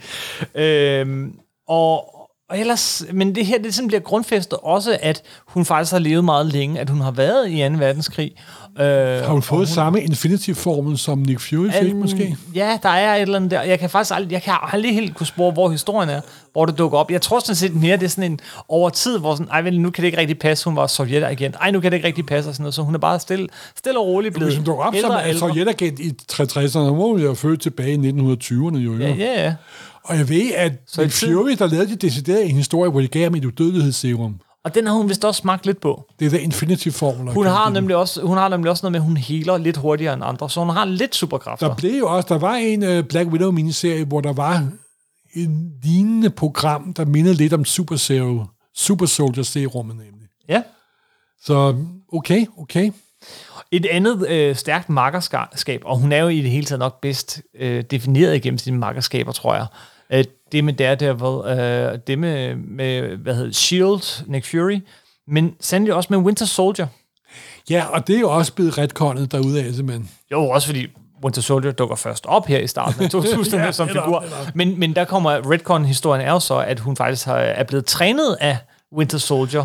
Øhm, 0.55 1.39
og, 1.69 2.14
og 2.55 2.61
ellers, 2.61 3.05
men 3.13 3.35
det 3.35 3.47
her, 3.47 3.59
det 3.59 3.75
sådan 3.75 3.89
bliver 3.89 4.01
grundfæstet 4.01 4.59
også, 4.63 4.99
at 5.03 5.23
hun 5.47 5.65
faktisk 5.65 5.93
har 5.93 5.99
levet 5.99 6.25
meget 6.25 6.47
længe, 6.47 6.81
at 6.81 6.91
hun 6.91 7.01
har 7.01 7.11
været 7.11 7.51
i 7.51 7.69
2. 7.69 7.75
verdenskrig. 7.79 8.33
Øh, 8.81 8.87
Har 8.87 9.27
hun 9.33 9.43
fået 9.43 9.69
samme 9.69 10.03
Infinity-formel, 10.03 10.99
som 10.99 11.19
Nick 11.19 11.41
Fury 11.41 11.71
fik, 11.71 11.91
Øhm, 11.91 11.97
måske? 12.01 12.37
Ja, 12.55 12.79
der 12.83 12.89
er 12.89 13.15
et 13.15 13.23
eller 13.23 13.37
andet 13.37 13.51
der. 13.51 13.63
Jeg 13.63 13.79
kan 13.79 13.91
faktisk 13.91 14.15
aldrig, 14.15 14.33
jeg 14.33 14.43
kan 14.43 14.55
aldrig 14.73 14.95
helt 14.95 15.15
kunne 15.15 15.27
spore, 15.27 15.53
hvor 15.53 15.71
historien 15.71 16.11
er, 16.11 16.21
hvor 16.53 16.67
det 16.67 16.79
dukker 16.79 16.99
op. 16.99 17.11
Jeg 17.11 17.23
tror 17.23 17.39
sådan 17.39 17.55
set 17.55 17.75
mere, 17.75 17.97
det 17.97 18.05
er 18.05 18.09
sådan 18.09 18.33
en 18.33 18.41
over 18.69 18.91
tid, 18.91 19.19
hvor 19.19 19.35
sådan, 19.35 19.49
ej, 19.51 19.63
vel, 19.63 19.81
nu 19.81 19.91
kan 19.91 20.03
det 20.03 20.07
ikke 20.09 20.19
rigtig 20.19 20.39
passe, 20.39 20.65
hun 20.65 20.77
var 20.77 20.87
sovjetagent. 20.87 21.57
Ej, 21.61 21.71
nu 21.71 21.81
kan 21.81 21.93
det 21.93 21.97
ikke 21.97 22.07
rigtig 22.09 22.27
passe, 22.27 22.51
og 22.51 22.55
sådan 22.55 22.63
noget. 22.63 22.75
Så 22.75 22.83
hun 22.83 22.95
er 22.95 22.99
bare 22.99 23.21
stille, 23.21 23.49
stille 23.79 23.99
og 23.99 24.07
roligt 24.07 24.35
blevet 24.35 24.49
Hvis 24.53 24.57
hun 24.57 24.67
dukker 24.67 24.85
op 24.85 24.95
som 25.01 25.39
sovjetagent 25.39 26.01
i 26.01 26.13
60'erne, 26.33 26.79
må 26.79 27.09
hun 27.09 27.21
jo 27.21 27.35
født 27.35 27.61
tilbage 27.61 27.93
i 27.93 28.11
1920'erne 28.11 28.79
jo. 28.79 28.97
Ja, 28.99 29.09
ja, 29.09 29.43
ja. 29.45 29.55
Og 30.05 30.17
jeg 30.19 30.29
ved, 30.29 30.53
at 30.55 30.73
Så 30.87 31.03
i 31.03 31.09
Fury, 31.09 31.51
der 31.59 31.67
lavede 31.67 31.91
de 31.91 31.97
deciderede 31.97 32.45
en 32.45 32.57
historie, 32.57 32.91
hvor 32.91 33.01
de 33.01 33.09
gav 33.09 33.23
ham 33.23 33.35
et 33.35 33.45
udødelighedsserum. 33.45 34.41
Og 34.65 34.75
den 34.75 34.87
har 34.87 34.95
hun 34.95 35.09
vist 35.09 35.25
også 35.25 35.39
smagt 35.39 35.67
lidt 35.67 35.81
på. 35.81 36.05
Det 36.19 36.27
er 36.27 36.31
der 36.31 36.39
Infinity-formel. 36.39 37.35
Hun 37.35 37.47
har, 37.47 37.71
nemlig 37.71 37.97
også, 37.97 38.21
hun 38.23 38.37
har 38.37 38.49
nemlig 38.49 38.71
også 38.71 38.85
noget 38.85 38.93
med, 38.93 39.01
at 39.01 39.07
hun 39.07 39.17
healer 39.17 39.59
lidt 39.59 39.77
hurtigere 39.77 40.15
end 40.15 40.23
andre, 40.25 40.51
så 40.51 40.61
hun 40.61 40.71
har 40.71 40.85
lidt 40.85 41.15
superkræfter. 41.15 41.69
Der 41.69 41.75
blev 41.75 41.99
jo 41.99 42.17
også, 42.17 42.27
der 42.29 42.39
var 42.39 42.55
en 42.55 42.83
uh, 42.83 43.05
Black 43.05 43.29
Widow-miniserie, 43.29 44.05
hvor 44.05 44.21
der 44.21 44.33
var 44.33 44.69
en 45.35 45.73
lignende 45.83 46.31
program, 46.31 46.93
der 46.93 47.05
mindede 47.05 47.35
lidt 47.35 47.53
om 47.53 47.65
Super, 47.65 47.97
Zero, 47.97 48.45
Super 48.77 49.07
Soldier 49.07 49.45
serummet 49.45 49.97
nemlig. 49.97 50.29
Ja. 50.49 50.63
Så 51.45 51.75
okay, 52.13 52.47
okay. 52.59 52.91
Et 53.71 53.87
andet 53.87 54.29
øh, 54.29 54.57
stærkt 54.57 54.89
makkerskab, 54.89 55.83
og 55.85 55.99
hun 55.99 56.13
er 56.13 56.19
jo 56.19 56.29
i 56.29 56.43
det 56.43 56.51
hele 56.51 56.67
taget 56.67 56.79
nok 56.79 57.01
bedst 57.01 57.43
øh, 57.59 57.85
defineret 57.91 58.37
igennem 58.37 58.59
sine 58.59 58.79
makkerskaber, 58.79 59.33
tror 59.33 59.55
jeg. 59.55 59.67
Øh, 60.15 60.25
det 60.53 60.65
med 60.65 60.73
Daredevil, 60.73 61.59
øh, 61.59 61.99
det 62.07 62.19
med, 62.19 62.57
med, 62.57 63.17
hvad 63.17 63.35
hedder 63.35 63.53
S.H.I.E.L.D., 63.53 64.23
Nick 64.27 64.51
Fury, 64.51 64.81
men 65.29 65.55
sandelig 65.61 65.95
også 65.95 66.07
med 66.11 66.19
Winter 66.19 66.47
Soldier. 66.47 66.87
Ja, 67.71 67.85
og 67.87 68.07
det 68.07 68.17
er 68.17 68.21
jo 68.21 68.31
også 68.31 68.53
blevet 68.55 68.79
retkonnet 68.79 69.33
derude 69.33 69.65
af, 69.65 69.75
simpelthen. 69.75 70.11
Jo, 70.33 70.49
også 70.49 70.67
fordi 70.67 70.87
Winter 71.25 71.43
Soldier 71.43 71.73
dukker 71.73 71.97
først 71.97 72.27
op 72.27 72.47
her 72.47 72.59
i 72.59 72.67
starten 72.67 73.05
af 73.05 73.11
2000 73.21 73.63
Ja, 73.63 73.73
som 73.73 73.89
figur. 73.89 74.25
Men, 74.55 74.81
men 74.81 74.95
der 74.97 75.05
kommer 75.05 75.51
Redcon-historien 75.51 76.27
er 76.27 76.33
jo 76.33 76.41
så, 76.41 76.59
at 76.59 76.81
hun 76.81 76.97
faktisk 76.97 77.27
har, 77.27 77.37
er 77.37 77.65
blevet 77.65 77.87
trænet 77.87 78.37
af 78.41 78.59
Winter 78.97 79.19
Soldier 79.19 79.65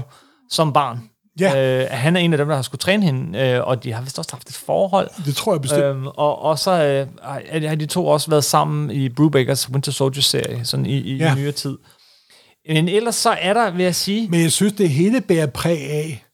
som 0.50 0.74
barn. 0.74 1.10
Ja. 1.40 1.82
Øh, 1.84 1.88
han 1.92 2.16
er 2.16 2.20
en 2.20 2.34
af 2.34 2.38
dem, 2.38 2.48
der 2.48 2.56
har 2.56 2.62
skulle 2.62 2.80
træne 2.80 3.06
hende, 3.06 3.40
øh, 3.40 3.68
og 3.68 3.84
de 3.84 3.94
har 3.94 4.02
vist 4.02 4.20
også 4.20 4.32
haft 4.34 4.50
et 4.50 4.56
forhold. 4.56 5.10
Det 5.26 5.36
tror 5.36 5.54
jeg 5.54 5.62
bestemt. 5.62 5.84
Øhm, 5.84 6.08
og, 6.08 6.42
og 6.42 6.60
så 6.60 6.72
øh, 6.72 7.08
har- 7.70 7.76
de 7.76 7.86
to 7.86 8.08
også 8.08 8.30
været 8.30 8.44
sammen 8.44 8.92
i 8.92 9.10
Brewbakers 9.10 9.70
Winter 9.70 9.92
Soldier-serie, 9.92 10.66
sådan 10.66 10.86
i, 10.86 10.98
i 10.98 11.16
Ja. 11.18 11.26
ja. 11.28 11.36
nyere 11.36 11.52
tid. 11.52 11.78
Men 12.70 12.90
ellers 12.90 13.16
så 13.16 13.30
er 13.30 13.54
der, 13.54 13.72
vil 13.72 13.84
jeg 13.84 13.96
sige... 13.96 14.30
Men 14.30 14.42
jeg 14.42 14.52
synes, 14.52 14.74
det 14.74 14.90
hele 14.90 15.22
bærer 15.22 15.46
præg 15.48 15.90
af, 15.92 16.26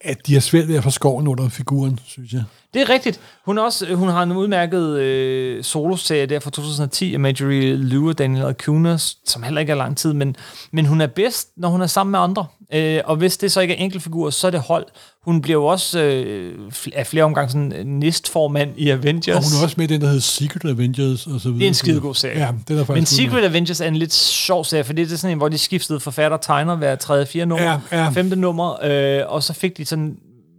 at 0.00 0.26
de 0.26 0.32
har 0.34 0.40
svært 0.40 0.68
ved 0.68 0.76
at 0.76 0.82
få 0.82 0.90
skoven 0.90 1.28
under 1.28 1.48
figuren, 1.48 1.98
synes 2.06 2.32
jeg. 2.32 2.42
Det 2.76 2.82
er 2.82 2.90
rigtigt. 2.90 3.20
Hun, 3.44 3.58
også, 3.58 3.94
hun 3.94 4.08
har 4.08 4.22
en 4.22 4.32
udmærket 4.32 4.98
øh, 4.98 5.64
soloserie 5.64 6.26
der 6.26 6.40
fra 6.40 6.50
2010 6.50 7.14
af 7.14 7.20
Marjorie 7.20 7.76
Liu 7.76 8.08
og 8.08 8.18
Daniel 8.18 8.44
Acuna, 8.44 8.96
som 9.26 9.42
heller 9.42 9.60
ikke 9.60 9.70
er 9.70 9.76
lang 9.76 9.96
tid, 9.96 10.12
men, 10.12 10.36
men 10.72 10.86
hun 10.86 11.00
er 11.00 11.06
bedst, 11.06 11.48
når 11.56 11.68
hun 11.68 11.82
er 11.82 11.86
sammen 11.86 12.10
med 12.10 12.18
andre. 12.18 12.46
Øh, 12.74 13.00
og 13.04 13.16
hvis 13.16 13.36
det 13.36 13.52
så 13.52 13.60
ikke 13.60 13.74
er 13.74 13.78
enkeltfigurer, 13.84 14.30
så 14.30 14.46
er 14.46 14.50
det 14.50 14.60
hold. 14.60 14.86
Hun 15.24 15.42
bliver 15.42 15.58
jo 15.58 15.64
også 15.66 16.00
øh, 16.00 16.58
af 16.94 17.06
flere 17.06 17.24
omgange 17.24 17.50
sådan 17.50 17.72
en 17.72 17.98
næstformand 17.98 18.70
i 18.76 18.90
Avengers. 18.90 19.36
Og 19.36 19.42
hun 19.44 19.60
er 19.60 19.64
også 19.64 19.74
med 19.78 19.90
i 19.90 19.92
den, 19.92 20.00
der 20.00 20.06
hedder 20.06 20.20
Secret 20.20 20.70
Avengers 20.70 21.26
og 21.26 21.40
så 21.40 21.48
videre. 21.48 21.58
Det 21.58 21.64
er 21.64 21.68
en 21.68 21.74
skidegod 21.74 22.14
serie. 22.14 22.38
Ja, 22.38 22.48
det 22.68 22.80
er 22.80 22.84
faktisk 22.84 22.94
Men. 22.94 23.06
Secret 23.06 23.44
Avengers 23.44 23.80
er 23.80 23.88
en 23.88 23.96
lidt 23.96 24.14
sjov 24.14 24.64
serie, 24.64 24.84
for 24.84 24.92
det 24.92 25.12
er 25.12 25.16
sådan 25.16 25.32
en, 25.32 25.38
hvor 25.38 25.48
de 25.48 25.58
skiftede 25.58 26.00
forfatter 26.00 26.36
og 26.36 26.42
tegner 26.44 26.76
hver 26.76 26.96
tredje, 26.96 27.26
fjerde 27.26 27.46
nummer, 27.46 27.80
Ja, 27.92 27.98
ja. 27.98 28.08
femte 28.08 28.36
nummer, 28.36 28.84
øh, 28.84 29.22
og 29.32 29.42
så 29.42 29.52
fik 29.52 29.76
de 29.76 29.84
sådan 29.84 30.16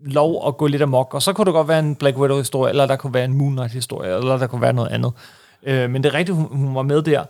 lov 0.08 0.48
at 0.48 0.58
gå 0.58 0.68
lidt 0.68 0.82
amok, 0.82 1.14
og 1.14 1.22
så 1.22 1.34
kunne 1.34 1.46
det 1.46 1.54
godt 1.54 1.68
være 1.68 1.80
en 1.80 1.96
Black 1.96 2.18
Widow-historie, 2.18 2.70
eller 2.70 2.86
der 2.86 2.96
kunne 2.96 3.14
være 3.14 3.26
en 3.26 3.34
Moon 3.34 3.52
Knight-historie, 3.56 4.16
eller 4.18 4.38
der 4.38 4.48
kunne 4.48 4.62
være 4.62 4.74
noget 4.74 4.90
andet. 4.90 5.12
Øh, 5.64 5.90
men 5.90 6.04
det 6.04 6.10
er 6.10 6.14
rigtigt, 6.14 6.36
hun, 6.38 6.48
hun 6.58 6.76
var 6.76 6.82
med 6.82 7.02
der. 7.02 7.24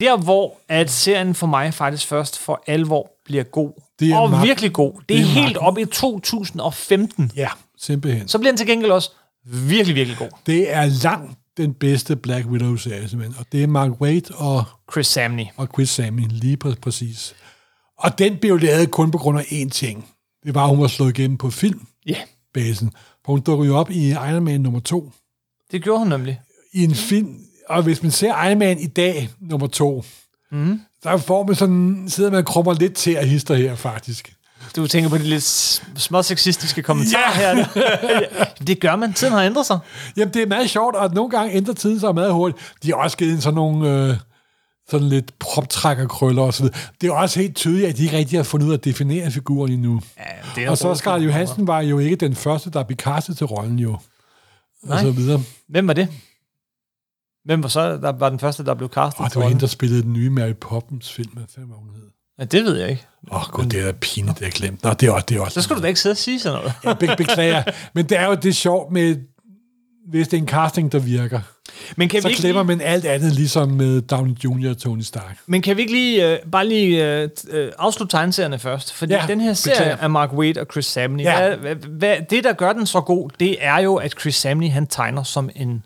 Der, 0.00 0.16
hvor 0.16 0.54
at 0.68 0.90
serien 0.90 1.34
for 1.34 1.46
mig 1.46 1.74
faktisk 1.74 2.06
først 2.06 2.38
for 2.38 2.62
alvor 2.66 3.10
bliver 3.24 3.42
god, 3.42 3.72
Det 4.00 4.10
er 4.10 4.16
og 4.18 4.30
magt. 4.30 4.46
virkelig 4.46 4.72
god, 4.72 4.92
det, 4.92 5.08
Det 5.08 5.16
er 5.16 5.20
er 5.20 5.24
helt 5.24 5.44
magten. 5.44 5.56
op 5.56 5.78
i 5.78 5.84
2015, 5.84 7.32
Ja, 7.36 7.48
simpelthen. 7.78 8.28
så 8.28 8.38
bliver 8.38 8.52
den 8.52 8.56
til 8.56 8.66
gengæld 8.66 8.90
også 8.90 9.10
virkelig, 9.46 9.94
virkelig 9.94 10.18
god. 10.18 10.28
Det 10.46 10.72
er 10.74 10.84
langt 11.02 11.38
den 11.56 11.74
bedste 11.74 12.16
Black 12.16 12.46
Widow-serie, 12.46 13.08
simpelthen. 13.08 13.36
Og 13.40 13.46
det 13.52 13.62
er 13.62 13.66
Mark 13.66 13.90
Waid 14.00 14.22
og, 14.34 14.64
Chris 14.92 15.06
Samney. 15.06 15.44
og 15.56 15.68
Chris 15.74 15.88
Samney, 15.90 16.24
lige 16.28 16.56
præ- 16.64 16.74
præcis. 16.82 17.34
Og 17.98 18.18
den 18.18 18.36
blev 18.36 18.58
lavet 18.58 18.90
kun 18.90 19.10
på 19.10 19.18
grund 19.18 19.38
af 19.38 19.42
én 19.42 19.68
ting. 19.68 20.08
Det 20.44 20.54
var, 20.54 20.62
at 20.62 20.68
hun 20.68 20.80
var 20.80 20.86
slået 20.86 21.18
igennem 21.18 21.36
på 21.38 21.50
filmbasen. 21.50 21.86
Ja, 22.06 22.12
yeah, 22.62 22.92
For 23.24 23.32
hun 23.32 23.40
dukkede 23.40 23.68
jo 23.68 23.76
op 23.76 23.90
i 23.90 24.10
Iron 24.10 24.44
Man 24.44 24.60
nummer 24.60 24.80
2. 24.80 25.12
det 25.72 25.82
gjorde 25.82 25.98
hun 25.98 26.08
nemlig. 26.08 26.40
i 26.72 26.84
en 26.84 26.94
film, 26.94 27.36
og 27.68 27.82
hvis 27.82 28.02
man 28.02 28.10
ser 28.12 28.44
Iron 28.48 28.58
Man 28.58 28.78
i 28.78 28.86
dag, 28.86 29.30
nummer 29.40 29.66
to, 29.66 30.04
mm. 30.52 30.80
der 31.02 31.16
får 31.16 31.46
man 31.46 31.54
sådan, 31.54 32.04
sidder 32.08 32.30
man 32.30 32.38
og 32.38 32.44
krummer 32.46 32.74
lidt 32.74 32.94
til 32.94 33.10
at 33.10 33.28
hister 33.28 33.54
her, 33.54 33.74
faktisk. 33.74 34.34
Du 34.76 34.86
tænker 34.86 35.10
på 35.10 35.18
de 35.18 35.22
lidt 35.22 35.42
små 35.96 36.22
sexistiske 36.22 36.82
kommentarer 36.82 37.40
Ja. 37.40 37.54
her. 37.54 37.64
det 38.66 38.80
gør 38.80 38.96
man. 38.96 39.12
Tiden 39.12 39.32
har 39.32 39.42
ændret 39.42 39.66
sig. 39.66 39.78
Jamen, 40.16 40.34
det 40.34 40.42
er 40.42 40.46
meget 40.46 40.70
sjovt, 40.70 40.96
og 40.96 41.14
nogle 41.14 41.30
gange 41.30 41.52
ændrer 41.52 41.74
tiden 41.74 42.00
sig 42.00 42.14
meget 42.14 42.32
hurtigt. 42.32 42.72
De 42.82 42.88
har 42.88 42.96
også 42.96 43.16
givet 43.16 43.32
en 43.34 43.40
sådan 43.40 43.54
nogle... 43.54 43.90
Øh, 44.10 44.16
sådan 44.90 45.08
lidt 45.08 45.38
proptrækkerkrøller 45.38 46.42
og 46.42 46.54
så 46.54 46.62
videre. 46.62 46.78
Det 47.00 47.08
er 47.08 47.12
også 47.12 47.40
helt 47.40 47.56
tydeligt, 47.56 47.88
at 47.88 47.96
de 47.96 48.02
ikke 48.02 48.16
rigtig 48.16 48.38
har 48.38 48.44
fundet 48.44 48.66
ud 48.66 48.72
af 48.72 48.76
at 48.76 48.84
definere 48.84 49.30
figuren 49.30 49.72
endnu. 49.72 50.00
Ja, 50.18 50.22
det 50.54 50.64
er 50.64 50.70
og 50.70 50.78
så 50.78 50.94
Scarlett 50.94 51.26
Johansson 51.26 51.66
var 51.66 51.80
jo 51.80 51.98
ikke 51.98 52.16
den 52.16 52.34
første, 52.34 52.70
der 52.70 52.82
blev 52.82 52.96
castet 52.96 53.36
til 53.36 53.46
rollen 53.46 53.78
jo. 53.78 53.98
Nej. 54.82 54.96
Og 54.96 55.00
så 55.00 55.10
videre. 55.10 55.40
Hvem 55.68 55.86
var 55.86 55.92
det? 55.92 56.08
Hvem 57.44 57.62
var 57.62 57.68
så 57.68 57.96
der 57.96 58.12
var 58.12 58.28
den 58.30 58.38
første, 58.38 58.64
der 58.64 58.74
blev 58.74 58.88
castet? 58.88 59.20
Og 59.24 59.30
det 59.30 59.36
var 59.36 59.48
hende, 59.48 59.60
der 59.60 59.66
spillede 59.66 60.02
den 60.02 60.12
nye 60.12 60.30
Mary 60.30 60.54
Poppins 60.60 61.12
film. 61.12 61.30
Hvad 61.32 61.44
var 61.56 61.76
hun 61.76 61.88
hed? 61.94 62.10
Ja, 62.38 62.44
det 62.44 62.64
ved 62.64 62.76
jeg 62.76 62.90
ikke. 62.90 63.06
Åh, 63.32 63.36
oh, 63.36 63.52
gud, 63.52 63.64
det 63.64 63.80
er 63.80 63.84
da 63.84 63.92
pinligt, 63.92 64.38
det 64.38 64.46
er 64.46 64.50
glemt. 64.50 64.84
Nå, 64.84 64.92
det 64.92 65.08
er 65.08 65.12
også... 65.12 65.26
Det 65.28 65.36
er 65.36 65.40
også 65.40 65.54
Så 65.54 65.62
skal 65.62 65.76
du 65.76 65.82
da 65.82 65.86
ikke 65.86 66.00
sidde 66.00 66.12
og 66.12 66.16
sige 66.16 66.40
sådan 66.40 66.58
noget. 66.58 66.72
Jeg 66.84 66.98
be- 66.98 67.14
beklager. 67.16 67.62
Men 67.94 68.08
det 68.08 68.18
er 68.18 68.26
jo 68.26 68.34
det 68.34 68.56
sjovt 68.56 68.92
med, 68.92 69.16
hvis 70.08 70.28
det 70.28 70.36
er 70.36 70.40
en 70.42 70.48
casting, 70.48 70.92
der 70.92 70.98
virker. 70.98 71.40
Men 71.96 72.08
kan, 72.08 72.22
Så 72.22 72.28
vi 72.28 72.32
ikke 72.32 72.40
glemmer 72.42 72.62
lige, 72.62 72.76
man 72.76 72.86
alt 72.86 73.04
andet, 73.04 73.32
ligesom 73.32 73.68
med 73.68 74.00
Downey 74.00 74.32
Jr. 74.44 74.70
og 74.70 74.78
Tony 74.78 75.00
Stark. 75.02 75.38
men 75.46 75.62
kan 75.62 75.76
vi 75.76 75.80
ikke 75.82 75.92
lige, 75.94 76.32
øh, 76.32 76.38
bare 76.52 76.66
lige 76.68 77.18
øh, 77.22 77.28
øh, 77.50 77.72
afslutte 77.78 78.16
tegneserierne 78.16 78.58
først? 78.58 78.92
Fordi 78.92 79.12
Ja, 79.12 79.24
den 79.28 79.40
her 79.40 79.52
serie 79.52 79.76
beklager. 79.78 79.96
af 79.96 80.10
Mark 80.10 80.32
Waid 80.32 80.58
og 80.58 80.66
Chris 80.72 80.86
Samney, 80.86 81.24
Ja. 81.24 81.56
hvad, 81.56 81.74
hvad, 81.74 82.16
det 82.30 82.44
der 82.44 82.52
gør 82.52 82.72
den 82.72 82.86
så 82.86 83.00
god, 83.00 83.30
det 83.40 83.56
er 83.60 83.78
jo, 83.78 83.94
at 83.94 84.14
Chris 84.20 84.34
Samney 84.34 84.70
han 84.70 84.86
tegner 84.86 85.22
som 85.22 85.50
en, 85.56 85.84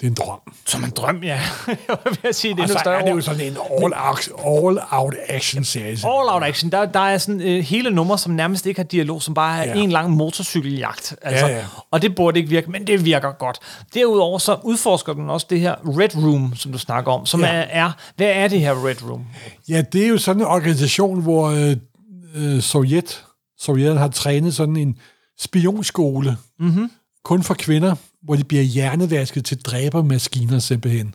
Det 0.00 0.06
er 0.06 0.10
en 0.10 0.14
drøm. 0.14 0.38
som 0.66 0.84
en 0.84 0.90
drøm, 0.90 1.22
ja. 1.22 1.40
jeg 1.88 1.96
vil 2.22 2.34
sige, 2.34 2.54
det 2.54 2.58
er 2.58 2.62
Og 2.62 2.68
så 2.68 2.76
større 2.80 3.00
er 3.00 3.04
det 3.04 3.10
jo 3.12 3.20
sådan 3.20 3.40
en 3.40 3.56
all-out 3.82 4.28
all 4.46 4.78
out 4.90 5.14
action 5.28 5.64
serie. 5.64 5.90
All 5.92 6.28
Out 6.28 6.42
Action, 6.42 6.70
der, 6.72 6.84
der 6.84 7.00
er 7.00 7.18
sådan 7.18 7.40
øh, 7.40 7.64
hele 7.64 7.90
numre, 7.90 8.18
som 8.18 8.32
nærmest 8.32 8.66
ikke 8.66 8.78
har 8.78 8.84
dialog, 8.84 9.22
som 9.22 9.34
bare 9.34 9.64
er 9.66 9.76
Ja. 9.78 9.82
en 9.82 9.90
lang 9.90 10.10
motorcykeljagt. 10.10 11.16
Altså, 11.22 11.46
Ja, 11.46 11.56
ja. 11.56 11.64
Og 11.90 12.02
det 12.02 12.14
burde 12.14 12.38
ikke 12.38 12.50
virke, 12.50 12.70
men 12.70 12.86
det 12.86 13.04
virker 13.04 13.32
godt. 13.32 13.58
Derudover 13.94 14.38
så 14.38 14.56
udforsker 14.62 15.12
den 15.12 15.30
også 15.30 15.46
det 15.50 15.60
her 15.60 15.74
Red 15.98 16.16
Room, 16.16 16.56
som 16.56 16.72
du 16.72 16.78
snakker 16.78 17.12
om, 17.12 17.26
som 17.26 17.40
ja. 17.40 17.46
er, 17.46 17.60
er, 17.84 17.90
hvad 18.16 18.26
er 18.26 18.48
det 18.48 18.60
her 18.60 18.86
Red 18.86 19.10
Room? 19.10 19.24
Ja, 19.68 19.82
det 19.92 20.04
er 20.04 20.08
jo 20.08 20.18
sådan 20.18 20.42
en 20.42 20.46
organisation, 20.48 21.22
hvor 21.22 21.48
øh, 21.48 21.76
øh, 22.34 22.60
Sovjet, 22.62 23.24
Sovjet 23.58 23.98
har 23.98 24.08
trænet 24.08 24.54
sådan 24.54 24.76
en 24.76 24.98
spionskole, 25.40 26.36
mm-hmm. 26.60 26.90
kun 27.24 27.42
for 27.42 27.54
kvinder, 27.54 27.94
hvor 28.24 28.36
de 28.36 28.44
bliver 28.44 28.62
hjernevasket 28.62 29.44
til 29.44 29.62
dræbermaskiner 29.62 30.58
simpelthen. 30.58 31.14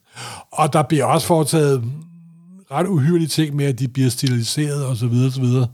Og 0.51 0.73
der 0.73 0.83
bliver 0.83 1.05
også 1.05 1.27
foretaget 1.27 1.83
ret 2.71 2.87
uhyrlige 2.87 3.27
ting 3.27 3.55
med, 3.55 3.65
at 3.65 3.79
de 3.79 3.87
bliver 3.87 4.09
steriliseret 4.09 4.85
og 4.85 4.97
så 4.97 5.07
videre, 5.07 5.31
så 5.31 5.41
videre. 5.41 5.67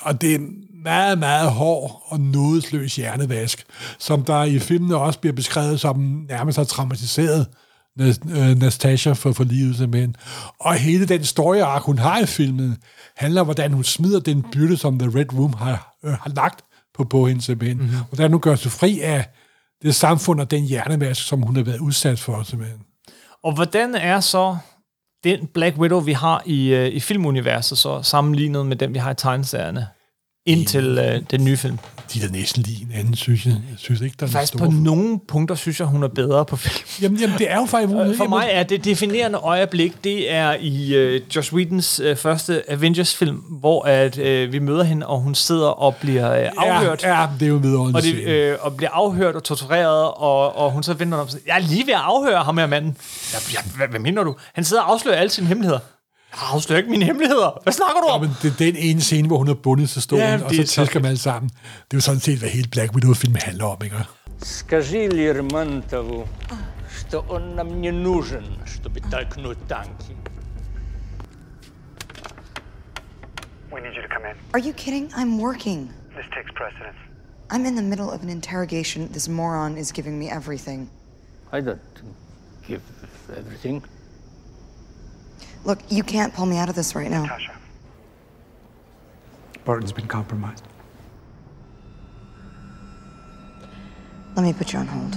Og 0.00 0.20
det 0.20 0.34
er 0.34 0.38
meget, 0.82 1.18
meget 1.18 1.50
hård 1.50 2.02
og 2.06 2.20
nådesløs 2.20 2.96
hjernevask, 2.96 3.64
som 3.98 4.24
der 4.24 4.44
i 4.44 4.58
filmene 4.58 4.96
også 4.96 5.18
bliver 5.18 5.34
beskrevet 5.34 5.80
som 5.80 6.26
nærmest 6.28 6.58
har 6.58 6.64
traumatiseret 6.64 7.46
Nas- 8.00 9.08
øh, 9.08 9.16
for, 9.16 9.32
for 9.32 9.44
livet 9.44 9.76
simpelthen. 9.76 10.16
Og 10.60 10.74
hele 10.74 11.06
den 11.06 11.24
story 11.24 11.80
hun 11.82 11.98
har 11.98 12.18
i 12.18 12.26
filmen, 12.26 12.76
handler 13.16 13.40
om, 13.40 13.46
hvordan 13.46 13.72
hun 13.72 13.84
smider 13.84 14.20
den 14.20 14.44
byrde, 14.52 14.76
som 14.76 14.98
The 14.98 15.18
Red 15.18 15.34
Room 15.34 15.52
har, 15.52 15.96
øh, 16.04 16.12
har 16.12 16.30
lagt 16.36 16.64
på, 16.94 17.04
på 17.04 17.26
hende 17.26 17.42
simpelthen. 17.42 17.78
Mm-hmm. 17.78 17.96
Hvordan 18.08 18.30
hun 18.32 18.40
gør 18.40 18.56
sig 18.56 18.72
fri 18.72 19.00
af 19.00 19.28
det 19.82 19.94
samfund 19.94 20.40
og 20.40 20.50
den 20.50 20.64
hjernemasse, 20.64 21.24
som 21.24 21.42
hun 21.42 21.56
har 21.56 21.62
været 21.62 21.78
udsat 21.78 22.18
for 22.18 22.42
simpelthen. 22.42 22.80
Og 23.42 23.54
hvordan 23.54 23.94
er 23.94 24.20
så 24.20 24.56
den 25.24 25.46
Black 25.46 25.76
Widow, 25.76 26.00
vi 26.00 26.12
har 26.12 26.42
i, 26.46 26.74
øh, 26.74 26.88
i 26.88 27.00
filmuniverset, 27.00 27.78
så 27.78 28.02
sammenlignet 28.02 28.66
med 28.66 28.76
den, 28.76 28.94
vi 28.94 28.98
har 28.98 29.10
i 29.10 29.14
tegneserierne, 29.14 29.86
indtil 30.46 30.98
øh, 30.98 31.22
den 31.30 31.44
nye 31.44 31.56
film? 31.56 31.78
De 32.12 32.18
er 32.22 32.26
da 32.26 32.32
næsten 32.32 32.62
lige 32.62 32.82
en 32.82 32.92
anden, 32.94 33.14
synes 33.14 33.46
jeg. 33.46 33.52
Jeg 33.52 33.78
synes 33.78 34.00
ikke, 34.00 34.16
der 34.20 34.26
er 34.26 34.30
Faktisk 34.30 34.58
på 34.58 34.64
nogle 34.70 35.20
punkter 35.28 35.54
synes 35.54 35.80
jeg, 35.80 35.88
hun 35.88 36.02
er 36.02 36.08
bedre 36.08 36.44
på 36.44 36.56
film. 36.56 36.84
Jamen, 37.02 37.20
jamen, 37.20 37.38
det 37.38 37.50
er 37.50 37.56
jo 37.56 37.64
faktisk... 37.66 38.16
For 38.16 38.28
mig 38.28 38.48
er 38.50 38.62
det 38.62 38.84
definerende 38.84 39.38
øjeblik, 39.38 40.04
det 40.04 40.32
er 40.32 40.56
i 40.60 40.94
øh, 40.94 41.20
Josh 41.36 41.54
Whedons 41.54 42.00
øh, 42.00 42.16
første 42.16 42.70
Avengers-film, 42.70 43.36
hvor 43.36 43.82
at, 43.86 44.18
øh, 44.18 44.52
vi 44.52 44.58
møder 44.58 44.84
hende, 44.84 45.06
og 45.06 45.20
hun 45.20 45.34
sidder 45.34 45.68
og 45.68 45.96
bliver 45.96 46.32
øh, 46.32 46.48
afhørt. 46.56 47.02
Ja, 47.02 47.20
ja, 47.20 47.26
det 47.40 47.46
er 47.46 47.48
jo 47.48 47.56
en 47.56 47.62
vidunderlig 47.62 47.96
Og, 47.96 48.02
det, 48.02 48.28
øh, 48.28 48.56
og 48.60 48.76
bliver 48.76 48.90
afhørt 48.90 49.34
og 49.34 49.44
tortureret, 49.44 50.04
og, 50.04 50.56
og 50.56 50.70
hun 50.70 50.82
så 50.82 50.94
vender 50.94 51.18
om 51.18 51.28
siger, 51.28 51.42
jeg 51.46 51.56
er 51.56 51.60
lige 51.60 51.86
ved 51.86 51.94
at 51.94 52.00
afhøre 52.04 52.42
ham 52.42 52.58
her 52.58 52.66
manden. 52.66 52.96
Jeg, 53.32 53.40
jeg, 53.52 53.62
hvad, 53.76 53.88
hvad 53.88 54.00
mener 54.00 54.24
du? 54.24 54.34
Han 54.54 54.64
sidder 54.64 54.82
og 54.82 54.92
afslører 54.92 55.16
alle 55.16 55.30
sine 55.30 55.46
hemmeligheder 55.46 55.80
Jeg 56.31 56.39
afslører 56.53 56.77
ikke 56.77 56.89
mine 56.89 57.05
hemmeligheder. 57.05 57.59
Hvad 57.63 57.73
snakker 57.73 58.01
du 58.01 58.07
Ja, 58.09 58.15
om? 58.15 58.21
men 58.21 58.29
det 58.41 58.51
er 58.51 58.55
den 58.57 58.75
ene 58.75 59.01
scene, 59.01 59.27
hvor 59.27 59.37
hun 59.37 59.47
er 59.47 59.53
bundet 59.53 59.89
til 59.89 60.01
stolen, 60.01 60.23
Ja, 60.25 60.31
ja, 60.31 60.37
det 60.37 60.43
og 60.43 60.55
så 60.55 60.61
er 60.61 60.65
så 60.65 60.73
tæsker 60.75 60.99
man 60.99 61.09
alle 61.09 61.19
sammen. 61.19 61.49
Det 61.49 61.93
er 61.93 61.97
jo 61.97 62.01
sådan 62.01 62.19
set, 62.19 62.39
hvad 62.39 62.49
hele 62.49 62.67
Black 62.71 62.93
Widow-filmen 62.95 63.41
handler 63.41 63.65
om, 63.65 63.77
ikke? 63.83 63.95
Скажи 64.43 65.07
Лермонтову, 65.07 66.27
что 66.99 67.19
он 67.29 67.41
нам 67.55 67.81
не 67.81 67.91
нужен, 67.91 68.43
чтобы 68.65 68.99
толкнуть 69.11 69.57
танки. 69.69 70.15
We 73.71 73.79
need 73.81 73.95
you 73.97 74.01
to 74.01 74.09
come 74.15 74.25
in. 74.29 74.35
Are 74.53 74.59
you 74.67 74.73
kidding? 74.73 75.05
I'm 75.13 75.39
working. 75.47 75.79
This 76.17 76.27
takes 76.35 76.51
precedence. 76.61 76.99
I'm 77.53 77.65
in 77.65 77.75
the 77.75 77.87
middle 77.91 78.09
of 78.15 78.19
an 78.23 78.29
interrogation. 78.29 79.07
This 79.11 79.27
moron 79.29 79.77
is 79.77 79.91
giving 79.91 80.15
me 80.19 80.27
everything. 80.39 80.89
I 81.51 81.61
don't 81.61 81.79
give 82.67 82.81
everything. 83.39 83.83
Look, 85.64 85.78
you 85.90 86.02
can't 86.02 86.32
pull 86.34 86.46
me 86.46 86.56
out 86.56 86.68
of 86.68 86.74
this 86.74 86.94
right 86.94 87.10
now. 87.10 87.24
Tasha. 87.26 87.50
Barton's 89.64 89.92
been 89.92 90.08
compromised. 90.08 90.64
Let 94.36 94.44
me 94.44 94.52
put 94.52 94.72
you 94.72 94.78
on 94.78 94.86
hold. 94.86 95.14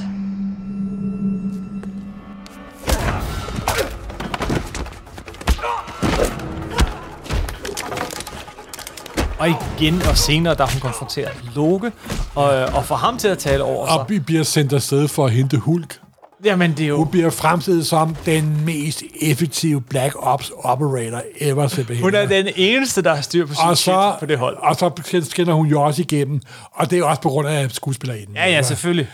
Og 9.40 9.50
igen 9.50 10.02
og 10.02 10.18
senere, 10.18 10.56
da 10.56 10.64
er 10.64 10.68
hun 10.68 10.82
konfronterer 10.82 11.30
Loke, 11.56 11.92
og, 12.36 12.54
øh, 12.54 12.76
og 12.76 12.86
får 12.86 12.96
ham 12.96 13.18
til 13.18 13.28
at 13.28 13.38
tale 13.38 13.64
over 13.64 13.88
sig. 13.88 14.00
Og 14.00 14.10
vi 14.10 14.20
bliver 14.20 14.44
sendt 14.44 14.74
afsted 14.74 15.08
for 15.08 15.26
at 15.26 15.32
hente 15.32 15.58
Hulk. 15.58 16.03
Jamen, 16.46 16.72
det 16.72 16.84
er 16.84 16.88
jo... 16.88 16.98
Hun 16.98 17.08
bliver 17.08 17.30
fremstillet 17.30 17.86
som 17.86 18.16
den 18.26 18.66
mest 18.66 19.04
effektive 19.22 19.82
Black 19.82 20.14
Ops 20.20 20.52
operator 20.58 21.22
ever, 21.40 21.68
simpelthen. 21.68 22.04
Hun 22.04 22.16
er 22.16 22.26
den 22.26 22.48
eneste, 22.56 23.02
der 23.02 23.16
har 23.16 23.22
styr 23.22 23.46
på 23.46 23.54
sin 23.54 23.64
og 23.64 23.78
så, 23.78 24.16
på 24.20 24.26
det 24.26 24.38
hold. 24.38 24.58
Og 24.58 24.76
så 24.76 25.22
skinner 25.24 25.54
hun 25.54 25.68
jo 25.68 25.82
også 25.82 26.02
igennem, 26.02 26.42
og 26.72 26.92
det 26.92 27.00
er 27.00 27.04
også 27.04 27.22
på 27.22 27.30
grund 27.30 27.48
af 27.48 27.72
skuespillerinden. 27.72 28.36
Ja, 28.36 28.50
ja, 28.50 28.62
selvfølgelig. 28.62 29.08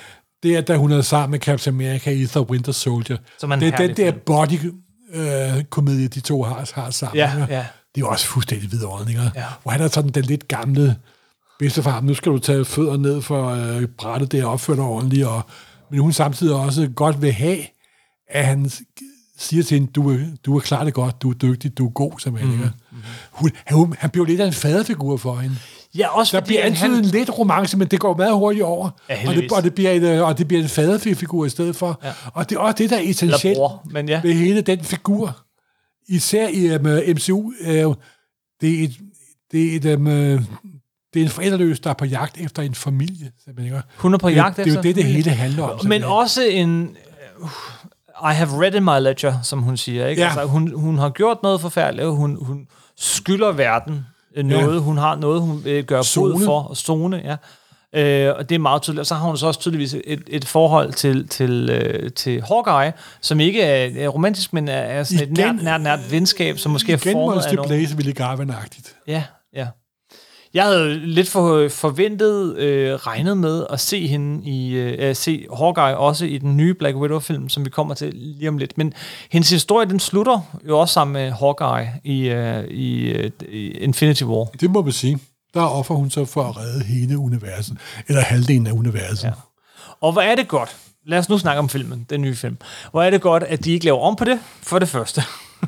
Det 0.43 0.55
er, 0.55 0.61
da 0.61 0.75
hun 0.75 0.91
er 0.91 1.01
sammen 1.01 1.31
med 1.31 1.39
Captain 1.39 1.75
America 1.75 2.11
i 2.11 2.25
The 2.25 2.49
Winter 2.49 2.71
Soldier. 2.71 3.17
Som 3.39 3.59
det 3.59 3.73
er 3.73 3.77
den 3.77 3.97
der 3.97 4.11
body-komedie, 4.11 6.07
de 6.07 6.19
to 6.19 6.43
har, 6.43 6.71
har 6.75 6.89
sammen. 6.91 7.17
Ja, 7.17 7.31
ja. 7.49 7.65
Det 7.95 8.01
er 8.01 8.05
jo 8.05 8.07
også 8.07 8.25
fuldstændig 8.25 8.71
vidunderligt. 8.71 9.19
Ja. 9.35 9.43
Hvor 9.63 9.71
han 9.71 9.81
er 9.81 9.87
sådan 9.87 10.09
den 10.09 10.23
lidt 10.23 10.47
gamle 10.47 10.95
bedstefar. 11.59 12.01
Nu 12.01 12.13
skal 12.13 12.31
du 12.31 12.37
tage 12.37 12.65
fødder 12.65 12.97
ned 12.97 13.21
for 13.21 13.49
øh, 13.49 13.87
brættet, 13.97 14.31
det 14.31 14.39
er 14.39 14.45
opført 14.45 14.79
ordentligt. 14.79 15.25
Og, 15.25 15.41
men 15.91 15.99
hun 15.99 16.13
samtidig 16.13 16.55
også 16.55 16.89
godt 16.95 17.21
vil 17.21 17.31
have, 17.31 17.59
at 18.27 18.45
han 18.45 18.69
siger 19.37 19.63
til 19.63 19.79
hende, 19.79 19.91
du 19.91 20.09
er, 20.09 20.17
du 20.45 20.55
er 20.55 20.59
klar 20.59 20.83
det 20.83 20.93
godt, 20.93 21.21
du 21.21 21.29
er 21.29 21.33
dygtig, 21.33 21.77
du 21.77 21.85
er 21.85 21.89
god. 21.89 22.31
Mhm. 22.31 22.49
Mm-hmm. 22.49 22.69
Hun, 23.31 23.51
han, 23.65 23.93
han 23.99 24.09
bliver 24.09 24.25
lidt 24.25 24.41
af 24.41 24.47
en 24.47 24.53
faderfigur 24.53 25.17
for 25.17 25.35
hende. 25.35 25.55
Ja, 25.95 26.17
også 26.17 26.37
Der 26.37 26.45
bliver 26.45 26.63
antydet 26.63 26.99
en 26.99 27.05
lidt 27.05 27.37
romance, 27.39 27.77
men 27.77 27.87
det 27.87 27.99
går 27.99 28.17
meget 28.17 28.33
hurtigt 28.33 28.63
over. 28.63 28.89
Ja, 29.09 29.27
og, 29.27 29.35
det, 29.35 29.51
og, 29.51 29.63
det 29.63 29.75
bliver 29.75 29.91
et, 29.91 30.03
øh, 30.03 30.27
og 30.27 30.37
det 30.37 30.47
bliver 30.47 30.63
en 30.63 30.69
faderfigur 30.69 31.45
i 31.45 31.49
stedet 31.49 31.75
for. 31.75 31.99
Ja. 32.03 32.11
Og 32.33 32.49
det 32.49 32.55
er 32.55 32.59
også 32.59 32.75
det, 32.77 32.89
der 32.89 32.97
er 32.97 33.01
essentielt 33.01 33.57
bror, 33.57 33.87
men 33.91 34.09
ja. 34.09 34.21
ved 34.23 34.33
hele 34.33 34.61
den 34.61 34.83
figur. 34.83 35.37
Især 36.07 36.47
i 36.47 36.75
um, 36.75 36.85
MCU, 37.15 37.53
er 37.61 37.81
jo, 37.81 37.95
det 38.61 38.79
er 38.79 38.83
et, 38.83 38.97
det 39.51 39.85
er 39.85 39.91
et, 39.91 39.95
um, 39.95 40.45
det 41.13 41.19
er 41.19 41.23
en 41.23 41.29
forældreløs, 41.31 41.79
der 41.79 41.89
er 41.89 41.93
på 41.93 42.05
jagt 42.05 42.37
efter 42.37 42.61
en 42.61 42.75
familie. 42.75 43.31
simpelthen, 43.43 43.75
ikke? 43.75 43.87
Hun 43.97 44.13
er 44.13 44.17
på 44.17 44.29
det, 44.29 44.35
jagt 44.35 44.57
Det 44.57 44.67
er 44.67 44.71
jo 44.71 44.71
efter 44.71 44.81
det, 44.81 44.95
det 44.95 45.03
hele 45.05 45.31
handler 45.31 45.63
om. 45.63 45.79
Men 45.87 46.03
også 46.03 46.41
en... 46.43 46.95
Uh, 47.39 47.49
I 48.31 48.33
have 48.33 48.49
read 48.61 48.73
in 48.73 48.83
my 48.83 48.99
ledger, 49.03 49.41
som 49.41 49.59
hun 49.61 49.77
siger. 49.77 50.07
Ikke? 50.07 50.21
Ja. 50.21 50.27
Altså, 50.27 50.45
hun, 50.45 50.73
hun 50.75 50.97
har 50.97 51.09
gjort 51.09 51.37
noget 51.43 51.61
forfærdeligt. 51.61 52.07
Hun, 52.07 52.37
hun 52.45 52.67
skylder 52.97 53.51
verden 53.51 54.05
øh, 54.35 54.45
noget. 54.45 54.73
Ja. 54.73 54.79
Hun 54.79 54.97
har 54.97 55.15
noget, 55.15 55.41
hun 55.41 55.63
vil 55.63 55.83
gøre 55.85 56.03
Zone. 56.03 56.33
bod 56.33 56.45
for. 56.45 56.59
Og 56.61 56.77
zone, 56.77 57.21
ja. 57.25 57.35
Øh, 57.93 58.35
og 58.37 58.49
det 58.49 58.55
er 58.55 58.59
meget 58.59 58.81
tydeligt. 58.81 58.99
Og 58.99 59.05
så 59.05 59.15
har 59.15 59.27
hun 59.27 59.37
så 59.37 59.47
også 59.47 59.59
tydeligvis 59.59 59.93
et, 60.03 60.23
et 60.27 60.45
forhold 60.45 60.93
til, 60.93 61.27
til, 61.27 61.69
øh, 61.69 62.11
til 62.11 62.41
Hawkeye, 62.41 62.91
som 63.21 63.39
ikke 63.39 63.61
er, 63.61 64.05
er 64.05 64.07
romantisk, 64.07 64.53
men 64.53 64.67
er, 64.67 64.73
er 64.73 65.03
sådan 65.03 65.23
et 65.23 65.37
Igen- 65.37 65.55
nært, 65.55 65.63
nært, 65.63 65.81
nært 65.81 66.11
venskab, 66.11 66.57
som 66.57 66.71
måske 66.71 66.93
er 66.93 66.97
Igen 66.97 67.13
formet 67.13 67.35
Monty 67.35 67.47
af 67.47 67.55
nogle... 67.55 67.69
Blaze 67.69 67.97
Ville 67.97 68.13
Garvin-agtigt. 68.13 68.95
Ja, 69.07 69.23
ja. 69.55 69.67
Jeg 70.53 70.63
havde 70.63 70.99
lidt 70.99 71.29
for, 71.29 71.67
forventet, 71.69 72.57
øh, 72.57 72.93
regnet 72.93 73.37
med 73.37 73.65
at 73.69 73.79
se 73.79 74.07
hende 74.07 74.49
i, 74.49 74.73
øh, 74.73 75.15
se 75.15 75.45
Hawkeye 75.57 75.97
også 75.97 76.25
i 76.25 76.37
den 76.37 76.57
nye 76.57 76.73
Black 76.73 76.97
Widow-film, 76.97 77.49
som 77.49 77.65
vi 77.65 77.69
kommer 77.69 77.93
til 77.93 78.13
lige 78.13 78.49
om 78.49 78.57
lidt. 78.57 78.77
Men 78.77 78.93
hendes 79.31 79.49
historie, 79.49 79.89
den 79.89 79.99
slutter 79.99 80.41
jo 80.67 80.79
også 80.79 80.93
sammen 80.93 81.13
med 81.13 81.31
Hawkeye 81.31 81.87
i, 82.03 82.29
øh, 82.29 82.63
i, 82.63 83.09
øh, 83.09 83.31
i 83.49 83.67
Infinity 83.67 84.23
War. 84.23 84.45
Det 84.45 84.71
må 84.71 84.81
man 84.81 84.91
sige. 84.91 85.19
Der 85.53 85.61
offer 85.61 85.95
hun 85.95 86.09
så 86.09 86.25
for 86.25 86.43
at 86.43 86.57
redde 86.57 86.83
hele 86.83 87.17
universet, 87.17 87.77
eller 88.07 88.21
halvdelen 88.21 88.67
af 88.67 88.71
universet. 88.71 89.23
Ja. 89.23 89.31
Og 90.01 90.11
hvor 90.11 90.21
er 90.21 90.35
det 90.35 90.47
godt, 90.47 90.75
lad 91.05 91.19
os 91.19 91.29
nu 91.29 91.37
snakke 91.37 91.59
om 91.59 91.69
filmen, 91.69 92.05
den 92.09 92.21
nye 92.21 92.35
film. 92.35 92.57
Hvor 92.91 93.03
er 93.03 93.09
det 93.09 93.21
godt, 93.21 93.43
at 93.43 93.65
de 93.65 93.71
ikke 93.71 93.85
laver 93.85 93.99
om 93.99 94.15
på 94.15 94.25
det, 94.25 94.39
for 94.61 94.79
det 94.79 94.89
første. 94.89 95.23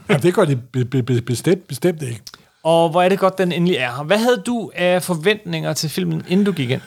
ja, 0.10 0.18
det 0.18 0.34
gør 0.34 0.46
de 0.46 0.56
be, 0.56 0.86
be, 0.86 1.04
be, 1.04 1.22
bestemt, 1.22 1.68
bestemt 1.68 2.02
ikke. 2.02 2.22
Og 2.64 2.89
hvor 2.89 3.01
er 3.01 3.09
det 3.09 3.20
godt, 3.20 3.38
den 3.38 3.51
endelig 3.51 3.76
er 3.76 3.95
her. 3.95 4.03
Hvad 4.03 4.18
havde 4.18 4.43
du 4.45 4.72
af 4.76 5.03
forventninger 5.03 5.74
til 5.74 5.89
filmen, 5.89 6.24
inden 6.28 6.45
du 6.45 6.51
gik 6.51 6.70
ind? 6.70 6.82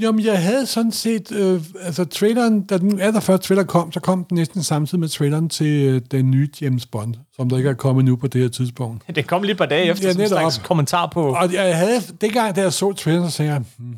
Jamen, 0.00 0.24
jeg 0.24 0.42
havde 0.42 0.66
sådan 0.66 0.92
set... 0.92 1.32
Øh, 1.32 1.60
altså, 1.82 2.04
traileren, 2.04 2.66
da 2.66 2.78
den 2.78 3.00
allerførste 3.00 3.46
trailer 3.46 3.64
kom, 3.64 3.92
så 3.92 4.00
kom 4.00 4.24
den 4.24 4.34
næsten 4.34 4.62
samtidig 4.62 5.00
med 5.00 5.08
traileren 5.08 5.48
til 5.48 5.86
øh, 5.86 6.00
den 6.10 6.30
nye 6.30 6.48
James 6.60 6.86
Bond, 6.86 7.14
som 7.36 7.48
der 7.48 7.56
ikke 7.56 7.70
er 7.70 7.74
kommet 7.74 8.04
nu 8.04 8.16
på 8.16 8.26
det 8.26 8.40
her 8.40 8.48
tidspunkt. 8.48 9.02
Det 9.16 9.26
kom 9.26 9.42
lige 9.42 9.52
et 9.52 9.58
par 9.58 9.66
dage 9.66 9.90
efter, 9.90 10.06
ja, 10.06 10.12
som 10.12 10.22
en 10.22 10.28
slags 10.28 10.58
kommentar 10.58 11.06
på... 11.06 11.34
Og 11.34 11.52
jeg 11.52 11.76
havde... 11.76 12.00
Dengang, 12.20 12.56
da 12.56 12.60
jeg 12.60 12.72
så 12.72 12.92
traileren, 12.92 13.30
så 13.30 13.36
sagde 13.36 13.52
jeg... 13.52 13.62
Hmm, 13.78 13.96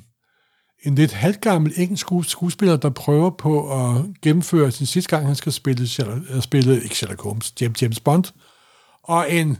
en 0.82 0.94
lidt 0.94 1.12
halvgammel 1.12 1.72
engelsk 1.76 2.06
skuespiller, 2.22 2.76
der 2.76 2.90
prøver 2.90 3.30
på 3.30 3.80
at 3.80 4.02
gennemføre 4.22 4.70
sin 4.70 4.86
sidste 4.86 5.16
gang, 5.16 5.26
han 5.26 5.34
skal 5.34 5.52
spille, 5.52 5.88
spille 6.40 6.82
ikke 6.82 6.96
Sherlock 6.96 7.22
Holmes, 7.22 7.52
James, 7.60 7.82
James 7.82 8.00
Bond, 8.00 8.24
og 9.04 9.32
en 9.32 9.58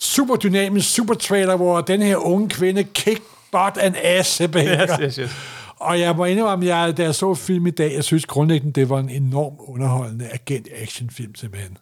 super 0.00 0.36
dynamisk 0.36 0.94
super 0.94 1.14
trailer, 1.14 1.56
hvor 1.56 1.80
den 1.80 2.02
her 2.02 2.16
unge 2.16 2.48
kvinde 2.48 2.84
kick 2.84 3.22
butt 3.52 3.76
and 3.76 3.94
ass 4.02 4.30
simpelthen. 4.30 4.80
Yes, 4.80 4.90
yes, 5.00 5.14
yes. 5.16 5.30
Og 5.76 6.00
jeg 6.00 6.16
må 6.16 6.24
indrømme, 6.24 6.66
jeg, 6.66 6.96
da 6.96 7.02
jeg 7.02 7.14
så 7.14 7.34
film 7.34 7.66
i 7.66 7.70
dag, 7.70 7.94
jeg 7.94 8.04
synes 8.04 8.26
grundlæggende, 8.26 8.80
det 8.80 8.88
var 8.88 8.98
en 8.98 9.10
enorm 9.10 9.54
underholdende 9.58 10.28
agent-action-film 10.32 11.34
simpelthen. 11.34 11.78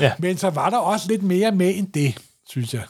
Ja. 0.00 0.12
Men 0.18 0.36
så 0.36 0.50
var 0.50 0.70
der 0.70 0.78
også 0.78 1.08
lidt 1.08 1.22
mere 1.22 1.52
med 1.52 1.76
end 1.76 1.92
det, 1.92 2.18
synes 2.48 2.74
jeg. 2.74 2.82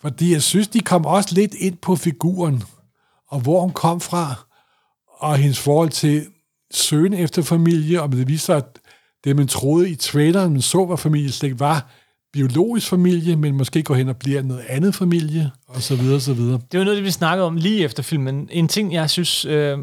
Fordi 0.00 0.32
jeg 0.32 0.42
synes, 0.42 0.68
de 0.68 0.80
kom 0.80 1.06
også 1.06 1.34
lidt 1.34 1.54
ind 1.54 1.76
på 1.76 1.96
figuren, 1.96 2.62
og 3.28 3.40
hvor 3.40 3.60
hun 3.60 3.72
kom 3.72 4.00
fra, 4.00 4.34
og 5.18 5.36
hendes 5.36 5.58
forhold 5.58 5.90
til 5.90 6.26
søgen 6.72 7.14
efter 7.14 7.42
familie, 7.42 8.02
og 8.02 8.12
det 8.12 8.28
viser, 8.28 8.56
at 8.56 8.78
det, 9.24 9.36
man 9.36 9.48
troede 9.48 9.90
i 9.90 9.94
traileren, 9.94 10.52
man 10.52 10.62
så, 10.62 10.84
hvad 10.84 10.96
familie 10.96 11.32
slet 11.32 11.48
ikke 11.48 11.60
var, 11.60 11.90
biologisk 12.34 12.88
familie, 12.88 13.36
men 13.36 13.56
måske 13.56 13.82
går 13.82 13.94
hen 13.94 14.08
og 14.08 14.16
bliver 14.16 14.42
noget 14.42 14.62
andet 14.68 14.94
familie, 14.94 15.50
og 15.68 15.82
så 15.82 15.96
videre, 15.96 16.14
og 16.14 16.20
så 16.20 16.34
videre. 16.34 16.60
Det 16.72 16.78
var 16.78 16.84
noget, 16.84 17.04
vi 17.04 17.10
snakkede 17.10 17.46
om 17.46 17.56
lige 17.56 17.84
efter 17.84 18.02
filmen. 18.02 18.48
En 18.52 18.68
ting, 18.68 18.92
jeg 18.92 19.10
synes, 19.10 19.44
øh, 19.44 19.78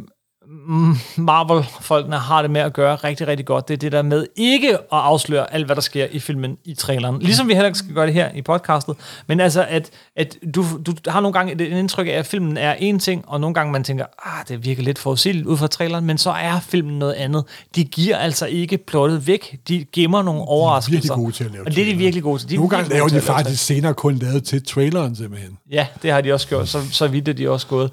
Marvel-folkene 1.18 2.16
har 2.16 2.42
det 2.42 2.52
med 2.52 2.62
at 2.62 2.74
gøre 2.74 2.96
rigtig, 2.96 3.28
rigtig 3.28 3.46
godt, 3.46 3.68
det 3.68 3.74
er 3.74 3.78
det 3.78 3.92
der 3.92 4.02
med 4.02 4.26
ikke 4.36 4.74
at 4.74 4.80
afsløre 4.92 5.54
alt, 5.54 5.66
hvad 5.66 5.76
der 5.76 5.82
sker 5.82 6.08
i 6.12 6.20
filmen 6.20 6.58
i 6.66 6.74
traileren. 6.74 7.20
Ligesom 7.20 7.48
vi 7.48 7.54
heller 7.54 7.68
ikke 7.68 7.78
skal 7.78 7.94
gøre 7.94 8.06
det 8.06 8.14
her 8.14 8.30
i 8.36 8.42
podcastet. 8.42 8.96
Men 9.28 9.40
altså, 9.40 9.66
at, 9.70 9.90
at 10.16 10.38
du, 10.56 10.66
du 10.86 10.94
har 11.08 11.22
nogle 11.22 11.34
gange 11.34 11.54
et 11.54 11.62
indtryk 11.62 12.08
af, 12.08 12.12
at 12.12 12.26
filmen 12.26 12.58
er 12.58 12.74
en 12.74 13.00
ting, 13.00 13.24
og 13.28 13.42
nogle 13.42 13.54
gange 13.54 13.72
man 13.72 13.84
tænker, 13.84 14.06
ah, 14.26 14.48
det 14.48 14.66
virker 14.66 14.84
lidt 14.84 15.00
forudsigeligt 15.00 15.48
ud 15.48 15.58
fra 15.58 15.68
traileren, 15.68 16.06
men 16.06 16.18
så 16.18 16.30
er 16.30 16.60
filmen 16.60 17.00
noget 17.00 17.14
andet. 17.14 17.44
De 17.76 17.84
giver 17.84 18.18
altså 18.18 18.46
ikke 18.46 18.78
plottet 18.78 19.28
væk. 19.28 19.60
De 19.68 19.86
gemmer 19.94 20.24
nogle 20.24 20.42
overraskelser. 20.42 21.14
De 21.14 21.20
er 21.20 21.24
gode 21.24 21.32
til 21.32 21.44
at 21.44 21.52
lave 21.52 21.66
Og 21.66 21.76
det 21.76 21.82
er 21.82 21.92
de 21.92 21.98
virkelig 21.98 22.24
gode 22.24 22.40
til. 22.40 22.50
De 22.50 22.56
nogle 22.56 22.70
gange 22.70 22.90
laver 22.90 23.08
de 23.08 23.22
faktisk 23.22 23.66
senere 23.66 23.94
kun 23.94 24.16
lavet 24.16 24.44
til 24.44 24.66
traileren 24.66 25.16
simpelthen. 25.16 25.58
Ja, 25.72 25.88
det 26.02 26.12
har 26.12 26.22
de 26.22 26.34
også 26.34 26.48
gjort. 26.48 26.70
Så, 26.70 26.82
så 26.92 27.08
vidt 27.08 27.28
er 27.28 27.34
de 27.34 27.50
også 27.50 27.68
gået. 27.68 27.92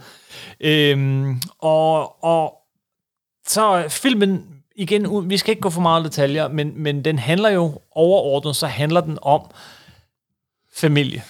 Øhm, 0.61 1.43
og, 1.59 2.25
og 2.25 2.55
så 3.47 3.85
filmen, 3.89 4.45
igen, 4.77 5.31
vi 5.31 5.37
skal 5.37 5.51
ikke 5.51 5.61
gå 5.61 5.71
for 5.71 5.81
meget 5.81 6.05
detaljer, 6.05 6.49
men, 6.49 6.73
men 6.77 7.05
den 7.05 7.19
handler 7.19 7.51
jo 7.51 7.81
overordnet, 7.95 8.57
så 8.57 8.67
handler 8.67 9.01
den 9.01 9.19
om 9.23 9.41
familie. 10.77 11.23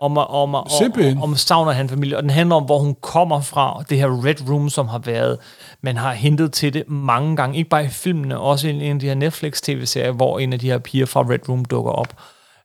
Om, 0.00 0.18
om, 0.18 0.54
om, 0.54 0.54
om, 0.54 1.22
om 1.22 1.36
savner 1.36 1.72
han 1.72 1.88
familie, 1.88 2.16
og 2.16 2.22
den 2.22 2.30
handler 2.30 2.56
om, 2.56 2.64
hvor 2.64 2.78
hun 2.78 2.96
kommer 3.00 3.40
fra, 3.40 3.84
det 3.88 3.98
her 3.98 4.24
Red 4.24 4.50
Room, 4.50 4.70
som 4.70 4.88
har 4.88 4.98
været, 4.98 5.38
man 5.80 5.96
har 5.96 6.12
hentet 6.12 6.52
til 6.52 6.74
det 6.74 6.88
mange 6.88 7.36
gange, 7.36 7.58
ikke 7.58 7.70
bare 7.70 7.84
i 7.84 7.88
filmene, 7.88 8.38
også 8.38 8.68
i 8.68 8.70
en 8.70 8.96
af 8.96 9.00
de 9.00 9.06
her 9.06 9.14
Netflix-tv-serier, 9.14 10.12
hvor 10.12 10.38
en 10.38 10.52
af 10.52 10.58
de 10.58 10.66
her 10.66 10.78
piger 10.78 11.06
fra 11.06 11.20
Red 11.20 11.48
Room 11.48 11.64
dukker 11.64 11.90
op. 11.90 12.16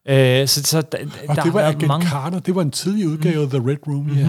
Øh, 0.08 0.48
så, 0.48 0.64
så 0.64 0.82
da, 0.82 0.98
og 1.28 1.36
der 1.36 1.44
det 1.44 1.54
var 1.54 1.62
Agent 1.62 1.88
mange... 1.88 2.08
Carter, 2.08 2.40
det 2.40 2.56
var 2.56 2.62
en 2.62 2.72
tidlig 2.72 3.08
udgave 3.08 3.44
af 3.44 3.50
The 3.50 3.60
Red 3.60 3.88
Room, 3.88 3.96
mm-hmm. 3.96 4.18
ja. 4.18 4.28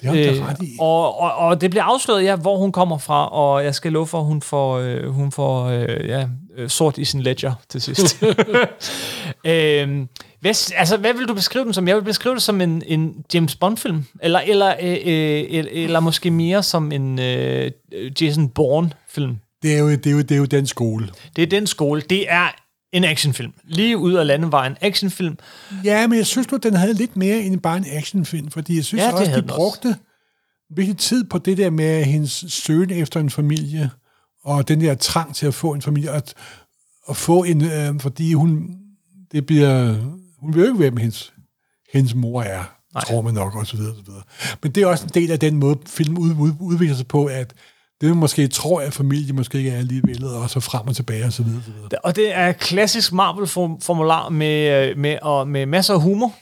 Det 0.00 0.08
har 0.08 0.16
øh, 0.16 0.48
ret 0.48 0.62
i. 0.62 0.76
Og, 0.80 1.20
og, 1.20 1.34
og 1.34 1.60
det 1.60 1.70
bliver 1.70 1.84
afsløret, 1.84 2.24
ja, 2.24 2.36
hvor 2.36 2.56
hun 2.56 2.72
kommer 2.72 2.98
fra, 2.98 3.28
og 3.28 3.64
jeg 3.64 3.74
skal 3.74 3.92
love 3.92 4.06
for, 4.06 4.18
at 4.18 4.24
hun 4.24 4.42
får, 4.42 4.78
øh, 4.78 5.08
hun 5.08 5.32
får 5.32 5.64
øh, 5.64 6.08
ja, 6.08 6.28
øh, 6.56 6.68
sort 6.68 6.98
i 6.98 7.04
sin 7.04 7.22
ledger 7.22 7.52
til 7.68 7.80
sidst. 7.80 8.22
øh, 9.44 10.06
hvad, 10.40 10.72
altså, 10.76 10.96
hvad 10.96 11.14
vil 11.14 11.28
du 11.28 11.34
beskrive 11.34 11.64
den 11.64 11.72
som? 11.72 11.88
Jeg 11.88 11.96
vil 11.96 12.02
beskrive 12.02 12.34
det 12.34 12.42
som 12.42 12.60
en, 12.60 12.82
en 12.86 13.14
James 13.34 13.56
Bond-film, 13.56 14.04
eller, 14.22 14.40
eller, 14.40 14.74
øh, 14.82 14.96
øh, 15.06 15.44
eller, 15.48 15.70
eller 15.72 16.00
måske 16.00 16.30
mere 16.30 16.62
som 16.62 16.92
en 16.92 17.18
øh, 17.18 17.70
Jason 18.20 18.48
Bourne-film. 18.48 19.36
Det 19.62 19.74
er, 19.74 19.78
jo, 19.78 19.90
det, 19.90 20.06
er 20.06 20.10
jo, 20.10 20.18
det 20.18 20.30
er 20.30 20.36
jo 20.36 20.44
den 20.44 20.66
skole. 20.66 21.08
Det 21.36 21.42
er 21.42 21.46
den 21.46 21.66
skole. 21.66 22.00
Det 22.00 22.24
er 22.28 22.65
en 22.96 23.04
actionfilm. 23.04 23.52
Lige 23.64 23.98
ud 23.98 24.12
af 24.12 24.26
landevejen 24.26 24.76
actionfilm. 24.80 25.38
Ja, 25.84 26.06
men 26.06 26.18
jeg 26.18 26.26
synes 26.26 26.50
nu, 26.50 26.58
den 26.58 26.74
havde 26.74 26.94
lidt 26.94 27.16
mere 27.16 27.38
end 27.38 27.60
bare 27.60 27.76
en 27.76 27.86
actionfilm, 27.88 28.50
fordi 28.50 28.76
jeg 28.76 28.84
synes 28.84 29.02
ja, 29.02 29.12
også, 29.12 29.36
de 29.36 29.42
brugte 29.42 29.86
også. 29.86 29.98
virkelig 30.76 30.98
tid 30.98 31.24
på 31.24 31.38
det 31.38 31.58
der 31.58 31.70
med 31.70 32.04
hendes 32.04 32.44
søgen 32.48 32.90
efter 32.90 33.20
en 33.20 33.30
familie, 33.30 33.90
og 34.44 34.68
den 34.68 34.80
der 34.80 34.94
trang 34.94 35.34
til 35.34 35.46
at 35.46 35.54
få 35.54 35.72
en 35.72 35.82
familie, 35.82 36.10
at, 36.10 36.34
at 37.08 37.16
få 37.16 37.44
en, 37.44 37.64
øh, 37.64 38.00
fordi 38.00 38.32
hun, 38.32 38.76
det 39.32 39.46
bliver, 39.46 39.94
hun 40.38 40.54
vil 40.54 40.60
jo 40.60 40.66
ikke 40.66 40.80
være 40.80 40.90
med 40.90 41.02
hendes, 41.02 41.32
hendes 41.92 42.14
mor 42.14 42.42
er, 42.42 42.64
Nej. 42.94 43.04
tror 43.04 43.22
man 43.22 43.34
nok, 43.34 43.54
og 43.56 43.66
så 43.66 43.76
videre, 43.76 43.92
og 43.92 43.96
så 43.96 44.02
videre. 44.10 44.22
Men 44.62 44.72
det 44.72 44.82
er 44.82 44.86
også 44.86 45.04
en 45.04 45.10
del 45.14 45.30
af 45.30 45.40
den 45.40 45.56
måde, 45.56 45.78
film 45.86 46.18
ud, 46.18 46.34
ud, 46.34 46.52
udvikler 46.60 46.96
sig 46.96 47.06
på, 47.06 47.24
at 47.24 47.54
det 48.00 48.08
man 48.08 48.18
måske 48.18 48.48
tror, 48.48 48.80
at 48.80 48.94
familie 48.94 49.32
måske 49.32 49.58
ikke 49.58 49.70
er 49.70 49.78
alligevel, 49.78 50.24
og 50.24 50.50
så 50.50 50.60
frem 50.60 50.88
og 50.88 50.96
tilbage 50.96 51.24
og 51.24 51.32
så 51.32 51.42
videre. 51.42 51.62
Så 51.66 51.70
videre. 51.70 51.98
Og 52.02 52.16
det 52.16 52.36
er 52.36 52.52
klassisk 52.52 53.12
Marvel-formular 53.12 54.28
med, 54.28 54.94
med, 54.94 55.18
og 55.22 55.48
med 55.48 55.66
masser 55.66 55.94
af 55.94 56.00
humor, 56.00 56.34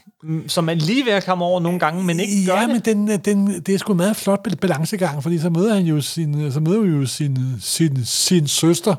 som 0.49 0.65
man 0.65 0.79
lige 0.79 1.05
ved 1.05 1.13
at 1.13 1.25
komme 1.25 1.45
over 1.45 1.61
nogle 1.61 1.79
gange, 1.79 2.05
men 2.05 2.21
ikke 2.21 2.43
ja, 2.47 2.53
gør 2.53 2.61
det. 2.61 2.69
men 2.69 3.09
den, 3.09 3.21
den, 3.21 3.61
det 3.61 3.75
er 3.75 3.79
sgu 3.79 3.93
en 3.93 3.97
meget 3.97 4.17
flot 4.17 4.61
balancegang, 4.61 5.23
fordi 5.23 5.39
så 5.39 5.51
møder 5.51 5.75
han 5.75 5.85
jo 5.85 6.01
sin, 6.01 6.53
så 6.53 6.61
møder 6.61 6.85
jo 6.85 7.07
sin, 7.07 7.39
sin, 7.61 8.05
sin 8.05 8.49
søster, 8.49 8.95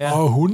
Ja. 0.00 0.12
Og 0.12 0.28
hun, 0.28 0.50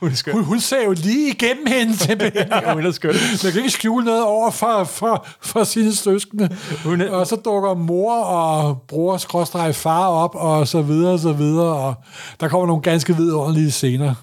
hun, 0.00 0.12
hun, 0.32 0.44
hun 0.44 0.60
ser 0.60 0.84
jo 0.84 0.92
lige 0.92 1.30
igennem 1.30 1.66
hende 1.66 1.98
simpelthen. 1.98 2.46
ja, 2.62 2.72
hun 2.74 2.86
er 2.86 2.92
skøn. 2.92 3.14
Man 3.44 3.52
kan 3.52 3.60
ikke 3.60 3.70
skjule 3.70 4.04
noget 4.04 4.22
over 4.22 4.50
for, 4.50 4.84
for, 4.84 5.26
for 5.40 5.64
sine 5.64 5.94
søskende. 5.94 6.56
Hun 6.84 7.00
er... 7.00 7.10
Og 7.10 7.26
så 7.26 7.36
dukker 7.36 7.74
mor 7.74 8.14
og 8.22 8.82
bror 8.88 9.16
skråstrej 9.16 9.72
far 9.72 10.06
op, 10.06 10.34
og 10.34 10.68
så 10.68 10.82
videre, 10.82 11.12
og 11.12 11.18
så 11.18 11.32
videre. 11.32 11.74
Og 11.74 11.94
der 12.40 12.48
kommer 12.48 12.66
nogle 12.66 12.82
ganske 12.82 13.16
vidunderlige 13.16 13.70
scener. 13.70 14.14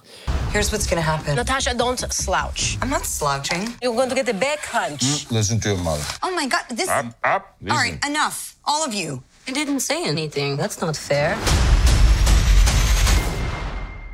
Here's 0.54 0.72
what's 0.74 0.88
gonna 0.90 1.02
happen. 1.02 1.36
Natasha, 1.36 1.72
don't 1.72 2.12
slouch. 2.12 2.78
I'm 2.82 2.90
not 2.90 3.06
slouching. 3.06 3.64
You're 3.84 3.96
going 3.96 4.10
to 4.10 4.16
get 4.16 4.30
a 4.30 4.34
back 4.34 4.66
hunch. 4.66 5.04
Mm, 5.04 5.36
listen 5.36 5.62
to 5.62 5.70
your 5.70 5.84
mother. 5.84 6.06
Oh 6.24 6.32
my 6.42 6.50
god, 6.50 6.78
this... 6.78 6.90
Up, 6.90 7.06
up, 7.36 7.44
All 7.70 7.78
right, 7.78 7.98
enough. 8.06 8.56
All 8.66 8.84
of 8.88 8.94
you. 8.94 9.24
I 9.48 9.52
didn't 9.52 9.82
say 9.82 10.04
anything. 10.04 10.58
That's 10.58 10.82
not 10.82 10.98
fair. 10.98 11.38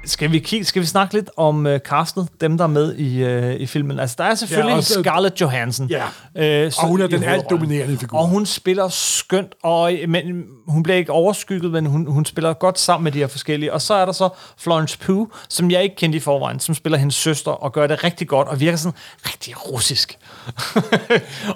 Skal 0.06 0.32
vi, 0.32 0.40
kigge, 0.40 0.66
skal 0.66 0.82
vi 0.82 0.88
snakke 0.88 1.14
lidt 1.14 1.30
om 1.38 1.66
uh, 1.66 1.78
castet, 1.78 2.28
dem 2.42 2.58
der 2.58 2.64
er 2.64 2.68
med 2.68 2.96
i, 2.96 3.24
uh, 3.24 3.62
i 3.62 3.66
filmen? 3.66 4.00
Altså, 4.00 4.16
der 4.20 4.24
er 4.24 4.36
selvfølgelig 4.36 4.72
ja, 4.72 4.78
også, 4.78 4.94
Scarlett 4.94 5.42
Johansson. 5.42 5.88
Ja, 5.88 6.06
øh, 6.36 6.72
og 6.78 6.88
hun 6.88 7.02
er 7.02 7.08
den 7.08 7.24
alt 7.24 7.50
dominerende 7.50 7.98
figur. 7.98 8.20
Og 8.20 8.28
hun 8.28 8.46
spiller 8.46 8.90
skønt, 8.90 9.56
og, 9.64 9.94
men 10.08 10.44
hun 10.68 10.84
bliver 10.84 10.98
ikke 10.98 11.12
overskygget, 11.12 11.72
men 11.72 11.86
hun, 11.86 12.08
hun 12.08 12.26
spiller 12.26 12.54
godt 12.54 12.80
sammen 12.80 13.04
med 13.04 13.12
de 13.12 13.20
her 13.20 13.28
forskellige. 13.28 13.74
Og 13.74 13.82
så 13.82 13.94
er 13.94 14.06
der 14.06 14.12
så 14.12 14.30
Florence 14.58 14.98
Pugh, 14.98 15.28
som 15.50 15.72
jeg 15.72 15.84
ikke 15.84 15.96
kendte 15.96 16.18
i 16.18 16.20
forvejen, 16.20 16.60
som 16.60 16.76
spiller 16.76 16.98
hendes 16.98 17.16
søster 17.16 17.52
og 17.52 17.74
gør 17.74 17.88
det 17.88 18.04
rigtig 18.04 18.28
godt, 18.28 18.48
og 18.48 18.60
virker 18.60 18.78
sådan 18.78 18.98
rigtig 19.26 19.72
russisk. 19.72 20.20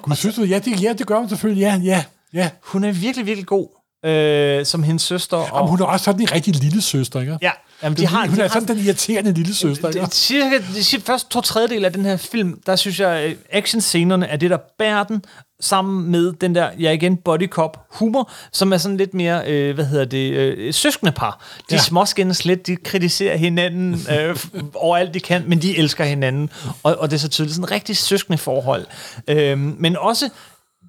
Gud, 0.02 0.14
synes 0.14 0.36
du? 0.36 0.42
Ja 0.42 0.58
det, 0.58 0.82
ja, 0.82 0.92
det 0.92 1.06
gør 1.06 1.18
hun 1.18 1.28
selvfølgelig. 1.28 1.60
Ja, 1.60 1.80
ja, 1.84 2.04
ja. 2.32 2.50
Hun 2.62 2.84
er 2.84 2.92
virkelig, 2.92 3.26
virkelig 3.26 3.46
god 3.46 3.77
øh, 4.04 4.66
som 4.66 4.82
hendes 4.82 5.02
søster. 5.02 5.36
Og 5.36 5.48
Jamen, 5.54 5.70
hun 5.70 5.80
er 5.80 5.84
også 5.84 6.04
sådan 6.04 6.20
en 6.20 6.32
rigtig 6.32 6.56
lille 6.56 6.82
søster, 6.82 7.20
ikke? 7.20 7.38
Ja, 7.42 7.50
Jamen, 7.82 7.96
de 7.96 8.06
har, 8.06 8.26
hun 8.26 8.36
de 8.36 8.42
er 8.42 8.48
sådan 8.48 8.68
har, 8.68 8.74
den 8.74 8.84
irriterende 8.84 9.32
lille 9.32 9.54
søster. 9.54 9.90
Det, 9.90 10.14
cirka, 10.14 10.58
de 10.58 11.00
første 11.00 11.30
to 11.30 11.40
tredjedel 11.40 11.84
af 11.84 11.92
den 11.92 12.04
her 12.04 12.16
film, 12.16 12.60
der 12.66 12.76
synes 12.76 13.00
jeg, 13.00 13.26
øh, 13.26 13.36
actionscenerne 13.50 14.26
er 14.26 14.36
det, 14.36 14.50
der 14.50 14.58
bærer 14.78 15.04
den, 15.04 15.24
sammen 15.60 16.10
med 16.10 16.32
den 16.32 16.54
der, 16.54 16.70
ja 16.78 16.90
igen, 16.90 17.16
body 17.16 17.48
cop 17.48 17.86
humor, 17.90 18.30
som 18.52 18.72
er 18.72 18.76
sådan 18.76 18.96
lidt 18.96 19.14
mere, 19.14 19.42
øh, 19.46 19.74
hvad 19.74 19.84
hedder 19.84 20.04
det, 20.04 20.32
øh, 20.32 20.74
søskende 20.74 21.12
par. 21.12 21.44
De 21.70 21.74
ja. 21.74 21.78
småskændes 21.80 22.44
lidt, 22.44 22.66
de 22.66 22.76
kritiserer 22.76 23.36
hinanden 23.36 23.94
øh, 24.20 24.36
overalt 24.74 25.14
de 25.14 25.20
kan, 25.20 25.44
men 25.46 25.62
de 25.62 25.78
elsker 25.78 26.04
hinanden, 26.04 26.50
og, 26.82 26.96
og 26.98 27.10
det 27.10 27.16
er 27.16 27.20
så 27.20 27.28
tydeligt 27.28 27.54
sådan 27.54 27.64
en 27.64 27.70
rigtig 27.70 27.96
søskende 27.96 28.38
forhold. 28.38 28.86
Øh, 29.28 29.58
men 29.58 29.96
også 29.96 30.28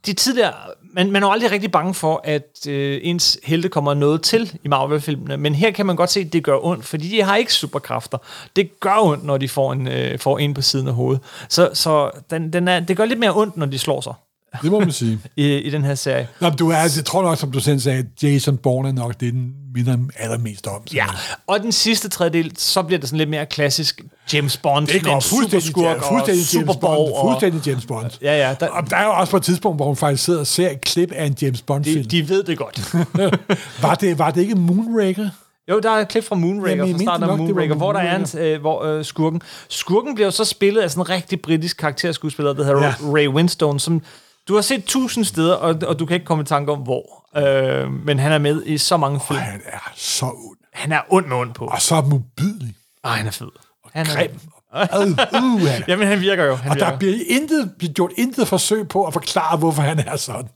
de 0.06 0.14
tidligere, 0.14 0.54
man, 0.94 1.12
man 1.12 1.24
er 1.24 1.28
jo 1.28 1.32
aldrig 1.32 1.52
rigtig 1.52 1.72
bange 1.72 1.94
for, 1.94 2.22
at 2.24 2.68
øh, 2.68 3.00
ens 3.04 3.40
helte 3.44 3.70
kommer 3.70 3.94
noget 3.94 4.22
til 4.22 4.60
i 4.64 4.68
Marvel-filmene, 4.68 5.38
men 5.38 5.56
her 5.56 5.72
kan 5.72 5.86
man 5.86 5.96
godt 5.96 6.10
se, 6.10 6.20
at 6.20 6.34
det 6.34 6.44
gør 6.44 6.66
ondt, 6.66 6.86
fordi 6.86 7.08
de 7.08 7.22
har 7.22 7.36
ikke 7.36 7.54
superkræfter. 7.54 8.18
Det 8.56 8.80
gør 8.80 8.98
ondt, 9.02 9.24
når 9.24 9.38
de 9.38 9.50
får 9.50 9.74
en, 9.74 9.88
øh, 9.88 10.20
får 10.20 10.40
en 10.40 10.54
på 10.54 10.62
siden 10.62 10.88
af 10.88 10.94
hovedet. 10.94 11.22
Så, 11.50 11.70
så 11.74 12.12
den, 12.30 12.54
den 12.54 12.68
er, 12.68 12.80
det 12.80 12.98
gør 12.98 13.06
lidt 13.06 13.20
mere 13.20 13.36
ondt, 13.36 13.58
når 13.58 13.66
de 13.66 13.80
slår 13.80 14.02
sig 14.02 14.14
det 14.62 14.72
må 14.72 14.80
man 14.80 14.92
sige. 14.92 15.20
i, 15.36 15.56
i 15.56 15.70
den 15.70 15.84
her 15.84 15.96
serie. 15.96 16.28
Nå, 16.40 16.50
du 16.50 16.70
er, 16.70 16.78
jeg 16.78 17.06
tror 17.06 17.22
nok, 17.24 17.38
som 17.38 17.52
du 17.52 17.60
selv 17.60 17.80
sagde, 17.80 18.00
at 18.00 18.24
Jason 18.24 18.58
Bourne 18.58 18.90
er 18.90 18.94
nok 18.94 19.20
det, 19.20 19.34
den 19.34 19.54
minder 19.76 19.98
allermest 20.18 20.68
om. 20.68 20.82
Ja, 20.94 21.06
og 21.48 21.60
den 21.60 21.72
sidste 21.72 22.10
tredjedel, 22.10 22.52
så 22.58 22.82
bliver 22.84 23.00
det 23.00 23.10
sådan 23.10 23.18
lidt 23.18 23.30
mere 23.30 23.46
klassisk 23.46 24.02
James 24.34 24.58
Bond. 24.58 24.88
Det 24.88 25.04
går 25.04 25.20
fuldstændig, 25.20 25.64
superskurk 25.64 25.86
ja, 25.86 26.12
fuldstændig 26.12 26.44
og 26.44 26.54
James 26.54 26.78
Bond. 26.82 26.98
Og, 26.98 27.18
Fuldstændig 27.28 27.68
James 27.68 27.86
Bond. 27.86 28.12
ja, 28.22 28.48
ja, 28.48 28.56
der, 28.60 28.68
Og 28.68 28.90
der 28.90 28.96
er 28.98 29.04
jo 29.06 29.12
også 29.12 29.32
på 29.32 29.38
et 29.38 29.44
tidspunkt, 29.44 29.78
hvor 29.78 29.86
hun 29.86 29.96
faktisk 29.96 30.24
sidder 30.24 30.40
og 30.40 30.48
ser 30.48 30.70
et 30.70 30.82
klip 30.82 31.12
af 31.12 31.26
en 31.26 31.36
James 31.42 31.62
Bond-film. 31.62 32.04
de, 32.04 32.10
de 32.22 32.30
ved 32.30 32.44
det 32.44 32.58
godt. 32.58 32.94
Var, 33.82 33.96
det, 33.96 34.20
var 34.20 34.32
det 34.32 34.42
ikke 34.42 34.56
Moonraker? 34.56 35.30
Jo, 35.70 35.80
der 35.80 35.90
er 35.92 35.96
et 36.02 36.08
klip 36.08 36.24
fra 36.24 36.36
Moonraker, 36.36 36.86
jeg 36.86 36.96
fra 36.96 37.02
starten 37.04 37.24
af 37.24 37.30
nok, 37.30 37.40
Moonraker, 37.40 37.76
hvor 37.76 37.94
der 37.94 38.00
er 38.00 38.16
en, 38.16 38.40
øh, 38.40 38.62
hvor, 38.62 38.84
øh, 38.84 39.06
skurken. 39.06 39.42
Skurken 39.70 40.16
bliver 40.16 40.28
jo 40.28 40.32
så 40.32 40.46
spillet 40.46 40.82
af 40.82 40.92
sådan 40.92 41.02
en 41.02 41.10
rigtig 41.10 41.42
britisk 41.42 41.78
karakterskuespiller, 41.78 42.54
der 42.54 42.64
hedder 42.64 42.80
Ja. 42.82 42.88
ja. 42.88 42.94
Ray 43.16 43.28
Winstone, 43.28 43.80
som 43.80 44.02
du 44.50 44.56
har 44.56 44.62
set 44.62 44.84
tusind 44.86 45.26
steder, 45.26 45.56
og, 45.56 45.76
og 45.88 46.00
du 46.00 46.06
kan 46.06 46.14
ikke 46.16 46.26
komme 46.26 46.42
i 46.42 46.46
tanke 46.46 46.72
om 46.72 46.80
hvor. 46.80 47.30
Øh, 47.38 47.92
men 47.92 48.20
han 48.20 48.32
er 48.32 48.38
med 48.38 48.64
i 48.66 48.78
så 48.78 48.98
mange 48.98 49.20
film. 49.28 49.40
Og 49.40 49.46
han 49.46 49.62
er 49.66 49.92
så 49.96 50.26
ond. 50.26 50.58
Han 50.74 50.92
er 50.92 51.02
ond 51.10 51.26
med 51.28 51.38
ond 51.38 51.54
på. 51.54 51.66
Og 51.66 51.82
så 51.82 52.02
modbydelig. 52.02 52.76
Ej, 53.04 53.12
han 53.16 53.28
er 53.28 53.32
fed. 53.32 53.48
Han 53.94 54.08
er, 54.08 54.16
Grim. 54.16 54.40
Ad, 54.74 55.08
uh, 55.44 55.62
han. 55.68 55.84
Jamen, 55.88 56.08
han 56.08 56.22
virker 56.22 56.44
jo. 56.46 56.56
Han 56.56 56.72
Og 56.72 56.76
virker. 56.76 56.90
der 56.90 56.98
bliver, 56.98 57.16
intet, 57.28 57.72
bliver 57.78 57.94
gjort 57.94 58.12
intet 58.18 58.48
forsøg 58.48 58.88
på 58.88 59.06
at 59.06 59.14
forklare, 59.14 59.58
hvorfor 59.58 59.82
han 59.82 60.00
er 60.00 60.16
sådan. 60.16 60.50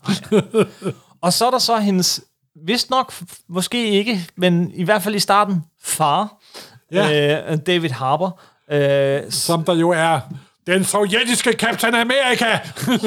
Og 1.22 1.34
så 1.34 1.46
er 1.48 1.52
der 1.52 1.58
så 1.60 1.78
hendes, 1.78 2.22
vist 2.66 2.90
nok, 2.90 3.14
måske 3.50 3.88
ikke, 3.90 4.28
men 4.36 4.72
i 4.74 4.84
hvert 4.84 5.04
fald 5.04 5.16
i 5.16 5.20
starten, 5.20 5.64
far, 5.84 6.34
Ja. 6.92 7.52
øh, 7.52 7.58
David 7.58 7.90
Harbour. 7.90 8.40
Øh, 8.72 9.22
Som 9.30 9.64
der 9.64 9.76
jo 9.76 9.90
er 9.90 10.20
den 10.68 10.86
sovjetiske 10.86 11.54
Captain 11.54 11.96
America. 11.96 12.60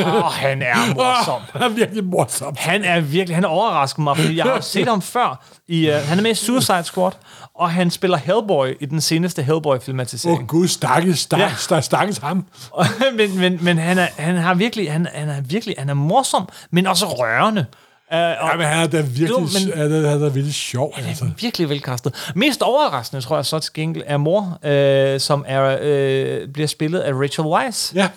og 0.05 0.33
han 0.33 0.63
er 0.63 0.77
morsom. 0.95 1.43
han 1.53 1.63
er 1.63 1.69
virkelig 1.69 2.05
morsom. 2.05 2.55
Han 2.59 2.85
er 2.85 3.01
virkelig, 3.01 3.35
han 3.35 3.45
overrasker 3.45 4.03
mig, 4.03 4.17
fordi 4.17 4.37
jeg 4.37 4.45
har 4.45 4.61
set 4.75 4.89
ham 4.89 5.03
før. 5.03 5.45
I, 5.69 5.89
uh, 5.91 5.95
han 5.95 6.19
er 6.19 6.23
med 6.23 6.31
i 6.31 6.35
Suicide 6.35 6.85
Squad, 6.85 7.13
og 7.55 7.71
han 7.71 7.91
spiller 7.91 8.17
Hellboy 8.17 8.77
i 8.81 8.87
den 8.87 9.01
seneste 9.01 9.43
Åh 9.43 9.47
Hellboy-filmatisering. 9.47 10.41
oh, 10.41 10.47
gud, 10.47 10.69
stakkels, 10.69 11.19
stakkels, 11.19 11.71
ja. 11.71 11.81
stakkels 11.81 12.19
ham. 12.19 12.45
Oh. 12.73 12.87
men 13.17 13.39
men, 13.39 13.59
men 13.65 13.79
han, 13.79 13.99
er, 13.99 14.09
han, 14.19 14.37
har 14.37 14.55
virkelig, 14.55 14.93
han, 14.93 15.07
han 15.15 15.29
er 15.29 15.41
virkelig, 15.41 15.75
han 15.79 15.89
er 15.89 15.95
morsom, 15.95 16.49
men 16.71 16.87
også 16.87 17.07
rørende. 17.07 17.67
Uh, 18.13 18.17
og 18.19 18.49
Ja, 18.51 18.57
men 18.57 18.67
han 18.67 18.83
er 18.83 18.87
da 18.87 19.01
virkelig, 19.01 19.29
Jo, 19.29 19.35
jo, 19.41 19.41
men- 19.41 19.79
han 19.79 19.93
er, 20.05 20.09
han 20.11 20.23
er 20.23 20.29
virkelig 20.29 20.55
sjov. 20.55 20.93
Altså. 20.97 21.25
han 21.25 21.33
er 21.33 21.37
virkelig 21.41 21.69
velkastet. 21.69 22.33
Mest 22.35 22.63
overraskende, 22.63 23.23
tror 23.23 23.37
jeg 23.37 23.47
så 23.47 23.59
til 23.59 23.73
gengæld, 23.73 24.05
er 24.07 24.17
mor, 24.17 24.59
øh, 24.65 25.21
som 25.21 25.45
er, 25.49 25.79
øh, 25.83 26.49
bliver 26.49 26.67
spillet 26.67 26.99
af 27.01 27.13
Rachel 27.13 27.45
Weisz. 27.47 27.95
Ja, 27.95 28.09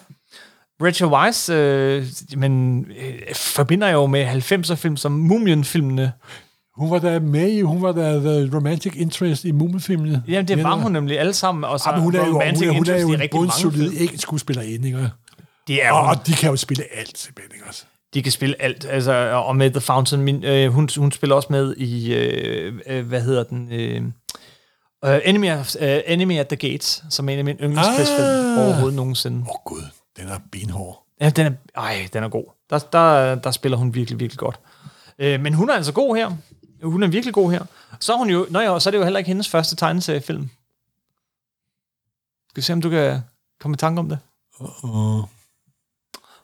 Rachel 0.84 1.08
Weisz 1.08 1.50
øh, 1.50 2.06
men, 2.38 2.80
øh, 3.02 3.36
forbinder 3.36 3.88
jo 3.90 4.06
med 4.06 4.26
90'er-film 4.26 4.98
som 4.98 5.12
Mumien-filmene. 5.12 6.12
hun 6.78 6.92
var 6.92 7.00
da 7.00 7.20
med 7.20 7.48
i, 7.50 7.62
hun 7.62 7.82
var 7.82 7.92
da 7.92 8.12
the 8.20 8.56
romantic 8.56 8.94
interest 8.96 9.44
i 9.44 9.52
Mummelfilmene. 9.52 10.24
Jamen, 10.28 10.48
det 10.48 10.64
var 10.64 10.70
Ja, 10.78 10.82
hun 10.84 10.92
nemlig 10.92 11.20
alle 11.20 11.34
sammen. 11.34 11.64
Og 11.64 11.80
så 11.80 11.90
Ja, 11.90 11.96
men 11.96 12.04
hun 12.04 12.16
er 12.16 12.20
jo, 12.20 12.26
hun 12.26 12.34
Romantic 12.34 12.68
er, 12.68 12.72
hun 12.72 12.76
er 12.76 12.80
Interest 12.80 13.04
jo 13.04 13.12
i 13.12 13.14
en 13.14 13.20
rigtig 13.22 13.40
mange 13.40 13.48
bundsolid 13.48 13.90
film. 13.92 14.02
ikke 14.02 14.18
skuespillerinde, 14.18 14.88
ikke? 14.88 15.10
Det 15.68 15.86
er 15.86 15.92
Og, 15.92 16.00
hun. 16.00 16.10
og 16.10 16.28
de 16.28 16.34
kan 16.34 16.50
jo 16.50 16.56
spille 16.56 16.84
alt, 16.98 17.18
simpelthen, 17.18 17.56
ikke 17.56 17.66
også? 17.68 17.84
De 18.14 18.24
kan 18.24 18.32
spille 18.32 18.62
alt. 18.62 18.86
Altså, 18.86 19.42
og 19.46 19.56
med 19.56 19.72
The 19.72 19.82
Fountain, 19.82 20.22
min, 20.22 20.44
øh, 20.44 20.72
hun, 20.72 20.90
hun 20.98 21.12
spiller 21.12 21.36
også 21.36 21.48
med 21.52 21.76
i, 21.78 22.14
øh, 22.14 22.80
øh, 22.88 23.08
hvad 23.08 23.22
hedder 23.22 23.44
den? 23.44 23.72
Øh, 23.74 24.04
uh, 25.14 25.20
Enemy, 25.26 25.52
of, 25.52 25.76
uh, 25.82 25.88
Enemy 26.06 26.38
at 26.40 26.48
the 26.48 26.56
Gates, 26.72 27.04
som 27.10 27.30
er 27.30 27.34
en 27.34 27.40
af 27.40 27.46
mine 27.46 27.60
yndlingskrigsfilm 27.60 28.26
Ah. 28.28 28.66
overhovedet 28.66 28.96
nogensinde. 28.96 29.38
Åh 29.42 29.48
oh, 29.50 29.56
gud, 29.66 29.82
den 30.18 30.28
er 30.28 30.40
benhård. 30.52 31.06
Ja, 31.22 31.30
den 31.30 31.46
er, 31.46 31.52
ej, 31.82 32.08
den 32.14 32.24
er 32.24 32.30
god. 32.30 32.46
Der, 32.70 32.80
der, 32.80 33.36
der 33.36 33.52
spiller 33.52 33.78
hun 33.78 33.94
virkelig, 33.94 34.20
virkelig 34.20 34.40
godt. 34.40 34.60
Øh, 35.20 35.40
men 35.42 35.54
hun 35.54 35.70
er 35.70 35.74
altså 35.74 35.94
god 35.94 36.16
her. 36.16 36.32
Hun 36.84 37.04
er 37.04 37.08
virkelig 37.08 37.34
god 37.34 37.52
her. 37.52 37.66
Så 38.00 38.14
er 38.14 38.18
hun 38.18 38.30
jo, 38.30 38.48
nå 38.50 38.60
ja, 38.60 38.80
så 38.80 38.90
er 38.90 38.92
det 38.92 38.98
jo 38.98 39.04
heller 39.04 39.18
ikke 39.18 39.28
hendes 39.28 39.50
første 39.50 39.76
tegneseriefilm. 39.76 40.50
Skal 42.50 42.56
vi 42.56 42.62
se, 42.62 42.74
om 42.74 42.82
du 42.82 42.90
kan 42.90 43.20
komme 43.60 43.76
i 43.76 43.78
tanke 43.78 44.00
om 44.00 44.10
det? 44.10 44.20
Uh, 44.60 45.24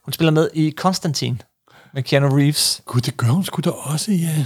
Hun 0.03 0.13
spiller 0.13 0.31
med 0.31 0.49
i 0.53 0.71
Constantine 0.77 1.37
med 1.95 2.03
Keanu 2.03 2.27
Reeves. 2.27 2.81
gud, 2.85 3.01
det 3.01 3.17
gør 3.17 3.27
hun 3.27 3.43
sgu 3.43 3.61
da 3.61 3.69
også, 3.69 4.11
ja. 4.11 4.45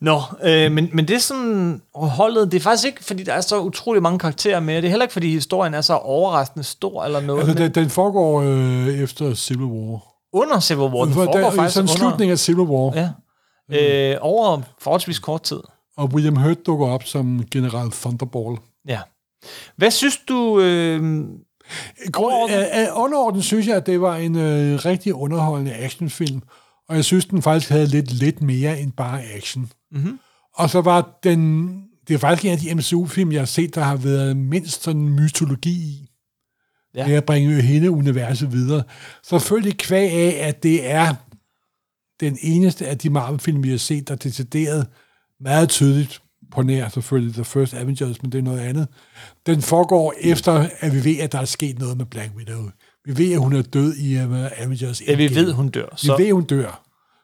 Nå, 0.00 0.20
øh, 0.42 0.72
men, 0.72 0.88
men 0.92 1.08
det 1.08 1.16
er 1.16 1.20
sådan 1.20 1.82
holdet, 1.94 2.52
det 2.52 2.58
er 2.58 2.62
faktisk 2.62 2.86
ikke, 2.86 3.04
fordi 3.04 3.22
der 3.22 3.32
er 3.32 3.40
så 3.40 3.60
utrolig 3.60 4.02
mange 4.02 4.18
karakterer 4.18 4.60
med. 4.60 4.76
Det 4.76 4.84
er 4.84 4.88
heller 4.88 5.04
ikke, 5.04 5.12
fordi 5.12 5.30
historien 5.30 5.74
er 5.74 5.80
så 5.80 5.94
overraskende 5.94 6.64
stor 6.64 7.04
eller 7.04 7.20
noget. 7.20 7.48
Altså, 7.48 7.64
den, 7.64 7.74
den 7.74 7.90
foregår 7.90 8.42
øh, 8.42 8.88
efter 8.88 9.34
Civil 9.34 9.64
War. 9.64 10.00
under 10.32 10.60
Civil 10.60 10.82
War, 10.82 11.04
den 11.04 11.14
For 11.14 11.24
foregår 11.24 11.40
der, 11.40 11.50
faktisk 11.50 11.74
sådan 11.74 11.90
under, 11.90 11.96
slutningen 11.96 12.32
af 12.32 12.38
Civil 12.38 12.60
War. 12.64 13.12
ja, 13.70 14.12
øh, 14.12 14.18
over 14.20 14.60
forholdsvis 14.78 15.18
kort 15.18 15.42
tid. 15.42 15.60
Og 15.96 16.10
William 16.14 16.36
Hurt 16.36 16.66
dukker 16.66 16.86
op 16.86 17.04
som 17.04 17.44
general 17.50 17.90
Thunderball. 17.90 18.56
Ja. 18.88 19.00
Hvad 19.76 19.90
synes 19.90 20.16
du... 20.28 20.60
Øh, 20.60 21.22
Af 22.72 22.88
underordnet 22.94 23.44
synes 23.44 23.66
jeg, 23.66 23.76
at 23.76 23.86
det 23.86 24.00
var 24.00 24.16
en 24.16 24.36
øh, 24.36 24.84
rigtig 24.84 25.14
underholdende 25.14 25.74
actionfilm, 25.74 26.42
og 26.88 26.96
jeg 26.96 27.04
synes, 27.04 27.24
den 27.24 27.42
faktisk 27.42 27.70
havde 27.70 27.86
lidt, 27.86 28.12
lidt 28.12 28.42
mere 28.42 28.80
end 28.80 28.92
bare 28.92 29.22
action. 29.22 29.70
Mm-hmm. 29.92 30.18
Og 30.54 30.70
så 30.70 30.80
var 30.80 31.18
den... 31.24 31.68
Det 32.08 32.14
er 32.14 32.18
faktisk 32.18 32.44
en 32.44 32.52
af 32.52 32.58
de 32.58 32.74
MCU-film, 32.74 33.32
jeg 33.32 33.40
har 33.40 33.46
set, 33.46 33.74
der 33.74 33.82
har 33.82 33.96
været 33.96 34.36
mindst 34.36 34.82
sådan 34.82 35.08
mytologi 35.08 35.70
i. 35.70 36.10
Ja. 36.94 37.06
Med 37.06 37.14
at 37.14 37.24
bringe 37.24 37.62
hele 37.62 37.90
universet 37.90 38.52
videre. 38.52 38.82
Selvfølgelig 39.22 39.78
kvæg 39.78 40.10
af, 40.10 40.48
at 40.48 40.62
det 40.62 40.90
er 40.90 41.14
den 42.20 42.38
eneste 42.40 42.86
af 42.86 42.98
de 42.98 43.10
Marvel-film, 43.10 43.62
vi 43.62 43.70
har 43.70 43.78
set, 43.78 44.08
der 44.08 44.14
er 44.14 44.18
decideret 44.18 44.86
meget 45.40 45.68
tydeligt 45.68 46.22
på 46.52 46.62
nær 46.62 46.88
selvfølgelig 46.88 47.34
The 47.34 47.44
First 47.44 47.74
Avengers, 47.74 48.22
men 48.22 48.32
det 48.32 48.38
er 48.38 48.42
noget 48.42 48.60
andet. 48.60 48.88
Den 49.46 49.62
foregår 49.62 50.14
efter, 50.20 50.68
at 50.80 50.94
vi 50.94 51.04
ved, 51.04 51.18
at 51.18 51.32
der 51.32 51.38
er 51.38 51.44
sket 51.44 51.78
noget 51.78 51.96
med 51.96 52.06
Black 52.06 52.30
Widow. 52.36 52.62
Vi 53.04 53.18
ved, 53.18 53.32
at 53.32 53.38
hun 53.38 53.52
er 53.56 53.62
død 53.62 53.94
i 53.96 54.16
uh, 54.24 54.60
Avengers 54.60 55.02
ja, 55.06 55.14
vi 55.16 55.34
ved, 55.34 55.52
hun 55.52 55.68
dør. 55.68 55.86
Vi 55.92 55.96
Så, 56.06 56.16
ved, 56.16 56.32
hun 56.32 56.44
dør. 56.44 56.82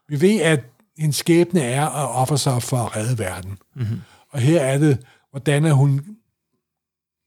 Vi 0.09 0.21
ved, 0.21 0.41
at 0.41 0.61
en 0.99 1.13
skæbne 1.13 1.61
er 1.61 1.87
at 1.87 2.09
ofre 2.17 2.39
sig 2.39 2.63
for 2.63 2.77
at 2.77 2.97
redde 2.97 3.19
verden. 3.19 3.51
Mhm. 3.51 3.85
Mm-hmm. 3.85 4.01
Og 4.33 4.41
her 4.41 4.61
er 4.61 4.79
det, 4.79 4.99
hvordan 5.31 5.65
er 5.65 5.73
hun 5.73 6.01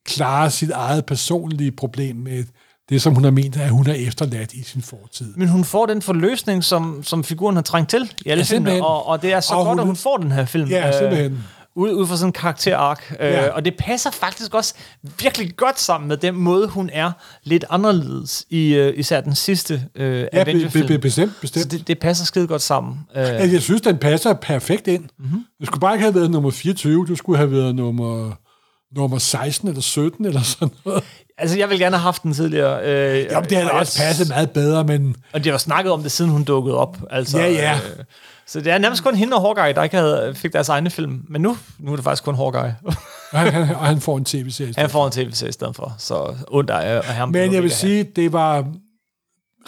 klarer 0.06 0.50
sit 0.50 0.70
eget 0.72 1.06
personlige 1.06 1.72
problem 1.72 2.16
med 2.16 2.43
det, 2.89 3.02
som 3.02 3.14
hun 3.16 3.24
har 3.24 3.32
ment, 3.32 3.58
at 3.58 3.70
hun 3.70 3.86
har 3.86 3.93
efterladt 3.93 4.54
i 4.54 4.64
sin 4.64 4.82
fortid. 4.82 5.34
men 5.36 5.47
hun 5.47 5.64
får 5.64 5.86
den 5.86 6.02
forløsning, 6.02 6.64
som, 6.64 7.04
som 7.04 7.24
figuren 7.24 7.56
har 7.56 7.64
trængt 7.64 7.89
til 7.89 8.14
i 8.26 8.30
alle 8.30 8.41
Ja, 8.50 8.56
filmene, 8.56 8.86
og, 8.86 9.08
og 9.08 9.22
det 9.22 9.34
er 9.34 9.39
så 9.39 9.54
Og 9.54 9.66
godt, 9.66 9.70
hun- 9.70 9.80
at 9.80 9.86
hun 9.86 9.95
får 9.95 10.18
den 10.18 10.32
her 10.32 10.45
film. 10.45 10.70
Ja, 10.70 10.97
simpelthen. 11.00 11.43
Ud, 11.80 11.93
ud 11.93 12.07
fra 12.07 12.17
sådan 12.17 12.30
en 12.30 12.34
karakterark. 12.34 13.15
Øh, 13.19 13.32
Ja. 13.32 13.49
og 13.49 13.65
det 13.65 13.73
passer 13.80 14.11
faktisk 14.11 14.53
også 14.53 14.73
virkelig 15.19 15.55
godt 15.57 15.80
sammen 15.80 16.07
med 16.07 16.17
den 16.17 16.36
måde, 16.36 16.67
hun 16.67 16.89
er 16.93 17.11
lidt 17.43 17.65
anderledes 17.69 18.45
i 18.49 18.80
uh, 18.80 18.99
især 18.99 19.21
den 19.21 19.36
sidste 19.36 19.73
uh, 19.95 20.01
Ja, 20.01 20.25
Avenger-film. 20.34 20.88
be, 20.88 20.97
bestemt, 20.99 21.32
Så 21.36 21.39
bestemt. 21.41 21.71
det, 21.71 21.88
det 21.88 21.99
passer 21.99 22.25
skide 22.25 22.47
godt 22.47 22.61
sammen. 22.61 22.91
Uh, 23.15 23.21
Altså, 23.21 23.53
jeg 23.53 23.61
synes, 23.61 23.82
den 23.82 23.97
passer 23.97 24.34
perfekt 24.34 24.88
ind. 24.88 25.01
Mhm. 25.01 25.09
Mm-hmm. 25.27 25.43
Det 25.59 25.67
skulle 25.67 25.82
bare 25.82 25.93
ikke 25.93 26.03
have 26.03 26.15
været 26.15 26.32
nummer 26.32 26.51
24, 26.51 27.05
du 27.07 27.15
skulle 27.15 27.38
have 27.38 27.51
været 27.51 27.75
nummer, 27.75 28.32
nummer 28.95 29.17
16 29.17 29.67
eller 29.67 29.82
17 29.82 30.25
eller 30.25 30.41
sådan 30.41 30.69
noget. 30.86 31.03
altså, 31.38 31.57
jeg 31.57 31.69
ville 31.69 31.84
gerne 31.86 31.95
have 31.95 32.03
haft 32.03 32.23
den 32.23 32.34
tidligere. 32.34 32.84
Øh, 32.84 33.25
Jamen, 33.32 33.49
det 33.49 33.57
havde 33.57 33.71
og 33.71 33.80
også 33.80 33.97
passet 33.97 34.27
meget 34.30 34.51
bedre, 34.51 34.84
men 34.84 35.15
Og 35.34 35.43
de 35.43 35.49
har 35.49 35.53
jo 35.53 35.57
snakket 35.59 35.91
om 35.93 36.01
det, 36.01 36.11
siden 36.11 36.32
hun 36.32 36.43
dukkede 36.43 36.75
op. 36.77 36.97
Altså, 37.09 37.39
Ja, 37.39 37.51
ja. 37.51 37.73
Øh, 37.73 38.05
så 38.50 38.60
det 38.62 38.72
er 38.72 38.78
nærmest 38.78 39.04
kun 39.04 39.16
hende 39.16 39.36
og 39.38 39.41
Hawkeye, 39.41 39.74
der 39.76 39.84
ikke 39.84 39.97
havde, 39.97 40.36
fik 40.36 40.54
deres 40.54 40.70
egne 40.70 40.89
film. 40.89 41.26
Men 41.30 41.41
nu, 41.41 41.58
nu 41.80 41.91
er 41.91 41.95
det 41.95 42.04
faktisk 42.04 42.24
kun 42.24 42.36
Hawkeye. 42.36 42.76
og 43.32 43.39
han, 43.39 43.76
og 43.76 43.86
han 43.86 44.02
får 44.02 44.18
en 44.18 44.26
tv-serie. 44.26 44.74
Han 44.78 44.89
får 44.89 45.06
en 45.06 45.12
tv-serie 45.12 45.50
i 45.50 45.54
stedet 45.54 45.76
for. 45.76 45.95
Så 45.97 46.36
ondt 46.47 46.70
af 46.70 46.95
af 46.97 47.04
ham. 47.16 47.30
Men 47.30 47.41
jeg 47.41 47.50
vil 47.50 47.56
have. 47.62 47.70
sige, 47.70 48.04
det 48.04 48.34
var 48.34 48.66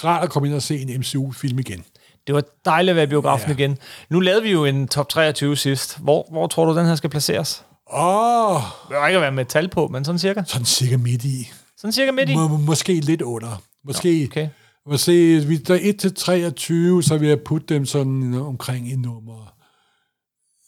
rart 0.04 0.24
at 0.24 0.30
komme 0.30 0.48
ind 0.48 0.56
og 0.56 0.62
se 0.62 0.80
en 0.80 1.00
MCU-film 1.00 1.60
igen. 1.60 1.84
Det 2.28 2.36
var 2.36 2.44
dejligt 2.66 2.90
at 2.90 2.96
være 2.96 3.04
i 3.04 3.08
biografen 3.08 3.48
Ja. 3.50 3.54
igen. 3.54 3.78
Nu 4.10 4.20
lavede 4.20 4.44
vi 4.44 4.52
jo 4.52 4.66
en 4.66 4.88
top 4.88 5.10
23 5.10 5.58
sidst. 5.58 5.98
Hvor, 6.00 6.28
hvor 6.32 6.48
tror 6.48 6.66
du, 6.66 6.78
den 6.78 6.86
her 6.86 6.96
skal 6.96 7.10
placeres? 7.10 7.64
Åh, 7.94 8.56
oh, 8.56 8.62
Det 8.90 8.98
var 8.98 9.08
ikke 9.08 9.16
at 9.18 9.22
være 9.22 9.32
med 9.32 9.42
et 9.42 9.48
tal 9.48 9.70
på, 9.70 9.88
men 9.88 10.06
sådan 10.06 10.20
cirka. 10.20 10.44
sådan 10.48 10.66
cirka 10.66 10.98
midt 10.98 11.24
i. 11.24 11.52
Sådan 11.78 11.92
cirka 11.92 12.12
midt 12.12 12.30
i. 12.30 12.36
Må, 12.36 12.48
måske 12.48 12.94
lidt 13.00 13.22
under. 13.22 13.62
Måske, 13.86 14.28
Okay 14.32 14.48
måske 14.86 15.44
hvis 15.46 15.62
der 15.62 15.76
er 15.76 15.80
1 15.82 16.00
til 16.00 16.14
23, 16.16 17.04
så 17.04 17.18
vil 17.18 17.28
jeg 17.30 17.42
putte 17.42 17.74
dem 17.74 17.86
sådan 17.86 18.34
omkring 18.34 18.92
i 18.92 18.96
nummer 18.96 19.56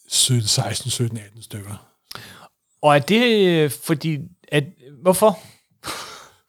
17, 0.08 0.42
16, 0.48 0.90
17, 0.90 1.18
18 1.18 1.42
stykker. 1.42 1.94
Og 2.82 2.94
er 2.94 2.98
det 2.98 3.46
øh, 3.46 3.70
fordi... 3.70 4.18
At, 4.48 4.64
hvorfor? 5.02 5.38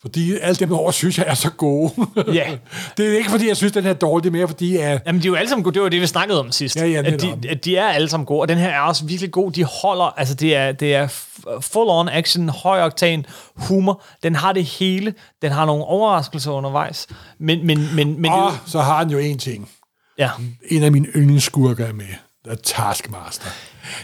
Fordi 0.06 0.38
alle 0.38 0.56
dem 0.56 0.74
over 0.74 0.92
synes 0.92 1.18
jeg 1.18 1.26
er 1.28 1.34
så 1.34 1.50
gode. 1.50 1.92
Ja. 2.34 2.58
det 2.98 3.14
er 3.14 3.18
ikke, 3.18 3.30
fordi 3.30 3.48
jeg 3.48 3.58
synes, 3.58 3.74
den 3.74 3.84
her 3.84 3.90
er 3.90 3.94
dårlig, 3.94 4.24
det 4.24 4.30
er 4.30 4.32
mere, 4.32 4.48
fordi 4.48 4.78
jeg... 4.78 5.00
Jamen, 5.08 5.22
de 5.22 5.28
er 5.28 5.30
jo 5.30 5.36
alle 5.36 5.50
sammen 5.50 5.64
gode. 5.64 5.74
Det 5.74 5.82
var 5.82 5.90
det, 5.90 6.02
vi 6.02 6.08
snakkede 6.08 6.40
om 6.40 6.52
sidst. 6.52 6.76
Ja, 6.76 6.86
ja, 6.86 7.04
at, 7.06 7.22
de, 7.22 7.38
at 7.50 7.66
de 7.66 7.78
er 7.78 7.88
alle 7.88 8.10
sammen 8.10 8.26
gode, 8.26 8.42
og 8.42 8.48
den 8.48 8.58
her 8.58 8.70
er 8.70 8.80
også 8.80 9.06
virkelig 9.06 9.32
god. 9.32 9.52
De 9.52 9.64
holder, 9.64 10.04
altså 10.20 10.34
det 10.36 10.56
er, 10.56 10.72
det 10.72 10.96
er 10.96 11.08
full-on 11.48 12.10
action, 12.12 12.50
høj 12.50 12.82
oktan, 12.82 13.26
humor. 13.56 14.04
Den 14.24 14.36
har 14.36 14.54
det 14.54 14.66
hele. 14.66 15.14
Den 15.42 15.52
har 15.52 15.66
nogle 15.66 15.84
overraskelser 15.84 16.52
undervejs. 16.52 17.08
Men, 17.40 17.68
men, 17.68 17.96
men, 17.96 18.22
men 18.22 18.32
Og 18.32 18.52
det, 18.52 18.60
så 18.72 18.82
har 18.82 18.98
han 18.98 19.10
jo 19.10 19.18
en 19.18 19.38
ting. 19.38 19.70
ja. 20.18 20.30
En 20.70 20.84
af 20.84 20.92
mine 20.92 21.08
yndlingsskurker 21.16 21.86
er 21.86 21.94
med. 21.94 22.06
Er 22.50 22.56
Taskmaster. 22.56 23.48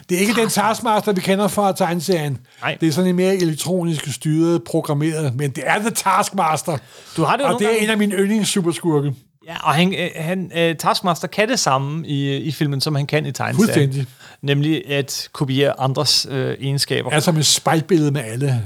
Det 0.09 0.17
er 0.17 0.19
ikke 0.21 0.34
den 0.34 0.49
Taskmaster, 0.49 1.13
vi 1.13 1.21
kender 1.21 1.47
fra 1.47 1.71
tegneserien. 1.71 2.38
Nej. 2.61 2.77
Det 2.82 2.88
er 2.88 2.91
sådan 2.91 3.09
en 3.09 3.15
mere 3.15 3.36
elektronisk 3.36 4.13
styret, 4.13 4.63
programmeret, 4.63 5.36
men 5.36 5.51
det 5.51 5.63
er 5.67 5.79
The 5.79 5.89
Taskmaster. 5.89 6.77
Du 7.17 7.23
har 7.23 7.38
det 7.38 7.45
Og 7.45 7.59
det 7.59 7.65
er 7.65 7.69
gange- 7.69 7.84
en 7.84 7.89
af 7.89 7.97
mine 7.97 8.15
yndlingssuperskurke. 8.15 9.13
Ja, 9.47 9.55
og 9.67 9.73
han, 9.73 9.93
øh, 9.95 10.09
han 10.15 10.51
uh, 10.55 10.77
Taskmaster 10.77 11.27
kan 11.27 11.49
det 11.49 11.59
samme 11.59 12.07
i, 12.07 12.36
i 12.38 12.51
filmen, 12.51 12.82
som 12.82 12.95
han 12.95 13.07
kan 13.07 13.25
i 13.25 13.32
tegneserien. 13.32 13.55
Fuldstændig. 13.55 14.05
Nemlig 14.41 14.89
at 14.89 15.29
kopiere 15.34 15.79
andres 15.79 16.27
øh, 16.29 16.55
egenskaber. 16.59 17.09
Altså 17.09 17.32
med 17.32 17.43
spejlbillede 17.43 18.11
med 18.11 18.21
alle 18.21 18.63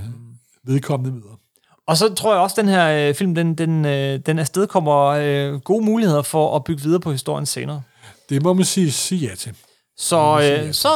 vedkommende 0.64 1.12
møder. 1.16 1.40
Og 1.88 1.98
så 1.98 2.14
tror 2.14 2.34
jeg 2.34 2.42
også, 2.42 2.54
at 2.54 2.66
den 2.66 2.74
her 2.74 3.10
øh, 3.10 3.16
film, 3.16 3.36
den, 3.36 3.56
den, 3.56 3.86
øh, 3.86 4.20
den 4.26 4.40
afstedkommer 4.40 5.06
øh, 5.06 5.54
gode 5.60 5.86
muligheder 5.86 6.22
for 6.22 6.56
at 6.56 6.64
bygge 6.64 6.84
videre 6.84 7.00
på 7.00 7.12
historien 7.12 7.46
senere. 7.46 7.82
Det 8.30 8.44
må 8.44 8.54
man 8.54 8.66
sige, 8.66 8.92
sige 8.92 9.28
ja 9.30 9.36
til. 9.36 9.52
Så, 9.98 10.52
øh, 10.68 10.74
så 10.74 10.88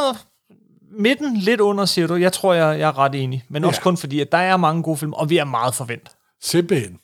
midten 0.99 1.37
lidt 1.37 1.61
under, 1.61 1.85
siger 1.85 2.07
du. 2.07 2.15
Jeg 2.15 2.33
tror, 2.33 2.53
jeg, 2.53 2.79
jeg 2.79 2.87
er 2.87 2.97
ret 2.97 3.15
enig. 3.15 3.43
Men 3.49 3.63
også 3.63 3.77
Ja. 3.79 3.83
kun 3.83 3.97
fordi, 3.97 4.19
at 4.19 4.31
der 4.31 4.37
er 4.37 4.57
mange 4.57 4.83
gode 4.83 4.97
film, 4.97 5.13
og 5.13 5.29
vi 5.29 5.37
er 5.37 5.43
meget 5.45 5.75
forventet. 5.75 6.09
Simpelthen. 6.41 6.97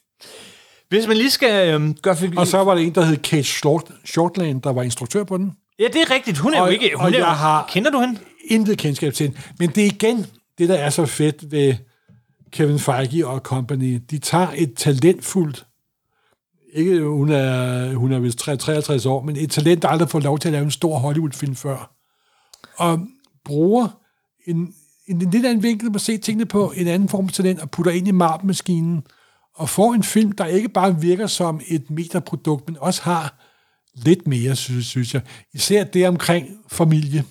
Hvis 0.90 1.08
man 1.08 1.18
lige 1.18 1.30
skal 1.32 1.82
øh, 1.82 1.96
gøre... 2.02 2.16
Og 2.38 2.48
så 2.48 2.64
var 2.64 2.76
der 2.76 2.82
en, 2.82 2.96
der 2.96 3.06
hed 3.06 3.18
Kate 3.18 3.44
Short, 3.44 3.84
Shortland, 4.06 4.62
der 4.62 4.74
var 4.74 4.84
instruktør 4.84 5.24
på 5.24 5.38
den. 5.38 5.52
Ja, 5.80 5.84
det 5.94 5.96
er 6.02 6.12
rigtigt. 6.12 6.38
Hun 6.38 6.54
er 6.54 6.62
Og- 6.62 6.68
jo 6.68 6.72
ikke... 6.74 6.92
Hun 6.96 7.06
og 7.06 7.12
er 7.12 7.18
jeg 7.18 7.26
har- 7.28 7.66
Kender 7.70 7.92
du 7.92 8.00
hende? 8.00 8.20
Intet 8.48 8.78
kendskab 8.78 9.14
til 9.14 9.28
den. 9.28 9.38
Men 9.60 9.70
det 9.70 9.82
er 9.84 9.86
igen 9.86 10.26
det, 10.58 10.70
der 10.70 10.76
er 10.76 10.90
så 10.90 11.06
fedt 11.06 11.52
ved 11.52 11.74
Kevin 12.52 12.80
Feige 12.80 13.28
og 13.28 13.40
company. 13.40 14.00
De 14.12 14.18
tager 14.20 14.48
et 14.56 14.74
talentfuldt, 14.78 15.66
ikke 16.76 17.04
hun 17.04 17.30
er, 17.30 17.94
hun 17.94 18.12
er 18.12 18.20
vist 18.20 18.40
53 18.40 19.06
år, 19.06 19.22
men 19.22 19.36
et 19.36 19.52
talent, 19.52 19.82
der 19.82 19.88
aldrig 19.88 20.10
får 20.10 20.20
lov 20.20 20.40
til 20.40 20.50
at 20.50 20.54
lave 20.54 20.64
en 20.64 20.72
stor 20.72 20.98
Hollywood-film 20.98 21.56
før. 21.56 21.92
Og 22.78 23.00
bruger 23.46 23.88
en, 24.48 24.74
en, 25.08 25.22
en 25.22 25.30
lidt 25.30 25.46
anden 25.46 25.64
vinkel 25.64 25.92
på 25.92 25.96
at 25.96 26.02
se 26.02 26.18
tingene 26.18 26.46
på, 26.46 26.74
en 26.76 26.88
anden 26.88 27.10
form 27.10 27.28
for 27.28 27.34
talent, 27.34 27.60
og 27.62 27.72
putter 27.72 27.92
ind 27.92 28.08
i 28.08 28.12
marpmaskinen, 28.12 29.04
og 29.56 29.70
får 29.70 29.94
en 29.94 30.04
film, 30.04 30.32
der 30.32 30.46
ikke 30.46 30.70
bare 30.70 31.02
virker 31.02 31.28
som 31.28 31.62
et 31.68 31.90
metaprodukt, 31.92 32.68
men 32.68 32.78
også 32.80 33.02
har 33.02 33.36
lidt 33.96 34.28
mere, 34.28 34.56
synes, 34.56 34.86
synes 34.86 35.14
jeg. 35.14 35.22
Især 35.54 35.84
det 35.84 36.08
omkring 36.08 36.48
familie. 36.68 37.24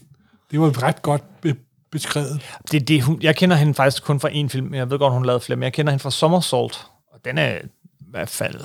Det 0.50 0.60
var 0.60 0.82
ret 0.82 1.02
godt 1.02 1.40
be- 1.40 1.56
beskrevet. 1.92 2.42
Det, 2.72 2.88
det, 2.88 3.02
hun, 3.02 3.18
jeg 3.22 3.36
kender 3.36 3.56
hende 3.56 3.74
faktisk 3.74 4.04
kun 4.04 4.20
fra 4.20 4.28
én 4.28 4.48
film. 4.48 4.74
Jeg 4.74 4.90
ved 4.90 4.98
godt, 4.98 5.12
hun 5.12 5.24
lavede 5.26 5.40
flere, 5.40 5.56
men 5.56 5.62
jeg 5.62 5.72
kender 5.72 5.92
hende 5.92 6.02
fra 6.02 6.10
Somersault. 6.10 6.86
Og 7.12 7.24
den 7.24 7.38
er 7.38 7.54
i 7.54 8.10
hvert 8.10 8.30
fald... 8.30 8.60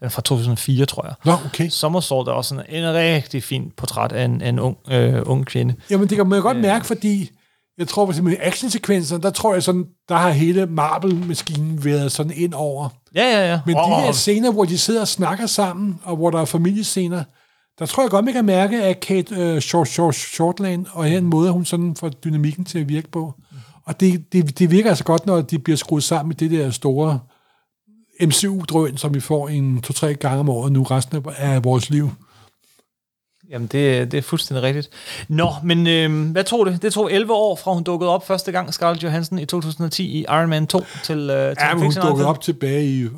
Den 0.00 0.04
er 0.06 0.08
fra 0.08 0.22
2004, 0.22 0.86
tror 0.86 1.04
jeg. 1.06 1.14
Nå, 1.24 1.32
okay. 1.46 1.68
Somersault 1.68 2.28
er 2.28 2.32
også 2.32 2.48
sådan 2.48 2.64
en 2.68 2.94
rigtig 2.94 3.42
fin 3.42 3.72
portræt 3.76 4.12
af 4.12 4.24
en, 4.24 4.42
af 4.42 4.48
en 4.48 4.58
ung, 4.58 4.76
øh, 4.90 5.22
ung 5.26 5.46
kvinde. 5.46 5.74
Jamen, 5.90 6.08
det 6.08 6.16
kan 6.16 6.26
man 6.28 6.36
jo 6.38 6.42
godt 6.42 6.56
mærke, 6.60 6.86
fordi 6.86 7.30
jeg 7.78 7.88
tror, 7.88 8.08
at 8.08 8.22
med 8.24 8.36
actionsekvenser, 8.40 9.18
der 9.18 9.30
tror 9.30 9.52
jeg 9.52 9.62
sådan, 9.62 9.84
der 10.08 10.14
har 10.16 10.30
hele 10.30 10.66
Marvel-maskinen 10.66 11.84
været 11.84 12.12
sådan 12.12 12.32
ind 12.36 12.54
over. 12.54 12.88
Ja, 13.14 13.24
ja, 13.24 13.50
ja. 13.50 13.60
Men 13.66 13.76
Og- 13.76 14.00
de 14.02 14.06
der 14.06 14.12
scener, 14.12 14.52
hvor 14.52 14.64
de 14.64 14.78
sidder 14.78 15.00
og 15.00 15.08
snakker 15.08 15.46
sammen, 15.46 16.00
og 16.04 16.16
hvor 16.16 16.30
der 16.30 16.40
er 16.40 16.44
familiescener, 16.44 17.24
der 17.78 17.86
tror 17.86 18.02
jeg 18.02 18.10
godt, 18.10 18.24
man 18.24 18.34
kan 18.34 18.44
mærke, 18.44 18.82
at 18.82 19.00
Kate 19.00 19.54
uh, 19.54 19.58
Short, 19.60 19.88
Short, 19.88 20.14
Shortland, 20.14 20.86
og 20.92 21.04
her 21.04 21.18
en 21.18 21.24
måde, 21.24 21.50
hun 21.50 21.64
sådan 21.64 21.96
får 21.96 22.08
dynamikken 22.08 22.64
til 22.64 22.78
at 22.78 22.88
virke 22.88 23.10
på. 23.10 23.34
Og 23.84 24.00
det, 24.00 24.32
det, 24.32 24.58
det 24.58 24.70
virker 24.70 24.88
altså 24.88 25.04
godt, 25.04 25.26
når 25.26 25.40
de 25.40 25.58
bliver 25.58 25.76
skruet 25.76 26.02
sammen 26.04 26.28
med 26.28 26.36
det 26.36 26.50
der 26.50 26.70
store 26.70 27.18
MCU-drøn, 28.20 28.96
som 28.96 29.14
vi 29.14 29.20
får 29.20 29.48
en 29.48 29.82
to-tre 29.82 30.14
gange 30.14 30.38
om 30.40 30.48
året 30.48 30.72
nu 30.72 30.82
resten 30.82 31.24
af- 31.38 31.64
vores 31.64 31.90
liv. 31.90 32.10
Jamen, 33.50 33.68
det, 33.72 34.12
det 34.12 34.18
er 34.18 34.22
fuldstændig 34.22 34.62
rigtigt. 34.62 34.88
Nå, 35.28 35.48
men 35.64 35.86
øh, 35.86 36.30
hvad 36.32 36.44
tog 36.44 36.66
det? 36.66 36.82
Det 36.82 36.92
tog 36.92 37.12
11 37.12 37.32
år, 37.32 37.56
fra 37.56 37.72
hun 37.74 37.82
dukkede 37.82 38.10
op 38.10 38.26
første 38.26 38.52
gang, 38.52 38.74
Scarlett 38.74 39.02
Johansson, 39.04 39.38
i 39.38 39.44
2010 39.44 40.04
i 40.04 40.20
Iron 40.22 40.48
Man 40.48 40.66
2 40.66 40.80
til, 41.04 41.18
øh, 41.18 41.26
til 41.56 41.56
Ja, 41.60 41.74
men 41.74 41.82
hun 41.82 41.92
dukkede 42.02 42.28
op 42.28 42.40
tilbage 42.40 42.86
i... 42.86 43.08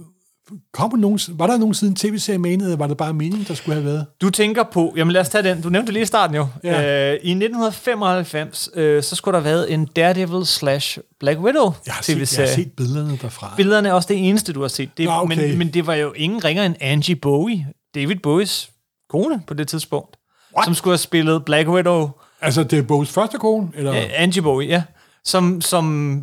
Kom 0.73 0.99
nogen, 0.99 1.21
var 1.29 1.47
der 1.47 1.57
nogen 1.57 1.75
siden 1.75 1.95
tv-serie 1.95 2.39
med, 2.39 2.51
eller 2.53 2.77
var 2.77 2.87
det 2.87 2.97
bare 2.97 3.13
meningen, 3.15 3.47
der 3.49 3.55
skulle 3.55 3.75
have 3.75 3.85
været? 3.85 4.07
Du 4.21 4.31
tænker 4.31 4.63
på, 4.73 4.95
jamen 4.97 5.13
lad 5.13 5.21
os 5.21 5.29
tage 5.29 5.43
den, 5.49 5.63
du 5.63 5.69
nævnte 5.69 5.93
lige 5.93 6.03
i 6.03 6.07
starten 6.07 6.37
jo. 6.37 6.47
Ja. 6.65 7.13
Øh, 7.13 7.19
I 7.23 7.31
1995, 7.31 8.69
øh, 8.75 9.03
så 9.03 9.17
skulle 9.17 9.37
der 9.37 9.43
have 9.43 9.51
været 9.55 9.73
en 9.73 9.87
Daredevil 9.87 10.47
slash 10.47 10.99
Black 11.21 11.39
Widow 11.41 11.73
Jeg 11.87 11.95
har, 11.95 12.03
set, 12.03 12.09
jeg 12.13 12.19
har 12.19 12.19
tv-serie. 12.19 12.49
set 12.49 12.73
billederne 12.73 13.19
derfra. 13.23 13.55
Billederne 13.57 13.89
er 13.89 13.93
også 13.93 14.07
det 14.09 14.29
eneste, 14.29 14.53
du 14.53 14.61
har 14.61 14.69
set. 14.69 14.91
Det, 14.97 15.05
Nå, 15.07 15.13
okay. 15.13 15.49
men, 15.49 15.59
men 15.59 15.69
det 15.75 15.87
var 15.87 15.95
jo 15.95 16.13
ingen 16.13 16.45
ringer 16.45 16.65
end 16.65 16.75
Angie 16.81 17.17
Bowie, 17.17 17.67
David 17.95 18.17
Bowies 18.17 18.71
kone 19.11 19.43
på 19.47 19.55
det 19.55 19.69
tidspunkt, 19.69 20.17
What? 20.57 20.65
som 20.65 20.75
skulle 20.75 20.93
have 20.93 20.99
spillet 20.99 21.45
Black 21.45 21.69
Widow. 21.69 22.11
Altså, 22.41 22.65
det 22.65 22.79
er 22.79 22.83
Boges 22.83 23.11
første 23.11 23.39
kone? 23.39 23.69
Eller? 23.75 23.91
Uh, 23.91 23.97
Angie 24.15 24.43
Bowie, 24.43 24.69
ja. 24.69 24.83
Som, 25.25 25.61
som 25.61 26.23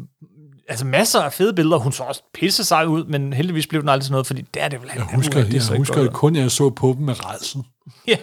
altså 0.70 0.86
masser 0.86 1.22
af 1.22 1.34
fede 1.34 1.54
billeder. 1.54 1.78
Hun 1.78 1.92
så 1.92 2.04
også 2.04 2.22
pisse 2.34 2.64
sig 2.64 2.88
ud, 2.88 3.06
men 3.06 3.34
heldigvis 3.34 3.68
blev 3.68 3.82
den 3.82 3.90
aldrig 3.90 4.04
sådan 4.04 4.14
noget, 4.14 4.28
fordi 4.28 4.42
der 4.54 4.62
er 4.62 4.68
det 4.68 4.82
vel 4.82 4.90
jeg 4.96 5.04
husker, 5.04 5.44
det 5.44 5.64
så 5.64 5.74
jeg 5.74 5.78
husker 5.78 5.96
godt 5.96 6.14
kun, 6.14 6.36
at 6.36 6.42
jeg 6.42 6.52
så 6.52 6.70
på 6.70 6.94
dem 6.98 7.06
med 7.06 7.26
redsel. 7.26 7.62
ja, 8.08 8.18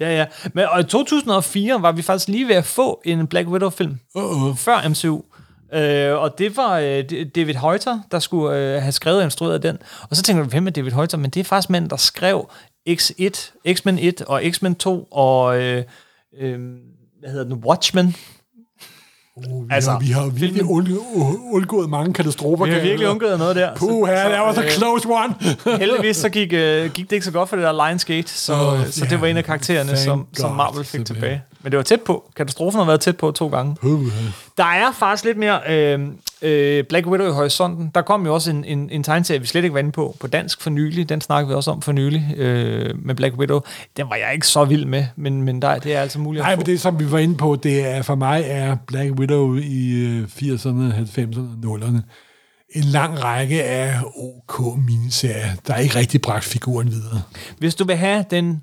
ja, 0.00 0.16
ja. 0.16 0.26
Men 0.54 0.64
og 0.64 0.80
i 0.80 0.84
2004 0.84 1.82
var 1.82 1.92
vi 1.92 2.02
faktisk 2.02 2.28
lige 2.28 2.48
ved 2.48 2.54
at 2.54 2.64
få 2.64 3.02
en 3.04 3.26
Black 3.26 3.48
Widow-film. 3.48 3.98
Uh-uh. 4.18 4.54
Før 4.56 4.88
MCU. 4.88 5.22
Øh, 5.74 6.18
og 6.18 6.38
det 6.38 6.56
var 6.56 6.78
øh, 6.78 7.04
David 7.34 7.54
Heuter, 7.54 8.00
der 8.10 8.18
skulle 8.18 8.58
øh, 8.58 8.82
have 8.82 8.92
skrevet 8.92 9.18
og 9.18 9.24
instrueret 9.24 9.62
den. 9.62 9.78
Og 10.10 10.16
så 10.16 10.22
tænker 10.22 10.42
du, 10.42 10.48
hvem 10.48 10.66
er 10.66 10.70
David 10.70 10.90
Heuter? 10.90 11.18
Men 11.18 11.30
det 11.30 11.40
er 11.40 11.44
faktisk 11.44 11.70
manden, 11.70 11.90
der 11.90 11.96
skrev 11.96 12.50
X1, 12.88 13.52
X-Men 13.74 13.98
1 13.98 14.22
og 14.22 14.42
X-Men 14.50 14.74
2 14.74 15.08
og 15.10 15.60
øh, 15.60 15.84
øh, 16.40 16.60
hvad 17.20 17.30
hedder 17.30 17.44
den, 17.44 17.64
Watchmen. 17.64 18.16
Uh, 19.36 19.68
vi, 19.68 19.74
Altså, 19.74 19.90
har, 19.90 19.98
vi 19.98 20.06
har 20.06 20.26
virkelig 20.26 20.64
undgået, 20.64 21.38
undgået 21.52 21.90
mange 21.90 22.14
katastrofer. 22.14 22.64
Vi 22.64 22.72
har 22.72 22.80
virkelig 22.80 23.08
undgået 23.08 23.38
noget 23.38 23.56
der. 23.56 23.76
Puh, 23.76 24.08
her, 24.08 24.28
der 24.28 24.40
var 24.40 24.52
så 24.54 24.62
close 24.70 25.08
one. 25.08 25.34
Heldigvis 25.80 26.16
så 26.16 26.28
gik, 26.28 26.52
øh, 26.52 26.90
gik 26.90 27.10
det 27.10 27.16
ikke 27.16 27.26
så 27.26 27.32
godt 27.32 27.48
for 27.48 27.56
det 27.56 27.64
der 27.64 27.86
Lionsgate, 27.86 28.28
så, 28.28 28.54
oh, 28.54 28.86
så 28.86 29.04
ja. 29.04 29.10
det 29.10 29.20
var 29.20 29.26
en 29.26 29.36
af 29.36 29.44
karaktererne, 29.44 29.96
som, 29.96 30.26
som 30.32 30.56
Marvel 30.56 30.84
fik 30.84 31.04
tilbage. 31.04 31.42
Men 31.62 31.72
det 31.72 31.76
var 31.76 31.82
tæt 31.82 32.00
på. 32.00 32.30
Katastrofen 32.36 32.78
har 32.78 32.86
været 32.86 33.00
tæt 33.00 33.16
på 33.16 33.30
to 33.30 33.48
gange. 33.48 33.76
Der 34.56 34.64
er 34.64 34.92
faktisk 34.92 35.24
lidt 35.24 35.38
mere 35.38 35.60
øh, 35.68 36.00
øh, 36.42 36.84
Black 36.84 37.06
Widow 37.06 37.26
i 37.26 37.32
horisonten. 37.32 37.90
Der 37.94 38.02
kom 38.02 38.26
jo 38.26 38.34
også 38.34 38.50
en, 38.50 38.64
en, 38.64 38.90
en 38.90 39.02
tegneserie, 39.02 39.40
vi 39.40 39.46
slet 39.46 39.64
ikke 39.64 39.74
var 39.74 39.80
inde 39.80 39.92
på, 39.92 40.16
på 40.20 40.26
dansk 40.26 40.62
for 40.62 40.70
nylig. 40.70 41.08
Den 41.08 41.20
snakkede 41.20 41.48
vi 41.48 41.54
også 41.54 41.70
om 41.70 41.82
for 41.82 41.92
nylig 41.92 42.34
øh, 42.36 43.06
med 43.06 43.14
Black 43.14 43.36
Widow. 43.36 43.60
Den 43.96 44.08
var 44.10 44.16
jeg 44.16 44.34
ikke 44.34 44.46
så 44.46 44.64
vild 44.64 44.84
med, 44.84 45.06
men, 45.16 45.42
men 45.42 45.62
der, 45.62 45.78
det 45.78 45.94
er 45.94 46.00
altså 46.00 46.18
muligt 46.18 46.42
Nej, 46.42 46.56
men 46.56 46.66
det 46.66 46.80
som 46.80 47.00
vi 47.00 47.12
var 47.12 47.18
inde 47.18 47.36
på, 47.36 47.58
det 47.62 47.86
er 47.86 48.02
for 48.02 48.14
mig 48.14 48.44
er 48.46 48.76
Black 48.86 49.10
Widow 49.10 49.56
i 49.56 49.90
øh, 49.90 50.24
80'erne, 50.24 50.94
90'erne 51.18 51.38
og 51.38 51.76
0'erne 51.76 52.00
en 52.74 52.84
lang 52.84 53.22
række 53.22 53.64
af 53.64 54.00
OK 54.16 54.78
miniserier, 54.88 55.50
der 55.66 55.76
ikke 55.76 55.96
rigtig 55.96 56.22
bragt 56.22 56.44
figuren 56.44 56.90
videre. 56.90 57.22
Hvis 57.58 57.74
du 57.74 57.84
vil 57.84 57.96
have 57.96 58.24
den 58.30 58.62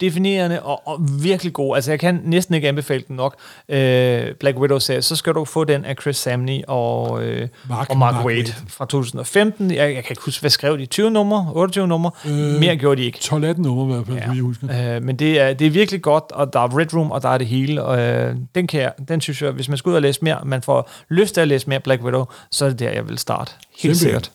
definerende 0.00 0.62
og, 0.62 0.88
og 0.88 0.98
virkelig 1.22 1.52
god, 1.52 1.76
altså 1.76 1.90
jeg 1.90 2.00
kan 2.00 2.20
næsten 2.24 2.54
ikke 2.54 2.68
anbefale 2.68 3.04
den 3.08 3.16
nok, 3.16 3.36
øh, 3.68 4.34
Black 4.40 4.58
Widow-serie, 4.58 5.02
så 5.02 5.16
skal 5.16 5.32
du 5.32 5.44
få 5.44 5.64
den 5.64 5.84
af 5.84 5.94
Chris 6.00 6.16
Samney 6.16 6.60
og, 6.68 7.22
øh, 7.24 7.48
Mark- 7.68 7.90
og 7.90 7.96
Mark, 7.96 8.14
Mark 8.14 8.24
Wade, 8.26 8.52
fra 8.68 8.84
2015. 8.86 9.70
Jeg, 9.70 9.78
jeg 9.78 10.04
kan 10.04 10.12
ikke 10.12 10.22
huske, 10.24 10.40
hvad 10.40 10.50
skrev 10.50 10.78
de? 10.78 10.86
20 10.86 11.10
numre? 11.10 11.50
28 11.54 11.88
numre? 11.88 12.10
Øh, 12.26 12.32
Mere 12.60 12.76
gjorde 12.76 13.00
de 13.00 13.06
ikke. 13.06 13.18
12-18 13.18 13.62
numre 13.62 13.90
i 13.90 13.94
hvert 13.94 14.06
fald, 14.06 14.18
ja. 14.18 14.32
jeg 14.32 14.42
husker. 14.42 14.96
Øh, 14.96 15.02
men 15.02 15.16
det 15.16 15.40
er, 15.40 15.52
det 15.52 15.66
er 15.66 15.70
virkelig 15.70 16.02
godt, 16.02 16.24
og 16.32 16.52
der 16.52 16.60
er 16.60 16.78
Red 16.78 16.94
Room, 16.94 17.10
og 17.10 17.22
der 17.22 17.28
er 17.28 17.38
det 17.38 17.46
hele. 17.46 17.82
Og, 17.82 18.00
øh, 18.00 18.36
den, 18.54 18.66
kan 18.66 18.80
jeg, 18.80 18.92
den 19.08 19.20
synes 19.20 19.42
jeg, 19.42 19.50
hvis 19.50 19.68
man 19.68 19.78
skal 19.78 19.90
ud 19.90 19.94
og 19.94 20.02
læse 20.02 20.20
mere, 20.22 20.38
man 20.44 20.62
får 20.62 20.90
lyst 21.08 21.34
til 21.34 21.40
at 21.40 21.48
læse 21.48 21.68
mere 21.68 21.80
Black 21.80 22.02
Widow, 22.02 22.24
så 22.50 22.64
er 22.64 22.68
det 22.68 22.78
der, 22.78 22.90
jeg 22.90 23.08
vil 23.08 23.18
starte. 23.18 23.52
Helt 23.78 23.96
Simpelthen. 23.96 24.24
sikkert. 24.24 24.32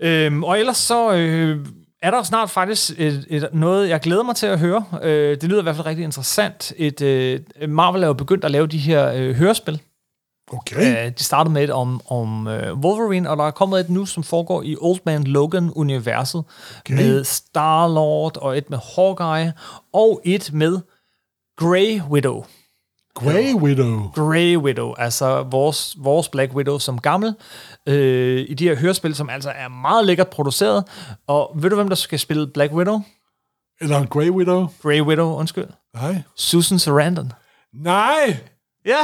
Øhm, 0.00 0.44
og 0.44 0.58
ellers 0.58 0.76
så 0.76 1.12
øh, 1.12 1.66
er 2.02 2.10
der 2.10 2.22
snart 2.22 2.50
faktisk 2.50 2.90
et, 2.98 3.26
et, 3.28 3.48
noget, 3.52 3.88
jeg 3.88 4.00
glæder 4.00 4.22
mig 4.22 4.36
til 4.36 4.46
at 4.46 4.58
høre. 4.58 4.84
Øh, 5.02 5.30
det 5.40 5.44
lyder 5.44 5.60
i 5.60 5.62
hvert 5.62 5.76
fald 5.76 5.86
rigtig 5.86 6.04
interessant. 6.04 6.72
Et, 6.76 7.02
øh, 7.02 7.40
Marvel 7.68 8.02
er 8.02 8.06
jo 8.06 8.12
begyndt 8.12 8.44
at 8.44 8.50
lave 8.50 8.66
de 8.66 8.78
her 8.78 9.12
øh, 9.12 9.34
hørespil. 9.34 9.80
Okay. 10.52 11.06
Øh, 11.06 11.12
de 11.18 11.24
startede 11.24 11.54
med 11.54 11.64
et 11.64 11.70
om, 11.70 12.00
om 12.08 12.48
øh, 12.48 12.78
Wolverine, 12.78 13.30
og 13.30 13.36
der 13.36 13.44
er 13.44 13.50
kommet 13.50 13.80
et 13.80 13.90
nu, 13.90 14.06
som 14.06 14.22
foregår 14.22 14.62
i 14.62 14.76
Old 14.80 15.00
Man 15.06 15.24
Logan-universet, 15.24 16.44
okay. 16.78 16.94
med 16.94 17.24
Star-Lord, 17.24 18.36
og 18.36 18.58
et 18.58 18.70
med 18.70 18.78
Hawkeye, 18.96 19.52
og 19.92 20.20
et 20.24 20.50
med 20.52 20.78
Grey 21.56 22.00
Widow. 22.10 22.44
Grey 23.14 23.54
Widow. 23.54 24.10
Grey 24.14 24.56
Widow, 24.56 24.94
altså 24.98 25.42
vores, 25.42 25.96
vores 25.98 26.28
Black 26.28 26.54
Widow 26.54 26.78
som 26.78 27.00
gammel, 27.00 27.34
øh, 27.88 28.46
i 28.48 28.54
de 28.54 28.68
her 28.68 28.76
hørespil, 28.76 29.14
som 29.14 29.30
altså 29.30 29.50
er 29.50 29.68
meget 29.68 30.06
lækkert 30.06 30.28
produceret. 30.28 30.84
Og 31.26 31.52
ved 31.54 31.70
du, 31.70 31.76
hvem 31.76 31.88
der 31.88 31.96
skal 31.96 32.18
spille 32.18 32.46
Black 32.46 32.72
Widow? 32.72 33.00
Eller 33.80 34.06
Grey 34.06 34.30
Widow. 34.30 34.66
Grey 34.82 35.00
Widow, 35.00 35.28
undskyld. 35.38 35.66
Nej. 35.94 36.22
Susan 36.36 36.78
Sarandon. 36.78 37.32
Nej! 37.74 38.36
Ja, 38.86 38.98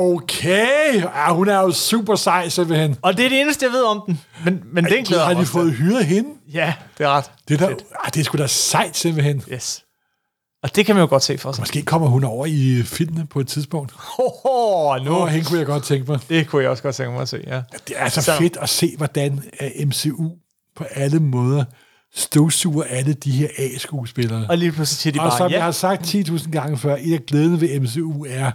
Okay. 0.00 0.94
Ja, 1.02 1.34
hun 1.34 1.48
er 1.48 1.60
jo 1.60 1.72
super 1.72 2.14
sej, 2.14 2.48
simpelthen. 2.48 2.96
og 3.02 3.16
det 3.16 3.24
er 3.24 3.28
det 3.28 3.40
eneste, 3.40 3.64
jeg 3.64 3.72
ved 3.72 3.82
om 3.82 4.02
den. 4.06 4.20
Men, 4.44 4.62
men 4.72 4.84
den 4.84 5.04
glæder 5.04 5.24
har 5.24 5.34
de 5.34 5.46
fået 5.46 5.72
hyret 5.72 6.04
hende? 6.06 6.30
Ja, 6.52 6.74
det 6.98 7.04
er 7.06 7.10
ret. 7.10 7.30
Det 7.48 7.62
er, 7.62 7.68
da, 7.68 7.74
ah, 8.04 8.14
det 8.14 8.20
er 8.20 8.24
sgu 8.24 8.38
da 8.38 8.46
sejt, 8.46 8.96
simpelthen. 8.96 9.42
Yes. 9.52 9.84
Og 10.68 10.76
det 10.76 10.86
kan 10.86 10.94
man 10.94 11.02
jo 11.02 11.08
godt 11.08 11.22
se 11.22 11.38
for 11.38 11.52
sig. 11.52 11.62
Måske 11.62 11.82
kommer 11.82 12.08
hun 12.08 12.24
over 12.24 12.46
i 12.46 12.82
filmene 12.82 13.26
på 13.26 13.40
et 13.40 13.48
tidspunkt. 13.48 13.92
Hoho, 13.96 15.04
nu. 15.04 15.16
Oh, 15.22 15.28
hende 15.28 15.46
kunne 15.46 15.58
jeg 15.58 15.66
godt 15.66 15.84
tænke 15.84 16.10
mig. 16.10 16.20
Det 16.28 16.46
kunne 16.46 16.62
jeg 16.62 16.70
også 16.70 16.82
godt 16.82 16.94
tænke 16.96 17.12
mig 17.12 17.22
at 17.22 17.28
se, 17.28 17.40
ja. 17.46 17.62
Det 17.88 17.94
er 17.96 18.08
så, 18.08 18.22
Så- 18.22 18.36
fedt 18.38 18.56
at 18.60 18.68
se, 18.68 18.94
hvordan 18.96 19.42
øh, 19.60 19.86
MCU 19.86 20.30
på 20.76 20.84
alle 20.84 21.20
måder 21.20 21.64
støvsuger 22.14 22.84
alle 22.84 23.12
de 23.12 23.30
her 23.30 23.48
A-skuespillere. 23.58 24.46
Og 24.48 24.58
lige 24.58 24.72
pludselig 24.72 24.98
siger 24.98 25.12
de 25.12 25.20
Og 25.20 25.28
bare, 25.30 25.38
som 25.38 25.50
jeg 25.50 25.58
ja, 25.58 25.64
har 25.64 25.70
sagt 25.70 26.14
10.000 26.14 26.50
gange 26.50 26.78
før, 26.78 26.96
en 26.96 27.12
af 27.14 27.26
glædene 27.26 27.60
ved 27.60 27.80
MCU 27.80 28.26
er 28.28 28.50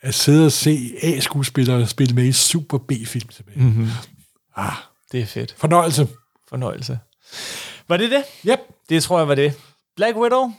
at 0.00 0.14
sidde 0.14 0.46
og 0.46 0.52
se 0.52 0.92
A-skuespillere 1.02 1.86
spille 1.86 2.14
med 2.14 2.24
i 2.24 2.32
super 2.32 2.78
B-film. 2.78 3.28
Mhm. 3.56 3.66
Mm-hmm. 3.66 3.88
Ah, 4.56 4.72
det 5.12 5.20
er 5.20 5.26
fedt. 5.26 5.54
fornøjelse. 5.58 6.08
Fornøjelse. 6.48 6.98
Var 7.88 7.96
det 7.96 8.10
det? 8.10 8.22
Yep. 8.50 8.58
Det 8.88 9.02
tror 9.02 9.18
jeg 9.18 9.28
var 9.28 9.34
det. 9.34 9.54
Black 9.96 10.16
Widow. 10.16 10.52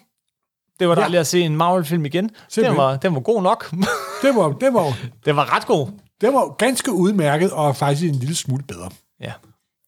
Det 0.80 0.88
var 0.90 0.96
Ja. 0.96 1.02
dejligt 1.02 1.20
at 1.20 1.28
se 1.28 1.42
en 1.42 1.58
Marvel-film 1.58 2.06
igen. 2.06 2.24
Den 2.28 2.36
Simpelthen. 2.50 2.78
var, 2.78 2.98
den 2.98 3.14
var 3.16 3.20
god 3.20 3.42
nok. 3.44 3.70
Det 4.24 4.36
var, 4.36 4.48
det, 4.52 4.74
var, 4.74 4.94
den 5.26 5.36
var 5.36 5.56
ret 5.56 5.66
god. 5.68 5.88
det 6.22 6.34
var 6.34 6.56
ganske 6.58 6.92
udmærket, 6.92 7.52
og 7.52 7.76
faktisk 7.76 8.10
en 8.10 8.16
lille 8.16 8.36
smule 8.36 8.64
bedre. 8.64 8.90
Ja. 9.22 9.32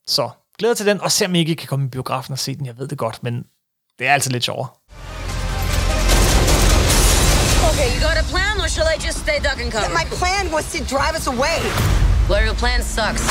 Så 0.07 0.29
glæder 0.59 0.73
til 0.75 0.85
den, 0.85 1.01
og 1.01 1.11
se 1.11 1.25
om 1.25 1.35
I 1.35 1.39
ikke 1.39 1.55
kan 1.55 1.67
komme 1.67 1.85
i 1.85 1.89
biografen 1.89 2.31
og 2.33 2.39
se 2.39 2.55
den. 2.55 2.65
Jeg 2.65 2.77
ved 2.77 2.87
det 2.87 2.97
godt, 2.97 3.23
men 3.23 3.43
det 3.99 4.07
er 4.07 4.13
altså 4.13 4.29
lidt 4.31 4.43
sjovere. 4.43 4.67
Okay, 7.69 7.89
you 7.95 7.99
got 8.07 8.17
a 8.17 8.25
plan, 8.33 8.55
or 8.63 8.67
shall 8.67 8.87
I 8.95 9.05
just 9.07 9.17
stay 9.25 9.37
duck 9.47 9.57
and 9.63 9.71
cover? 9.71 9.89
My 9.99 10.05
plan 10.21 10.53
was 10.55 10.65
to 10.75 10.79
drive 10.95 11.13
us 11.19 11.27
away. 11.27 11.59
Well, 12.29 12.43
your 12.47 12.55
plan 12.63 12.79
sucks. 12.83 13.23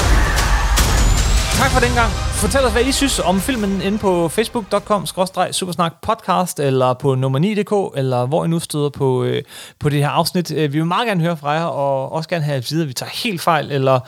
Tak 1.58 1.70
for 1.70 1.80
den 1.80 1.94
gang. 1.94 2.10
Fortæl 2.12 2.60
os, 2.64 2.72
hvad 2.72 2.82
I 2.84 2.92
synes 2.92 3.18
om 3.18 3.40
filmen 3.40 3.82
inde 3.82 3.98
på 3.98 4.28
facebook.com 4.28 5.06
supersnak 5.52 5.92
podcast, 6.02 6.60
eller 6.60 6.94
på 6.94 7.14
nummer 7.14 7.38
9.dk, 7.38 7.98
eller 7.98 8.26
hvor 8.26 8.44
I 8.44 8.48
nu 8.48 8.58
støder 8.58 8.88
på, 8.90 9.24
øh, 9.24 9.42
på 9.80 9.88
det 9.88 9.98
her 9.98 10.08
afsnit. 10.08 10.50
Øh, 10.50 10.72
Vi 10.72 10.78
vil 10.78 10.86
meget 10.86 11.06
gerne 11.08 11.20
høre 11.20 11.36
fra 11.36 11.50
jer, 11.50 11.64
og 11.64 12.12
også 12.12 12.28
gerne 12.28 12.44
have 12.44 12.56
at 12.56 12.70
vide, 12.70 12.82
at 12.82 12.88
vi 12.88 12.92
tager 12.92 13.10
helt 13.10 13.40
fejl, 13.40 13.72
eller 13.72 14.00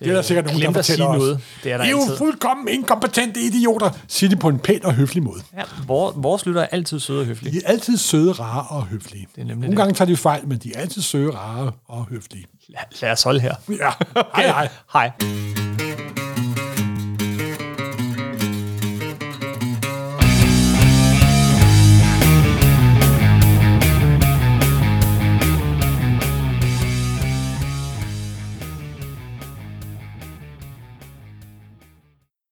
Det 0.00 0.08
er 0.08 0.12
der 0.14 0.22
sikkert 0.22 0.44
nogen, 0.46 0.62
der 0.62 0.72
fortæller 0.72 1.06
os. 1.06 1.18
noget. 1.18 1.40
Det 1.64 1.72
er 1.72 1.76
der 1.76 1.84
I 1.84 1.86
er 1.86 1.90
jo 1.90 2.00
fuldkommen 2.18 2.68
inkompetente 2.68 3.40
idioter. 3.40 3.90
Sig 4.08 4.30
det 4.30 4.38
på 4.38 4.48
en 4.48 4.58
pæn 4.58 4.84
og 4.84 4.94
høflig 4.94 5.22
måde. 5.22 5.40
Ja, 5.56 5.62
vores, 5.86 6.14
vores 6.18 6.46
lytter 6.46 6.60
er 6.62 6.66
altid 6.72 7.00
søde 7.00 7.20
og 7.20 7.26
høflige. 7.26 7.60
De 7.60 7.64
er 7.66 7.70
altid 7.70 7.96
søde, 7.96 8.32
rare 8.32 8.64
og 8.68 8.82
høflige. 8.86 9.26
Det 9.34 9.40
er 9.40 9.44
nemlig 9.44 9.56
Nogle 9.56 9.70
det. 9.70 9.76
gange 9.76 9.94
tager 9.94 10.06
de 10.06 10.16
fejl, 10.16 10.48
men 10.48 10.58
de 10.58 10.72
er 10.76 10.80
altid 10.80 11.02
søde, 11.02 11.30
rare 11.30 11.72
og 11.88 12.06
høflige. 12.10 12.44
Lad, 12.68 12.80
lad 13.02 13.10
os 13.12 13.22
holde 13.22 13.40
her. 13.40 13.54
Ja, 13.68 13.90
hej 14.34 14.46
hej. 14.46 14.68
Hej. 14.92 15.75